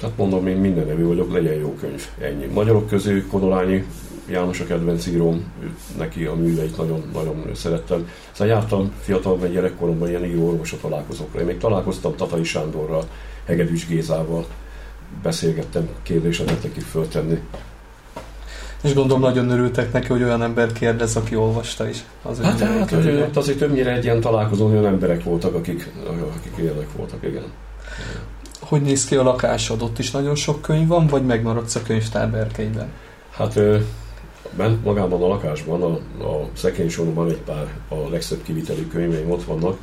Tehát 0.00 0.16
mondom, 0.16 0.46
én 0.46 0.56
minden 0.56 0.86
nevű 0.86 1.04
vagyok, 1.04 1.32
legyen 1.32 1.54
jó 1.54 1.74
könyv. 1.74 2.06
Ennyi. 2.20 2.44
Magyarok 2.44 2.88
közül 2.88 3.26
Kodolányi 3.26 3.84
János 4.30 4.60
a 4.60 4.64
kedvenc 4.64 5.06
íróm, 5.06 5.52
neki 5.98 6.24
a 6.24 6.34
műveit 6.34 6.76
nagyon, 6.76 7.10
nagyon 7.12 7.50
szerettem. 7.54 8.08
Szóval 8.32 8.54
jártam 8.54 8.92
fiatal, 9.00 9.38
vagy 9.38 9.52
gyerekkoromban 9.52 10.08
ilyen 10.08 10.24
író 10.24 10.46
orvosok 10.48 10.80
találkozókra. 10.80 11.40
Én 11.40 11.46
még 11.46 11.58
találkoztam 11.58 12.16
Tatai 12.16 12.44
Sándorral, 12.44 13.08
Hegedűs 13.44 13.86
Gézával, 13.86 14.46
beszélgettem, 15.22 15.88
kérdéseket 16.02 16.62
neki 16.62 16.80
föltenni. 16.80 17.40
És 18.86 18.94
gondolom 18.94 19.22
nagyon 19.22 19.50
örültek 19.50 19.92
neki, 19.92 20.06
hogy 20.06 20.22
olyan 20.22 20.42
ember 20.42 20.72
kérdez, 20.72 21.16
aki 21.16 21.36
olvasta 21.36 21.88
is. 21.88 22.04
Az 22.22 22.40
hát, 22.40 22.60
hát 22.60 22.92
azért, 22.92 23.36
azért 23.36 23.58
többnyire 23.58 23.92
egy 23.92 24.04
ilyen 24.04 24.20
találkozó, 24.20 24.66
olyan 24.66 24.86
emberek 24.86 25.24
voltak, 25.24 25.54
akik, 25.54 25.92
akik 26.36 26.52
ilyenek 26.56 26.92
voltak, 26.96 27.18
igen. 27.22 27.44
Hogy 28.60 28.82
néz 28.82 29.04
ki 29.04 29.16
a 29.16 29.22
lakásod? 29.22 29.82
Ott 29.82 29.98
is 29.98 30.10
nagyon 30.10 30.34
sok 30.34 30.62
könyv 30.62 30.86
van, 30.86 31.06
vagy 31.06 31.24
megmaradsz 31.24 31.74
a 31.74 31.82
könyvtár 31.82 32.30
berkeiben? 32.30 32.88
Hát 33.30 33.58
bent 34.56 34.84
magában 34.84 35.22
a 35.22 35.26
lakásban, 35.26 35.82
a, 35.82 36.24
a 36.24 36.48
szekénysorban 36.52 37.28
egy 37.28 37.40
pár 37.44 37.66
a 37.88 38.08
legszebb 38.10 38.42
kivitelű 38.42 38.86
könyveim 38.86 39.30
ott 39.30 39.44
vannak, 39.44 39.78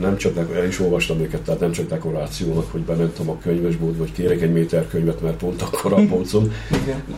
nem 0.00 0.16
csak, 0.16 0.54
el 0.54 0.66
is 0.66 0.80
olvastam 0.80 1.20
őket, 1.20 1.40
tehát 1.40 1.60
nem 1.60 1.72
csak 1.72 1.88
dekorációnak, 1.88 2.70
hogy 2.70 2.80
bementem 2.80 3.30
a 3.30 3.38
könyvesboltba, 3.38 4.02
hogy 4.02 4.12
kérek 4.12 4.40
egy 4.40 4.52
méter 4.52 4.88
könyvet, 4.88 5.20
mert 5.20 5.36
pont 5.36 5.62
akkor 5.62 5.92
a 5.92 6.06
polcom, 6.08 6.52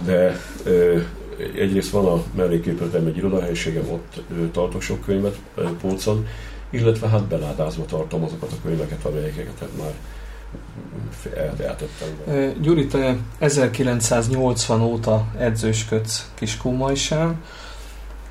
de 0.04 0.40
egyrészt 1.56 1.90
van 1.90 2.06
a 2.06 2.22
melléképületem 2.36 3.06
egy 3.06 3.16
irodahelyiségem, 3.16 3.84
ott 3.90 4.22
tartok 4.52 4.82
sok 4.82 5.04
könyvet 5.04 5.38
polcon, 5.80 6.26
illetve 6.70 7.08
hát 7.08 7.24
beládázva 7.24 7.84
tartom 7.84 8.24
azokat 8.24 8.52
a 8.52 8.56
könyveket, 8.64 9.04
amelyeket 9.04 9.68
már 9.78 9.92
eltettem. 11.60 12.52
Gyuri, 12.60 12.86
te 12.86 13.16
1980 13.38 14.80
óta 14.80 15.26
edzősködsz 15.38 16.30
Kiskómajsán, 16.34 17.42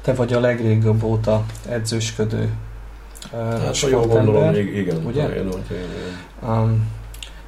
te 0.02 0.14
vagy 0.14 0.34
a 0.34 0.40
legrégebb 0.40 1.04
óta 1.04 1.46
edzősködő 1.70 2.50
Hát, 3.32 3.80
ha 3.80 3.88
jól 3.88 4.08
gondolom, 4.08 4.56
igen. 4.56 5.06
Ugye? 5.06 5.30
Igen, 5.30 5.48
igen. 5.48 5.64
Um, 6.48 6.90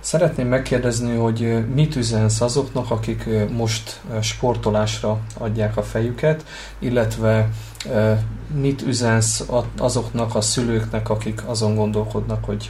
Szeretném 0.04 0.48
megkérdezni, 0.48 1.16
hogy 1.16 1.66
mit 1.74 1.96
üzensz 1.96 2.42
azoknak, 2.42 2.92
akik 2.92 3.30
most 3.52 4.02
sportolásra 4.22 5.20
adják 5.38 5.78
a 5.78 5.84
fejüket, 5.84 6.46
illetve 6.80 7.50
mit 8.56 8.82
üzensz 8.82 9.46
azoknak 9.78 10.36
a 10.36 10.42
szülőknek, 10.42 11.10
akik 11.10 11.42
azon 11.46 11.76
gondolkodnak, 11.76 12.46
hogy 12.46 12.70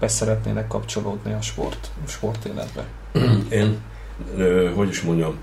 beszeretnének 0.00 0.66
kapcsolódni 0.66 1.32
a 1.32 1.40
sport, 1.40 1.90
sportéletbe? 2.06 2.84
Én, 3.48 3.78
hogy 4.74 4.88
is 4.88 5.02
mondjam, 5.02 5.34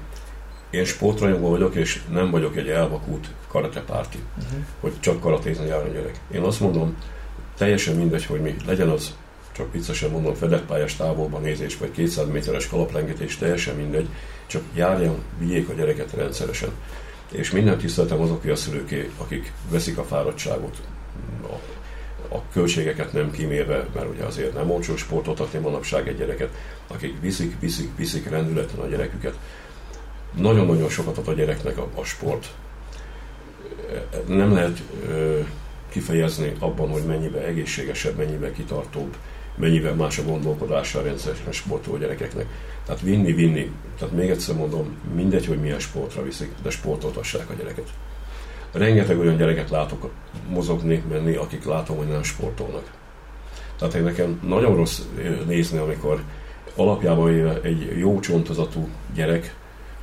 én 0.70 0.86
sportrajongó 0.86 1.49
vagyok, 1.49 1.76
és 1.76 2.02
nem 2.12 2.32
vagyok 2.32 2.58
egy 2.58 2.68
elvakult 2.68 3.28
karatepárti, 3.52 4.20
uh-huh. 4.38 4.60
hogy 4.80 4.93
csak 4.99 5.20
karatézni 5.20 5.66
jár 5.66 5.84
a 5.86 5.88
gyerek. 5.88 6.20
Én 6.32 6.41
azt 6.41 6.60
mondom, 6.60 6.97
teljesen 7.58 7.95
mindegy, 7.95 8.26
hogy 8.26 8.41
mi 8.41 8.56
legyen 8.66 8.89
az, 8.89 9.16
csak 9.52 9.74
viccesen 9.74 10.10
mondom, 10.10 10.34
fedetpályás 10.34 10.95
távolban 10.95 11.41
nézés, 11.41 11.78
vagy 11.78 11.91
200 11.91 12.28
méteres 12.28 12.68
kalaplengetés, 12.68 13.38
teljesen 13.38 13.76
mindegy, 13.76 14.08
csak 14.45 14.62
járjon, 14.74 15.24
vigyék 15.39 15.70
a 15.70 15.74
gyereket 15.74 16.14
rendszeresen. 16.14 16.70
És 17.32 17.52
minden 17.52 17.78
tiszteltem 17.78 18.22
azok 18.22 18.45
a 18.45 18.56
szülőké, 18.56 19.10
akik 19.18 19.52
veszik 19.70 19.97
a 19.97 20.04
fáradtságot, 20.04 20.78
a, 21.43 21.54
a 22.36 22.41
költségeket 22.54 23.14
nem 23.14 23.32
kimérve, 23.32 23.88
mert 23.93 24.10
ugye 24.10 24.24
azért 24.24 24.54
nem 24.54 24.72
olcsó 24.72 24.95
sportot 24.95 25.39
adni 25.39 25.60
manapság 25.60 26.08
egy 26.08 26.18
gyereket, 26.18 26.49
akik 26.88 27.22
viszik, 27.22 27.60
viszik, 27.60 27.97
viszik 27.97 28.30
rendületen 28.30 28.80
a 28.80 28.88
gyereküket. 28.88 29.38
Nagyon-nagyon 30.36 30.89
sokat 30.89 31.18
ad 31.18 31.28
a 31.28 31.34
gyereknek 31.34 31.78
a, 31.78 31.88
a 31.95 32.04
sport. 32.04 32.52
Nem 34.28 34.54
lehet 34.54 34.82
kifejezni 35.89 36.54
abban, 36.60 36.89
hogy 36.89 37.04
mennyivel 37.04 37.44
egészségesebb, 37.44 38.18
mennyivel 38.18 38.52
kitartóbb, 38.52 39.16
mennyivel 39.56 39.96
más 39.96 40.18
a 40.18 40.24
gondolkodása 40.24 41.00
a 41.00 41.04
rendszeresen 41.04 41.52
sportoló 41.52 41.98
gyerekeknek. 41.98 42.46
Tehát 42.86 43.02
vinni, 43.02 43.34
vinni. 43.34 43.72
Tehát 43.98 44.14
még 44.14 44.30
egyszer 44.30 44.56
mondom, 44.56 44.96
mindegy, 45.16 45.46
hogy 45.46 45.60
milyen 45.60 45.80
sportra 45.80 46.24
viszik, 46.24 46.52
de 46.64 46.70
sportoltassák 46.70 47.50
a 47.50 47.54
gyereket. 47.54 47.88
Rengeteg 48.72 49.20
olyan 49.20 49.38
gyereket 49.38 49.70
látok 49.70 50.10
mozogni, 50.50 51.04
menni, 51.10 51.36
akik 51.36 51.66
látom, 51.66 51.98
hogy 51.98 52.08
nem 52.08 52.24
sportolnak. 52.24 52.92
Tehát 53.78 54.04
nekem 54.04 54.39
nagyon 54.48 54.76
rossz 54.76 55.02
nézni, 55.48 55.78
amikor 55.78 56.24
alapjában 56.76 57.60
egy 57.62 57.98
jó 57.98 58.20
csontozatú 58.20 58.88
gyerek 59.14 59.56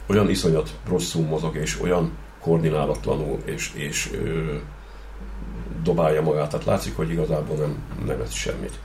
olyan 0.06 0.30
iszonyat 0.30 0.70
rosszul 0.88 1.24
mozog, 1.24 1.56
és 1.56 1.80
olyan 1.80 2.12
koordinálatlanul, 2.40 3.38
és, 3.44 3.70
és 3.74 4.10
ö, 4.12 4.54
dobálja 5.82 6.22
magát. 6.22 6.50
Tehát 6.50 6.66
látszik, 6.66 6.96
hogy 6.96 7.10
igazából 7.10 7.56
nem, 7.56 7.82
nem 8.06 8.20
ez 8.20 8.32
semmit. 8.32 8.78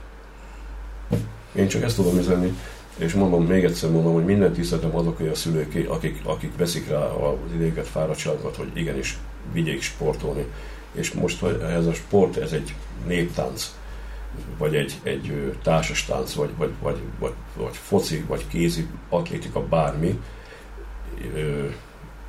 Én 1.54 1.68
csak 1.68 1.82
ezt 1.82 1.96
tudom 1.96 2.18
üzenni, 2.18 2.56
és 2.96 3.12
mondom, 3.12 3.44
még 3.44 3.64
egyszer 3.64 3.90
mondom, 3.90 4.12
hogy 4.12 4.24
minden 4.24 4.52
tiszteltem 4.52 4.96
azok 4.96 5.20
a 5.20 5.34
szülők, 5.34 5.88
akik, 5.88 6.20
akik 6.24 6.56
veszik 6.56 6.88
rá 6.88 6.98
az 6.98 7.52
idéket, 7.54 7.86
fáradtságokat, 7.86 8.56
hogy 8.56 8.70
igenis 8.72 9.18
vigyék 9.52 9.82
sportolni. 9.82 10.44
És 10.92 11.12
most 11.12 11.40
hogy 11.40 11.60
ez 11.60 11.86
a 11.86 11.94
sport, 11.94 12.36
ez 12.36 12.52
egy 12.52 12.74
néptánc, 13.06 13.74
vagy 14.58 14.74
egy, 14.74 15.00
egy 15.02 15.56
társas 15.62 16.04
tánc, 16.04 16.32
vagy, 16.32 16.50
vagy, 16.56 16.72
vagy, 16.82 16.98
vagy, 17.18 17.32
vagy 17.56 17.76
foci, 17.76 18.24
vagy 18.28 18.46
kézi 18.48 18.86
atlétika, 19.08 19.60
bármi, 19.66 20.20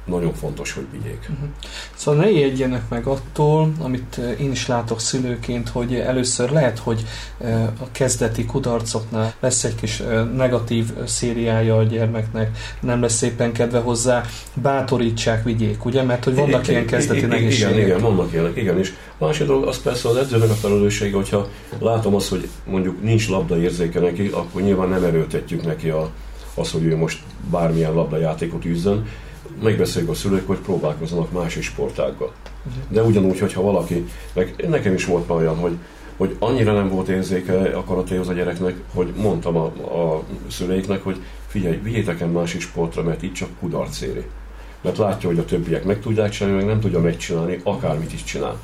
nagyon 0.06 0.34
fontos, 0.34 0.74
hogy 0.74 0.86
vigyék. 0.92 1.20
Uh-huh. 1.22 1.50
Szóval 1.96 2.24
ne 2.24 2.30
ijedjenek 2.30 2.90
meg 2.90 3.06
attól, 3.06 3.72
amit 3.80 4.18
eh, 4.18 4.42
én 4.42 4.52
is 4.52 4.68
látok 4.68 5.00
szülőként, 5.00 5.70
hogy 5.70 5.96
először 5.96 6.50
lehet, 6.52 6.80
hogy 6.80 7.06
eh, 7.38 7.64
a 7.64 7.88
kezdeti 7.92 8.46
kudarcoknál 8.46 9.34
lesz 9.40 9.64
egy 9.64 9.76
kis 9.76 10.00
eh, 10.00 10.26
negatív 10.26 10.86
szériája 11.06 11.78
a 11.78 11.84
gyermeknek, 11.84 12.58
nem 12.80 13.02
lesz 13.02 13.14
szépen 13.14 13.52
kedve 13.52 13.80
hozzá, 13.80 14.24
bátorítsák, 14.54 15.44
vigyék, 15.44 15.86
ugye? 15.86 16.04
Mert 16.04 16.24
hogy 16.24 16.36
vannak 16.36 16.68
ilyen 16.68 16.86
kezdeti 16.86 17.26
nehézségek. 17.26 17.74
Igen, 17.74 17.86
igen, 17.86 18.02
vannak 18.02 18.34
ilyenek, 18.34 18.58
igen, 18.58 18.78
és 18.78 18.94
másik 19.18 19.48
dolog, 19.48 19.68
az 19.68 19.82
persze 19.82 20.10
az 20.10 20.16
edzőnek 20.16 20.50
a 20.50 20.54
felelőssége, 20.54 21.16
hogyha 21.16 21.48
látom 21.80 22.16
azt, 22.16 22.30
hogy 22.30 22.50
mondjuk 22.66 23.04
nincs 23.04 23.30
labda 23.30 23.60
érzéke 23.60 24.00
neki, 24.00 24.28
akkor 24.28 24.62
nyilván 24.62 24.90
nem 24.90 25.04
erőltetjük 25.04 25.66
neki 25.66 25.90
a, 25.90 26.10
az, 26.56 26.72
hogy 26.72 26.84
ő 26.84 26.98
most 26.98 27.20
bármilyen 27.50 27.94
labdajátékot 27.94 28.66
űzzön, 28.66 29.06
megbeszéljük 29.62 30.12
a 30.12 30.14
szülők, 30.14 30.48
hogy 30.48 30.58
próbálkozzanak 30.58 31.32
más 31.32 31.58
sportággal. 31.62 32.32
De 32.88 33.04
ugyanúgy, 33.04 33.40
hogyha 33.40 33.62
valaki, 33.62 34.06
meg 34.34 34.66
nekem 34.68 34.94
is 34.94 35.06
volt 35.06 35.30
olyan, 35.30 35.56
hogy, 35.56 35.78
hogy 36.18 36.36
annyira 36.40 36.74
nem 36.74 36.90
volt 36.90 37.08
érzéke 37.08 37.78
a 37.78 37.84
karatéhoz 37.84 38.28
a 38.28 38.34
gyereknek, 38.34 38.76
hogy 38.94 39.14
mondtam 39.16 39.56
a, 39.56 39.66
a 39.66 40.24
szüleiknek, 40.48 41.04
hogy 41.04 41.22
figyelj, 41.48 41.80
vigyétek 41.84 42.22
el 42.22 42.28
másik 42.28 42.62
sportra, 42.62 43.04
mert 43.04 43.24
itt 43.24 43.34
csak 43.34 43.50
kudarc 43.60 44.02
éri. 44.02 44.26
Mert 44.82 44.98
látja, 44.98 45.30
hogy 45.30 45.40
a 45.40 45.46
többiek 45.46 45.84
meg 45.84 46.00
tudják 46.00 46.30
csinálni, 46.30 46.58
meg 46.58 46.66
nem 46.66 46.80
tudja 46.80 47.00
megcsinálni, 47.00 47.60
akármit 47.64 48.14
is 48.14 48.24
csinál. 48.24 48.60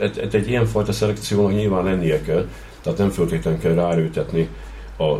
Egy, 0.00 0.18
egy, 0.18 0.34
egy 0.34 0.48
ilyenfajta 0.48 0.92
szelekciónak 0.92 1.52
nyilván 1.52 1.84
lennie 1.84 2.20
kell, 2.20 2.48
tehát 2.82 2.98
nem 2.98 3.10
föltétlenül 3.10 3.60
kell 3.60 3.74
ráerőtetni 3.74 4.48
a 4.98 5.18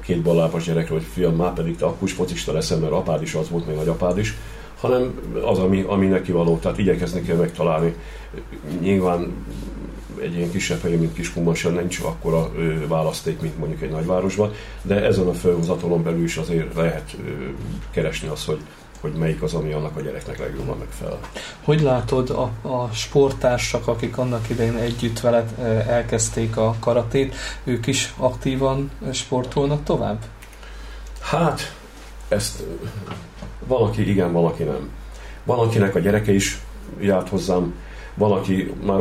két 0.00 0.22
ballápas 0.22 0.64
gyerekre, 0.64 0.94
hogy 0.94 1.06
fiam, 1.12 1.36
már 1.36 1.52
pedig 1.52 1.76
te 1.76 1.84
akkus 1.84 2.12
focista 2.12 2.52
leszel, 2.52 2.78
mert 2.78 2.92
apád 2.92 3.22
is 3.22 3.34
az 3.34 3.50
volt, 3.50 3.66
még 3.66 3.76
nagyapád 3.76 4.18
is, 4.18 4.34
hanem 4.80 5.20
az, 5.44 5.58
ami, 5.58 5.84
ami 5.86 6.06
neki 6.06 6.32
való, 6.32 6.58
tehát 6.58 6.78
igyekezni 6.78 7.22
kell 7.22 7.36
megtalálni. 7.36 7.94
Nyilván 8.80 9.32
egy 10.20 10.36
ilyen 10.36 10.50
kisebb 10.50 10.80
helyen, 10.80 10.98
mint 10.98 11.14
Kiskunban 11.14 11.54
nincs 11.62 12.00
akkora 12.00 12.50
választék, 12.88 13.40
mint 13.40 13.58
mondjuk 13.58 13.82
egy 13.82 13.90
nagyvárosban, 13.90 14.52
de 14.82 15.04
ezen 15.04 15.26
a 15.26 15.34
felhozatalon 15.34 16.02
belül 16.02 16.24
is 16.24 16.36
azért 16.36 16.74
lehet 16.74 17.16
keresni 17.90 18.28
azt, 18.28 18.46
hogy 18.46 18.58
hogy 19.00 19.12
melyik 19.12 19.42
az, 19.42 19.54
ami 19.54 19.72
annak 19.72 19.96
a 19.96 20.00
gyereknek 20.00 20.38
legjobban 20.38 20.78
megfelel. 20.78 21.18
Hogy 21.64 21.80
látod 21.80 22.30
a, 22.30 22.68
a 22.68 22.88
sporttársak, 22.92 23.86
akik 23.86 24.18
annak 24.18 24.48
idején 24.48 24.76
együtt 24.76 25.20
veled 25.20 25.54
elkezdték 25.88 26.56
a 26.56 26.74
karatét, 26.80 27.34
ők 27.64 27.86
is 27.86 28.14
aktívan 28.16 28.90
sportolnak 29.12 29.84
tovább? 29.84 30.24
Hát, 31.20 31.74
ezt 32.28 32.62
valaki 33.66 34.10
igen, 34.10 34.32
valaki 34.32 34.62
nem. 34.62 34.90
Van, 35.44 35.58
akinek 35.58 35.94
a 35.94 35.98
gyereke 35.98 36.32
is 36.32 36.60
járt 37.00 37.28
hozzám, 37.28 37.74
valaki 38.14 38.74
már 38.84 39.00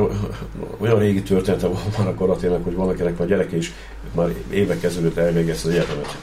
olyan 0.78 1.00
régi 1.00 1.22
története 1.22 1.68
van 1.68 1.82
már 1.98 2.08
a 2.08 2.14
karatének, 2.14 2.64
hogy 2.64 2.76
valakinek 2.76 3.20
a 3.20 3.26
gyereke 3.26 3.58
is 3.58 3.74
már 4.16 4.34
évek 4.50 4.84
ezelőtt 4.84 5.18
elvégezte 5.18 5.68
az 5.68 5.74
egyetemet 5.74 6.18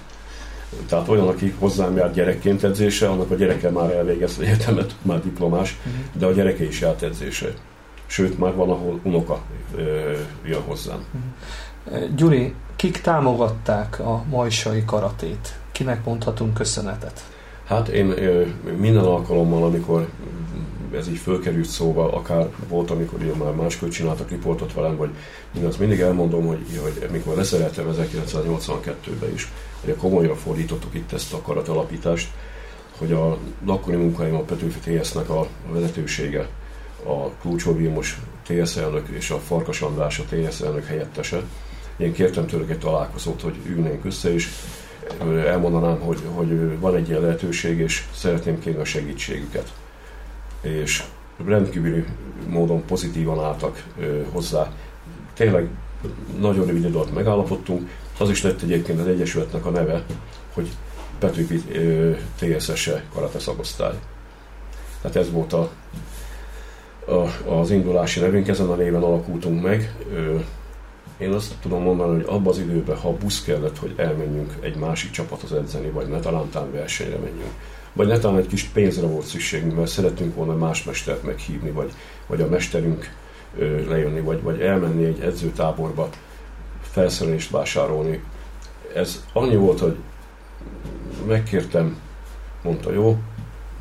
tehát 0.89 1.09
olyan, 1.09 1.29
aki 1.29 1.55
hozzám 1.59 1.97
járt 1.97 2.15
gyerekként 2.15 2.65
edzése, 2.65 3.09
annak 3.09 3.31
a 3.31 3.35
gyereke 3.35 3.71
már 3.71 3.91
elvégezte 3.91 4.45
egyetemet, 4.45 4.95
már 5.03 5.23
diplomás, 5.23 5.77
uh-huh. 5.79 6.03
de 6.13 6.27
a 6.27 6.33
gyereke 6.33 6.65
is 6.65 6.81
járt 6.81 7.03
edzése. 7.03 7.55
Sőt, 8.07 8.39
már 8.39 8.55
van, 8.55 8.71
ahol 8.71 9.01
unoka 9.03 9.43
ö, 9.77 10.13
jön 10.45 10.61
hozzám. 10.61 11.05
Uh-huh. 11.15 12.15
Gyuri, 12.15 12.55
kik 12.77 13.01
támogatták 13.01 14.01
a 14.01 14.25
majsai 14.31 14.85
karatét? 14.85 15.59
Kinek 15.73 16.05
mondhatunk 16.05 16.55
köszönetet? 16.55 17.25
Hát 17.65 17.89
én 17.89 18.11
ö, 18.11 18.45
minden 18.79 19.05
alkalommal, 19.05 19.65
amikor 19.65 20.09
ez 20.97 21.09
így 21.09 21.19
fölkerült 21.19 21.67
szóba, 21.67 22.13
akár 22.13 22.49
volt, 22.69 22.91
amikor 22.91 23.23
ugye 23.23 23.35
már 23.35 23.53
máskor 23.53 23.89
csináltak 23.89 24.31
riportot 24.31 24.75
velem, 24.75 24.97
vagy 24.97 25.11
én 25.57 25.65
azt 25.65 25.79
mindig 25.79 26.01
elmondom, 26.01 26.47
hogy, 26.47 26.81
hogy 26.83 27.09
mikor 27.11 27.37
leszereltem 27.37 27.87
1982-ben 27.93 29.33
is, 29.35 29.53
hogy 29.85 29.97
komolyra 29.97 30.35
fordítottuk 30.35 30.95
itt 30.95 31.13
ezt 31.13 31.33
a 31.33 31.41
karatalapítást, 31.41 32.29
hogy 32.99 33.13
a 33.13 33.39
akkori 33.67 33.97
munkáim 33.97 34.35
a 34.35 34.43
Petőfi 34.43 34.79
TS-nek 34.79 35.29
a 35.29 35.47
vezetősége, 35.71 36.49
a 37.07 37.29
Klúcsó 37.29 37.77
Vilmos 37.77 38.21
TS 38.47 38.77
elnök 38.77 39.09
és 39.09 39.31
a 39.31 39.39
Farkas 39.39 39.81
András 39.81 40.19
a 40.19 40.25
TS 40.25 40.61
elnök 40.61 40.85
helyettese. 40.85 41.43
Én 41.97 42.13
kértem 42.13 42.47
tőlük 42.47 42.71
egy 42.71 42.79
találkozót, 42.79 43.41
hogy 43.41 43.55
ülnénk 43.67 44.05
össze, 44.05 44.33
és 44.33 44.49
elmondanám, 45.47 46.01
hogy, 46.01 46.19
hogy 46.35 46.79
van 46.79 46.95
egy 46.95 47.09
ilyen 47.09 47.21
lehetőség, 47.21 47.79
és 47.79 48.05
szeretném 48.15 48.59
kérni 48.59 48.81
a 48.81 48.85
segítségüket. 48.85 49.73
És 50.61 51.05
rendkívüli 51.45 52.05
módon 52.49 52.85
pozitívan 52.85 53.45
álltak 53.45 53.85
hozzá. 54.33 54.73
Tényleg 55.35 55.69
nagyon 56.39 56.67
rövid 56.67 56.85
idő 56.85 56.95
alatt 56.95 57.15
megállapodtunk, 57.15 57.91
az 58.19 58.31
is 58.31 58.43
lett 58.43 58.63
egyébként 58.63 59.01
az 59.01 59.07
Egyesületnek 59.07 59.67
a 59.67 59.71
neve, 59.71 60.05
hogy 60.53 60.69
Petőfi 61.19 61.63
TSS-e 62.39 63.05
karate 63.13 63.39
szakosztály. 63.39 63.95
Tehát 65.01 65.17
ez 65.17 65.31
volt 65.31 65.53
a, 65.53 65.71
a, 67.07 67.51
az 67.51 67.71
indulási 67.71 68.21
nevünk, 68.21 68.49
ezen 68.49 68.69
a 68.69 68.75
néven 68.75 69.03
alakultunk 69.03 69.63
meg. 69.63 69.95
Én 71.19 71.33
azt 71.33 71.55
tudom 71.61 71.83
mondani, 71.83 72.15
hogy 72.15 72.25
abban 72.29 72.53
az 72.53 72.59
időben, 72.59 72.97
ha 72.97 73.13
busz 73.13 73.43
kellett, 73.43 73.79
hogy 73.79 73.95
elmenjünk 73.97 74.53
egy 74.61 74.77
másik 74.77 75.11
csapathoz 75.11 75.53
edzeni, 75.53 75.91
vagy 75.91 76.09
ne 76.09 76.21
talán 76.21 76.49
versenyre 76.73 77.17
menjünk, 77.17 77.53
vagy 77.93 78.07
ne 78.07 78.19
talán 78.19 78.39
egy 78.39 78.47
kis 78.47 78.65
pénzre 78.65 79.07
volt 79.07 79.27
szükségünk, 79.27 79.77
mert 79.77 79.91
szeretünk 79.91 80.35
volna 80.35 80.55
más 80.55 80.85
mestert 80.85 81.23
meghívni, 81.23 81.71
vagy, 81.71 81.93
vagy 82.27 82.41
a 82.41 82.49
mesterünk 82.49 83.11
lejönni, 83.89 84.21
vagy, 84.21 84.43
vagy 84.43 84.61
elmenni 84.61 85.05
egy 85.05 85.21
edzőtáborba, 85.21 86.09
felszerelést 86.95 87.51
vásárolni, 87.51 88.25
ez 88.95 89.25
annyi 89.33 89.57
volt, 89.57 89.81
hogy 89.81 89.97
megkértem, 91.27 91.97
mondta 92.63 92.93
jó, 92.93 93.19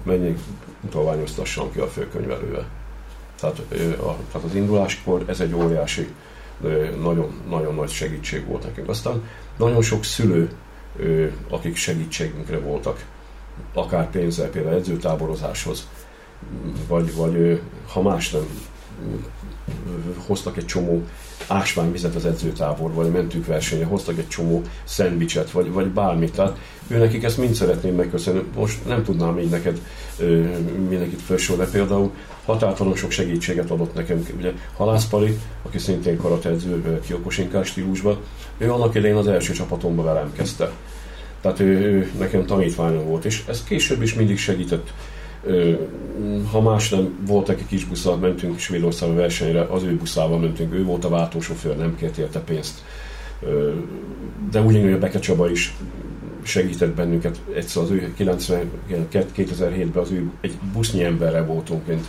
menjünk, 0.03 0.39
utalványoztassam 0.81 1.71
ki 1.71 1.79
a 1.79 1.87
főkönyvelővel. 1.87 2.65
Tehát, 3.39 3.59
a, 3.99 4.17
tehát 4.31 4.47
az 4.47 4.55
induláskor 4.55 5.23
ez 5.27 5.39
egy 5.39 5.53
óriási, 5.53 6.13
nagyon, 7.01 7.41
nagyon 7.49 7.75
nagy 7.75 7.89
segítség 7.89 8.45
volt 8.45 8.63
nekünk. 8.63 8.89
Aztán 8.89 9.23
nagyon 9.57 9.81
sok 9.81 10.03
szülő, 10.03 10.51
akik 11.49 11.75
segítségünkre 11.75 12.59
voltak, 12.59 13.05
akár 13.73 14.09
pénzzel, 14.09 14.49
például 14.49 14.75
edzőtáborozáshoz, 14.75 15.87
vagy, 16.87 17.15
vagy 17.15 17.61
ha 17.91 18.01
más 18.01 18.31
nem, 18.31 18.47
hoztak 20.27 20.57
egy 20.57 20.65
csomó 20.65 21.03
ásványvizet 21.47 22.15
az 22.15 22.25
edzőtábor, 22.25 22.93
vagy 22.93 23.11
mentünk 23.11 23.45
versenye, 23.45 23.85
hoztak 23.85 24.17
egy 24.17 24.27
csomó 24.27 24.61
szendvicset, 24.83 25.51
vagy, 25.51 25.71
vagy 25.71 25.87
bármit. 25.87 26.31
Tehát 26.35 26.57
ő 26.87 26.97
nekik 26.97 27.23
ezt 27.23 27.37
mind 27.37 27.53
szeretném 27.53 27.95
megköszönni. 27.95 28.43
Most 28.55 28.85
nem 28.85 29.03
tudnám 29.03 29.39
így 29.39 29.49
neked 29.49 29.81
mindenkit 30.89 31.21
felsorolni. 31.21 31.71
Például 31.71 32.11
határtalan 32.45 32.95
sok 32.95 33.11
segítséget 33.11 33.71
adott 33.71 33.93
nekem. 33.93 34.27
Ugye 34.37 34.51
Halászpali, 34.77 35.39
aki 35.63 35.77
szintén 35.77 36.17
karatedző 36.17 36.99
kiokosinkás 37.05 37.67
stílusban, 37.67 38.17
ő 38.57 38.71
annak 38.71 38.95
idején 38.95 39.15
az 39.15 39.27
első 39.27 39.53
csapatomban 39.53 40.05
velem 40.05 40.33
kezdte. 40.33 40.71
Tehát 41.41 41.59
ő, 41.59 41.65
ő 41.65 42.11
nekem 42.17 42.45
tanítványom 42.45 43.05
volt, 43.05 43.25
és 43.25 43.43
ez 43.47 43.63
később 43.63 44.01
is 44.01 44.13
mindig 44.13 44.37
segített 44.37 44.93
ha 46.51 46.61
más 46.61 46.89
nem, 46.89 47.25
volt 47.27 47.49
egy 47.49 47.65
kis 47.67 47.85
buszal, 47.85 48.17
mentünk 48.17 48.59
Svédországba 48.59 49.15
versenyre, 49.15 49.61
az 49.61 49.83
ő 49.83 49.95
buszával 49.95 50.39
mentünk, 50.39 50.73
ő 50.73 50.83
volt 50.83 51.05
a 51.05 51.09
váltósofőr, 51.09 51.77
nem 51.77 51.95
kért 51.95 52.17
érte 52.17 52.39
pénzt. 52.39 52.83
De 54.51 54.61
ugyanúgy 54.61 54.91
a 54.91 54.97
Beke 54.97 55.19
Csaba 55.19 55.49
is 55.49 55.75
segített 56.43 56.95
bennünket. 56.95 57.41
Egyszer 57.55 57.83
az 57.83 57.89
ő 57.89 58.13
2007-ben 58.19 60.03
az 60.03 60.11
ő 60.11 60.29
egy 60.41 60.53
busznyi 60.73 61.03
emberre 61.03 61.41
voltunk 61.41 61.85
kint, 61.85 62.05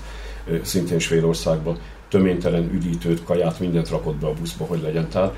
szintén 0.62 0.98
Svédországban, 0.98 1.78
töménytelen 2.08 2.70
üdítőt, 2.72 3.24
kaját, 3.24 3.60
mindent 3.60 3.88
rakott 3.88 4.16
be 4.16 4.26
a 4.26 4.32
buszba, 4.40 4.64
hogy 4.64 4.82
legyen. 4.82 5.08
Tehát 5.08 5.34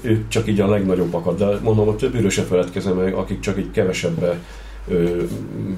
ő 0.00 0.24
csak 0.28 0.48
így 0.48 0.60
a 0.60 0.68
legnagyobbakat, 0.68 1.38
de 1.38 1.58
mondom, 1.62 1.88
a 1.88 1.96
többiről 1.96 2.30
se 2.30 2.42
feledkezem 2.42 3.14
akik 3.14 3.40
csak 3.40 3.56
egy 3.56 3.70
kevesebbre 3.70 4.38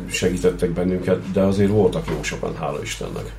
segítettek 0.07 0.71
bennünket, 0.71 1.31
de 1.31 1.41
azért 1.41 1.71
voltak 1.71 2.07
jó 2.09 2.23
sokan, 2.23 2.57
hála 2.57 2.83
Istennek. 2.83 3.35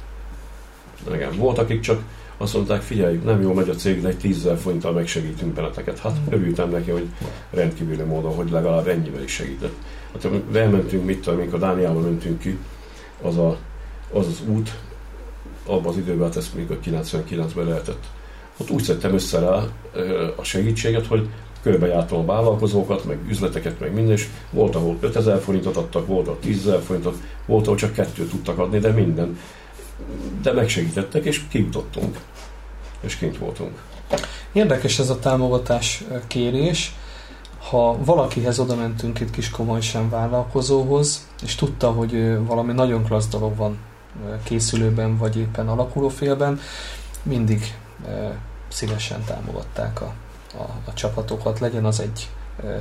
Igen, 1.14 1.38
volt, 1.38 1.58
akik 1.58 1.80
csak 1.80 2.02
azt 2.38 2.54
mondták, 2.54 2.82
figyelj, 2.82 3.20
nem 3.24 3.42
jó 3.42 3.54
megy 3.54 3.70
a 3.70 3.76
cég, 3.76 4.02
de 4.02 4.08
egy 4.08 4.18
tízzel 4.18 4.58
forinttal 4.58 4.92
megsegítünk 4.92 5.54
benneteket. 5.54 6.00
Hát 6.00 6.18
örültem 6.30 6.70
neki, 6.70 6.92
hogy 6.92 7.08
rendkívüli 7.50 8.02
módon, 8.02 8.36
hogy 8.36 8.52
legalább 8.52 8.88
ennyivel 8.88 9.24
is 9.24 9.32
segített. 9.32 9.74
Hát 10.14 10.28
elmentünk, 10.54 11.06
mit 11.06 11.22
tudom, 11.22 11.40
amikor 11.40 11.60
Dániában 11.60 12.04
mentünk 12.04 12.40
ki, 12.40 12.58
az, 13.22 13.38
a, 13.38 13.58
az 14.14 14.28
az 14.28 14.42
út, 14.48 14.72
abban 15.66 15.88
az 15.88 15.98
időben, 15.98 16.28
hát 16.28 16.36
ezt 16.36 16.56
még 16.56 16.72
a 16.72 16.80
99-ben 16.80 17.66
lehetett. 17.66 18.04
Ott 18.58 18.70
úgy 18.70 18.84
szedtem 18.84 19.14
össze 19.14 19.40
rá 19.40 19.64
a 20.36 20.44
segítséget, 20.44 21.08
hogy 21.08 21.30
körbejártam 21.62 22.20
a 22.20 22.26
vállalkozókat, 22.26 23.06
meg 23.06 23.18
üzleteket, 23.28 23.80
meg 23.80 23.94
minden, 23.94 24.14
és 24.14 24.28
volt, 24.52 24.76
ahol 24.76 24.98
5000 25.00 25.40
forintot 25.40 25.78
adtak, 25.78 26.08
volt, 26.08 26.28
ahol 26.28 26.40
10 26.40 26.70
forintot, 26.86 27.18
volt, 27.46 27.66
ahol 27.66 27.78
csak 27.78 27.94
kettőt 27.94 28.30
tudtak 28.30 28.58
adni, 28.58 28.80
de 28.80 28.92
minden. 28.92 29.40
De 30.42 30.52
megsegítettek, 30.52 31.26
és 31.26 31.48
kijutottunk, 31.48 32.20
és 33.00 33.16
kint 33.16 33.38
voltunk. 33.38 33.82
Érdekes 34.52 35.00
ez 35.00 35.10
a 35.10 35.20
támogatás 35.20 36.04
kérés. 36.28 36.96
Ha 37.70 37.98
valakihez 38.04 38.60
oda 38.60 38.76
mentünk 38.76 39.20
itt 39.20 39.32
kis 39.32 39.52
sem 39.80 40.10
vállalkozóhoz, 40.10 41.28
és 41.44 41.56
tudta, 41.56 41.92
hogy 41.92 42.38
valami 42.46 42.74
nagyon 42.74 43.04
klassz 43.04 43.28
dolog 43.28 43.56
van 43.56 43.78
készülőben, 44.44 45.18
vagy 45.18 45.38
éppen 45.38 45.68
alakulófélben, 45.68 46.60
mindig 47.24 47.78
szívesen 48.68 49.24
támogatták 49.24 50.02
a 50.02 50.14
a, 50.58 50.90
a 50.90 50.94
csapatokat, 50.94 51.60
legyen 51.60 51.86
az 51.86 52.00
egy 52.00 52.30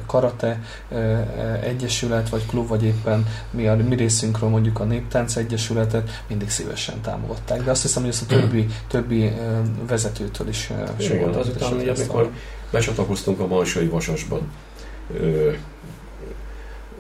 karate 0.07 0.61
egyesület, 1.63 2.29
vagy 2.29 2.47
klub, 2.47 2.69
vagy 2.69 2.85
éppen 2.85 3.27
mi 3.51 3.67
a 3.67 3.77
mi 3.77 3.95
részünkről 3.95 4.49
mondjuk 4.49 4.81
a 4.81 4.85
Néptánc 4.85 5.37
Egyesületet 5.37 6.25
mindig 6.27 6.51
szívesen 6.51 7.01
támogatták. 7.01 7.63
De 7.63 7.71
azt 7.71 7.83
hiszem, 7.83 8.03
hogy 8.03 8.11
ezt 8.11 8.23
a 8.23 8.27
többi, 8.27 8.67
többi 8.89 9.33
vezetőtől 9.89 10.49
is 10.49 10.71
Igen, 10.99 11.35
azután 11.35 11.73
ugye, 11.73 11.93
amikor 11.93 12.31
becsatlakoztunk 12.71 13.41
a 13.41 13.47
Malsai 13.47 13.87
Vasasban, 13.87 14.51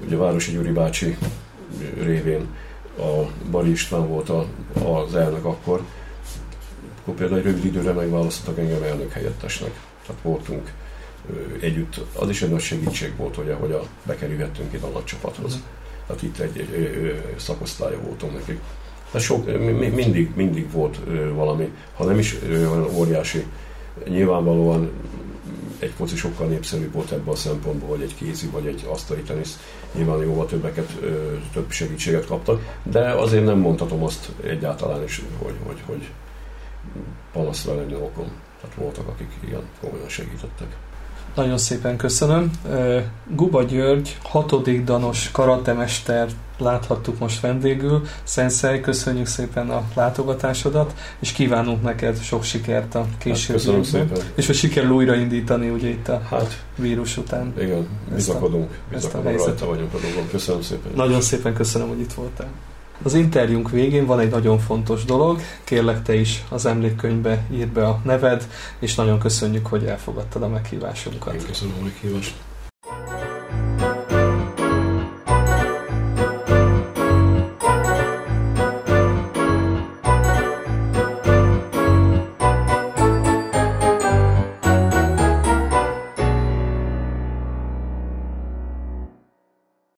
ugye 0.05 0.17
Városi 0.17 0.53
Gyuri 0.53 0.71
bácsi 0.71 1.17
révén 2.03 2.47
a 2.99 3.31
Bali 3.51 3.71
István 3.71 4.09
volt 4.09 4.29
a, 4.29 4.47
az 4.85 5.15
elnök 5.15 5.45
akkor, 5.45 5.83
akkor 7.01 7.15
például 7.15 7.39
egy 7.39 7.45
rövid 7.45 7.65
időre 7.65 7.93
megválasztottak 7.93 8.59
engem 8.59 8.83
elnök 8.83 9.13
helyettesnek 9.13 9.81
tehát 10.09 10.23
voltunk 10.23 10.73
együtt, 11.61 12.01
az 12.13 12.29
is 12.29 12.43
egy 12.43 12.51
nagy 12.51 12.61
segítség 12.61 13.17
volt, 13.17 13.35
hogy, 13.35 13.57
hogy 13.61 13.73
a, 13.73 13.83
bekerülhettünk 14.07 14.73
ide 14.73 14.87
a 14.87 14.91
nagy 14.91 15.05
csapathoz. 15.05 15.57
Mm. 15.57 15.61
Tehát 16.07 16.23
itt 16.23 16.39
egy, 16.39 16.59
egy, 16.59 16.73
egy 17.33 17.39
szakosztálya 17.39 18.01
voltunk 18.01 18.33
nekik. 18.33 18.61
Tehát 19.11 19.27
sok, 19.27 19.47
mindig, 19.95 20.31
mindig 20.35 20.73
volt 20.73 21.01
valami, 21.35 21.73
ha 21.97 22.05
nem 22.05 22.19
is 22.19 22.37
olyan 22.51 22.89
óriási, 22.95 23.45
nyilvánvalóan 24.09 24.91
egy 25.79 25.93
foci 25.97 26.17
sokkal 26.17 26.47
népszerűbb 26.47 26.93
volt 26.93 27.13
ebből 27.13 27.33
a 27.33 27.37
szempontból, 27.37 27.89
hogy 27.89 28.03
egy 28.03 28.15
kézi 28.15 28.47
vagy 28.47 28.67
egy 28.67 28.87
asztali 28.89 29.21
tenisz 29.21 29.59
nyilván 29.95 30.23
jóval 30.23 30.47
többeket, 30.47 30.97
több 31.53 31.71
segítséget 31.71 32.27
kaptak, 32.27 32.79
de 32.83 33.11
azért 33.11 33.45
nem 33.45 33.59
mondhatom 33.59 34.03
azt 34.03 34.29
egyáltalán 34.45 35.03
is, 35.03 35.23
hogy, 35.39 35.55
hogy, 35.67 35.83
hogy 35.87 36.09
panaszra 37.33 37.75
lenne 37.75 37.97
okom. 37.97 38.31
Tehát 38.61 38.77
voltak, 38.77 39.09
akik 39.09 39.29
igen 39.45 39.63
komolyan 39.81 40.09
segítettek. 40.09 40.77
Nagyon 41.35 41.59
szépen 41.59 41.97
köszönöm. 41.97 42.51
Guba 43.35 43.63
György, 43.63 44.19
hatodik 44.23 44.85
danos 44.85 45.31
karatemester 45.31 46.29
láthattuk 46.59 47.19
most 47.19 47.41
vendégül. 47.41 48.07
Szenszei, 48.23 48.81
köszönjük 48.81 49.27
szépen 49.27 49.71
a 49.71 49.83
látogatásodat, 49.95 50.95
és 51.19 51.33
kívánunk 51.33 51.83
neked 51.83 52.21
sok 52.23 52.43
sikert 52.43 52.95
a 52.95 53.07
későbbiekben. 53.19 54.09
Hát 54.09 54.33
és 54.35 54.47
hogy 54.47 54.57
sikerül 54.57 54.91
újraindítani 54.91 55.69
ugye 55.69 55.89
itt 55.89 56.09
a 56.09 56.23
hát, 56.31 56.65
vírus 56.77 57.17
után. 57.17 57.55
Igen, 57.59 57.89
bizakodunk, 58.15 58.79
bizakodunk 58.91 59.39
rajta 59.39 59.67
vagyunk 59.67 59.95
a 59.95 59.99
dolgon. 59.99 60.29
Köszönöm 60.31 60.63
szépen. 60.63 60.93
Nagyon 60.95 61.21
szépen 61.21 61.55
köszönöm, 61.55 61.89
hogy 61.89 62.01
itt 62.01 62.13
voltál. 62.13 62.49
Az 63.03 63.15
interjúnk 63.15 63.71
végén 63.71 64.07
van 64.07 64.21
egy 64.21 64.31
nagyon 64.31 64.59
fontos 64.59 65.05
dolog, 65.05 65.41
kérlek 65.65 66.03
te 66.03 66.15
is 66.15 66.45
az 66.49 66.67
emlékkönyvbe 66.67 67.45
írd 67.53 67.71
be 67.71 67.87
a 67.87 68.01
neved, 68.05 68.49
és 68.79 68.95
nagyon 68.95 69.19
köszönjük, 69.19 69.67
hogy 69.67 69.85
elfogadtad 69.85 70.43
a 70.43 70.49
meghívásunkat. 70.49 71.35
Én 71.35 71.47
köszönöm 71.47 71.75
a 71.81 71.83
meghívást. 71.83 72.35